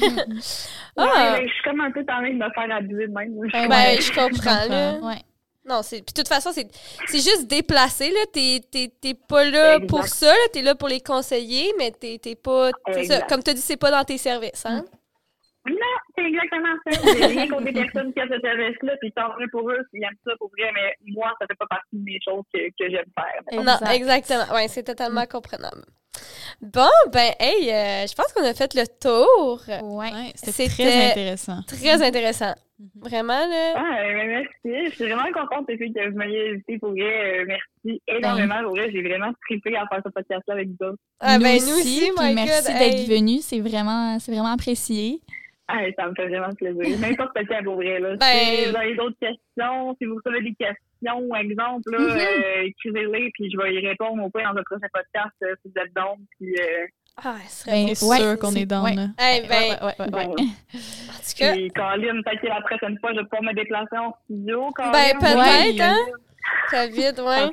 Ah. 0.96 1.36
je 1.40 1.48
suis 1.48 1.62
comme 1.64 1.80
un 1.80 1.90
peu 1.90 2.04
tannée 2.04 2.34
de 2.34 2.38
me 2.38 2.50
faire 2.50 2.61
abuser 2.70 3.06
de 3.08 3.12
même. 3.12 3.32
Ouais, 3.36 3.48
Ben, 3.52 3.68
ouais. 3.68 4.00
je 4.00 4.12
comprends, 4.12 4.66
là. 4.68 4.98
Ouais. 5.00 5.20
Non, 5.64 5.82
c'est. 5.82 5.96
Puis 6.04 6.12
de 6.12 6.20
toute 6.22 6.28
façon, 6.28 6.50
c'est, 6.52 6.66
c'est 7.06 7.18
juste 7.18 7.46
déplacé, 7.46 8.10
là. 8.10 8.20
T'es, 8.32 8.60
t'es, 8.70 8.92
t'es 9.00 9.14
pas 9.14 9.44
là 9.44 9.74
Exact. 9.76 9.88
pour 9.88 10.04
ça, 10.06 10.26
là. 10.26 10.48
T'es 10.52 10.62
là 10.62 10.74
pour 10.74 10.88
les 10.88 11.00
conseiller, 11.00 11.72
mais 11.78 11.92
t'es, 11.92 12.18
t'es 12.20 12.34
pas. 12.34 12.70
c'est 12.88 12.92
ça, 12.94 13.00
Exact. 13.16 13.28
comme 13.28 13.42
tu 13.42 13.54
dit, 13.54 13.60
c'est 13.60 13.76
pas 13.76 13.90
dans 13.92 14.04
tes 14.04 14.18
services, 14.18 14.66
hein? 14.66 14.84
Non, 15.64 15.76
c'est 16.18 16.24
exactement 16.24 16.74
ça. 16.84 17.00
J'ai 17.16 17.26
rien 17.26 17.48
contre 17.48 17.64
des 17.66 17.72
personnes 17.72 18.12
qui 18.12 18.20
ont 18.20 18.26
ce 18.28 18.40
service-là, 18.40 18.94
puis 19.00 19.12
tant 19.12 19.28
mieux 19.38 19.46
pour 19.52 19.70
eux 19.70 19.78
s'ils 19.92 20.02
aiment 20.02 20.10
ça 20.26 20.32
pour 20.40 20.50
vrai, 20.58 20.68
mais 20.74 20.96
moi, 21.14 21.32
ça 21.40 21.46
fait 21.46 21.54
pas 21.54 21.66
partie 21.68 21.86
de 21.92 22.02
mes 22.02 22.18
choses 22.24 22.42
que, 22.52 22.58
que 22.58 22.90
j'aime 22.90 23.04
faire. 23.14 23.60
Exact. 23.60 23.80
Non, 23.84 23.90
exactement. 23.92 24.54
Ouais, 24.56 24.66
c'est 24.66 24.82
totalement 24.82 25.24
comprenable. 25.26 25.84
Bon, 26.60 26.88
ben, 27.12 27.32
hey, 27.40 27.70
euh, 27.70 28.06
je 28.06 28.14
pense 28.14 28.32
qu'on 28.32 28.44
a 28.44 28.54
fait 28.54 28.74
le 28.74 28.84
tour. 29.00 29.62
Ouais. 29.68 30.12
Ouais, 30.12 30.32
c'était 30.36 30.68
très 30.68 31.10
intéressant. 31.10 31.60
Très 31.66 32.02
intéressant. 32.02 32.54
Vraiment, 33.00 33.46
là. 33.46 33.74
Ah, 33.76 33.98
euh, 34.00 34.26
merci. 34.26 34.90
Je 34.90 34.94
suis 34.94 35.04
vraiment 35.04 35.30
contente 35.32 35.66
que 35.66 36.10
vous 36.10 36.16
m'ayez 36.16 36.50
invité 36.50 36.78
pour 36.78 36.90
vrai. 36.90 37.40
Euh, 37.40 37.44
merci 37.46 38.02
énormément. 38.08 38.62
Pour 38.62 38.72
vrai, 38.72 38.90
j'ai 38.92 39.02
vraiment 39.02 39.32
trippé 39.46 39.76
à 39.76 39.86
faire 39.86 40.02
ce 40.04 40.10
podcast-là 40.10 40.54
avec 40.54 40.68
vous. 40.68 40.86
autres. 40.86 40.98
Ah, 41.20 41.38
nous 41.38 41.44
ben, 41.44 41.56
aussi, 41.56 41.70
nous 41.70 41.76
aussi, 41.78 42.10
puis 42.16 42.26
my 42.26 42.34
merci 42.34 42.72
d'être 42.72 42.98
hey. 43.00 43.06
venu. 43.06 43.38
C'est 43.40 43.60
vraiment, 43.60 44.18
c'est 44.18 44.32
vraiment 44.32 44.52
apprécié. 44.52 45.20
Ah, 45.68 45.78
ça 45.96 46.08
me 46.08 46.14
fait 46.14 46.28
vraiment 46.28 46.52
plaisir. 46.54 46.98
N'importe 46.98 47.38
quel 47.48 47.64
pour 47.64 47.76
vrai. 47.76 47.98
Là. 48.00 48.16
Ben- 48.16 48.26
Si 48.64 48.70
vous 48.70 48.76
avez 48.76 48.94
d'autres 48.96 49.18
questions, 49.18 49.96
si 49.98 50.04
vous 50.06 50.16
recevez 50.16 50.42
des 50.42 50.54
questions, 50.54 50.76
questions, 51.02 51.34
exemple, 51.34 51.90
là, 51.92 51.98
Mhm. 51.98 52.18
euh, 52.18 52.62
écrivez-les, 52.66 53.30
puis 53.34 53.50
je 53.50 53.56
vais 53.58 53.74
y 53.74 53.86
répondre 53.86 54.22
au 54.24 54.30
point 54.30 54.42
dans 54.44 54.58
un 54.58 54.62
prochain 54.62 54.86
podcast 54.92 55.34
euh, 55.42 55.54
si 55.62 55.70
vous 55.74 55.80
êtes 55.82 55.94
donc. 55.94 56.18
Puis, 56.38 56.54
euh, 56.60 56.86
Ah, 57.22 57.36
ce 57.46 57.64
serait 57.64 57.84
Ben, 57.84 58.08
ouais, 58.08 58.16
sûr 58.18 58.38
qu'on 58.38 58.54
est 58.54 58.64
dans. 58.64 58.84
ouais. 58.84 58.94
là. 58.94 59.08
Eh 59.20 59.46
ben, 59.46 59.50
Ouais, 59.50 59.70
ouais, 59.70 59.94
ouais, 59.98 60.14
ouais, 60.14 60.26
ouais. 60.28 60.46
en 61.10 61.20
tout 61.20 61.36
cas, 61.36 61.52
Colin, 61.74 62.22
peut-être 62.22 62.40
que 62.40 62.46
la 62.46 62.60
prochaine 62.62 62.98
fois, 63.00 63.12
je 63.12 63.18
vais 63.18 63.24
pouvoir 63.24 63.42
me 63.42 63.54
déplacer 63.54 63.96
en 63.98 64.14
studio. 64.24 64.70
Colin. 64.74 64.92
ben 64.92 65.18
peut-être, 65.18 65.36
Ouais. 65.36 65.80
hein? 65.82 65.96
COVID, 66.70 67.14
Ça 67.16 67.24
ouais. 67.24 67.50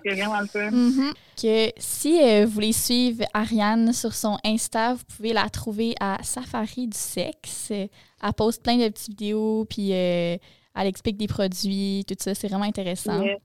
le. 0.56 0.72
Mhm. 0.72 1.14
Que 1.42 1.70
si 1.78 2.22
euh, 2.24 2.46
vous 2.46 2.52
voulez 2.52 2.72
suivre 2.74 3.24
Ariane 3.34 3.92
sur 3.94 4.14
son 4.14 4.38
Insta, 4.46 4.94
vous 4.94 5.04
pouvez 5.16 5.32
la 5.34 5.48
trouver 5.50 5.94
à 6.00 6.18
Safari 6.24 6.88
du 6.88 6.98
sexe. 6.98 7.70
Elle 7.72 7.90
poste 8.36 8.64
plein 8.64 8.78
de 8.78 8.88
petites 8.90 9.10
vidéos, 9.10 9.66
puis 9.70 9.90
euh, 9.94 10.38
elle 10.76 10.88
explique 10.88 11.18
des 11.18 11.28
produits, 11.28 12.04
tout 12.08 12.16
ça. 12.18 12.34
C'est 12.36 12.48
vraiment 12.48 12.66
intéressant. 12.66 13.22
Ouais, 13.22 13.38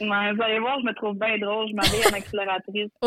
vous 0.00 0.42
allez 0.42 0.58
voir, 0.60 0.78
je 0.80 0.86
me 0.86 0.94
trouve 0.94 1.16
bien 1.18 1.36
drôle. 1.38 1.68
Je 1.68 1.74
m'habille 1.74 2.06
en 2.06 2.12
accélératrice. 2.16 2.90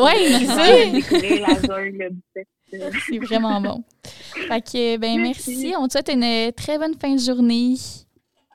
Sexe. 2.33 2.49
C'est 3.09 3.19
vraiment 3.19 3.61
bon. 3.61 3.83
Fait 4.03 4.61
que, 4.61 4.97
ben, 4.97 5.21
merci. 5.21 5.51
Merci. 5.51 5.73
On 5.77 5.87
te 5.87 5.93
souhaite 5.93 6.09
une 6.13 6.51
très 6.53 6.77
bonne 6.77 6.95
fin 6.99 7.13
de 7.13 7.19
journée. 7.19 7.75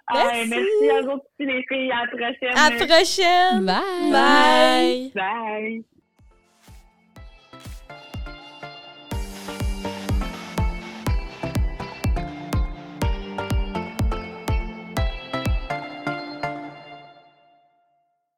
Ah, 0.08 0.24
Merci. 0.34 0.50
merci 0.50 0.90
à 0.90 1.00
vous 1.02 1.12
aussi, 1.12 1.46
les 1.46 1.64
filles. 1.68 1.90
À 1.90 2.04
la 2.04 2.08
prochaine. 2.08 2.58
À 2.58 2.70
la 2.70 2.76
prochaine! 2.86 3.64
Bye! 3.64 4.12
Bye! 4.12 5.12
Bye. 5.14 5.84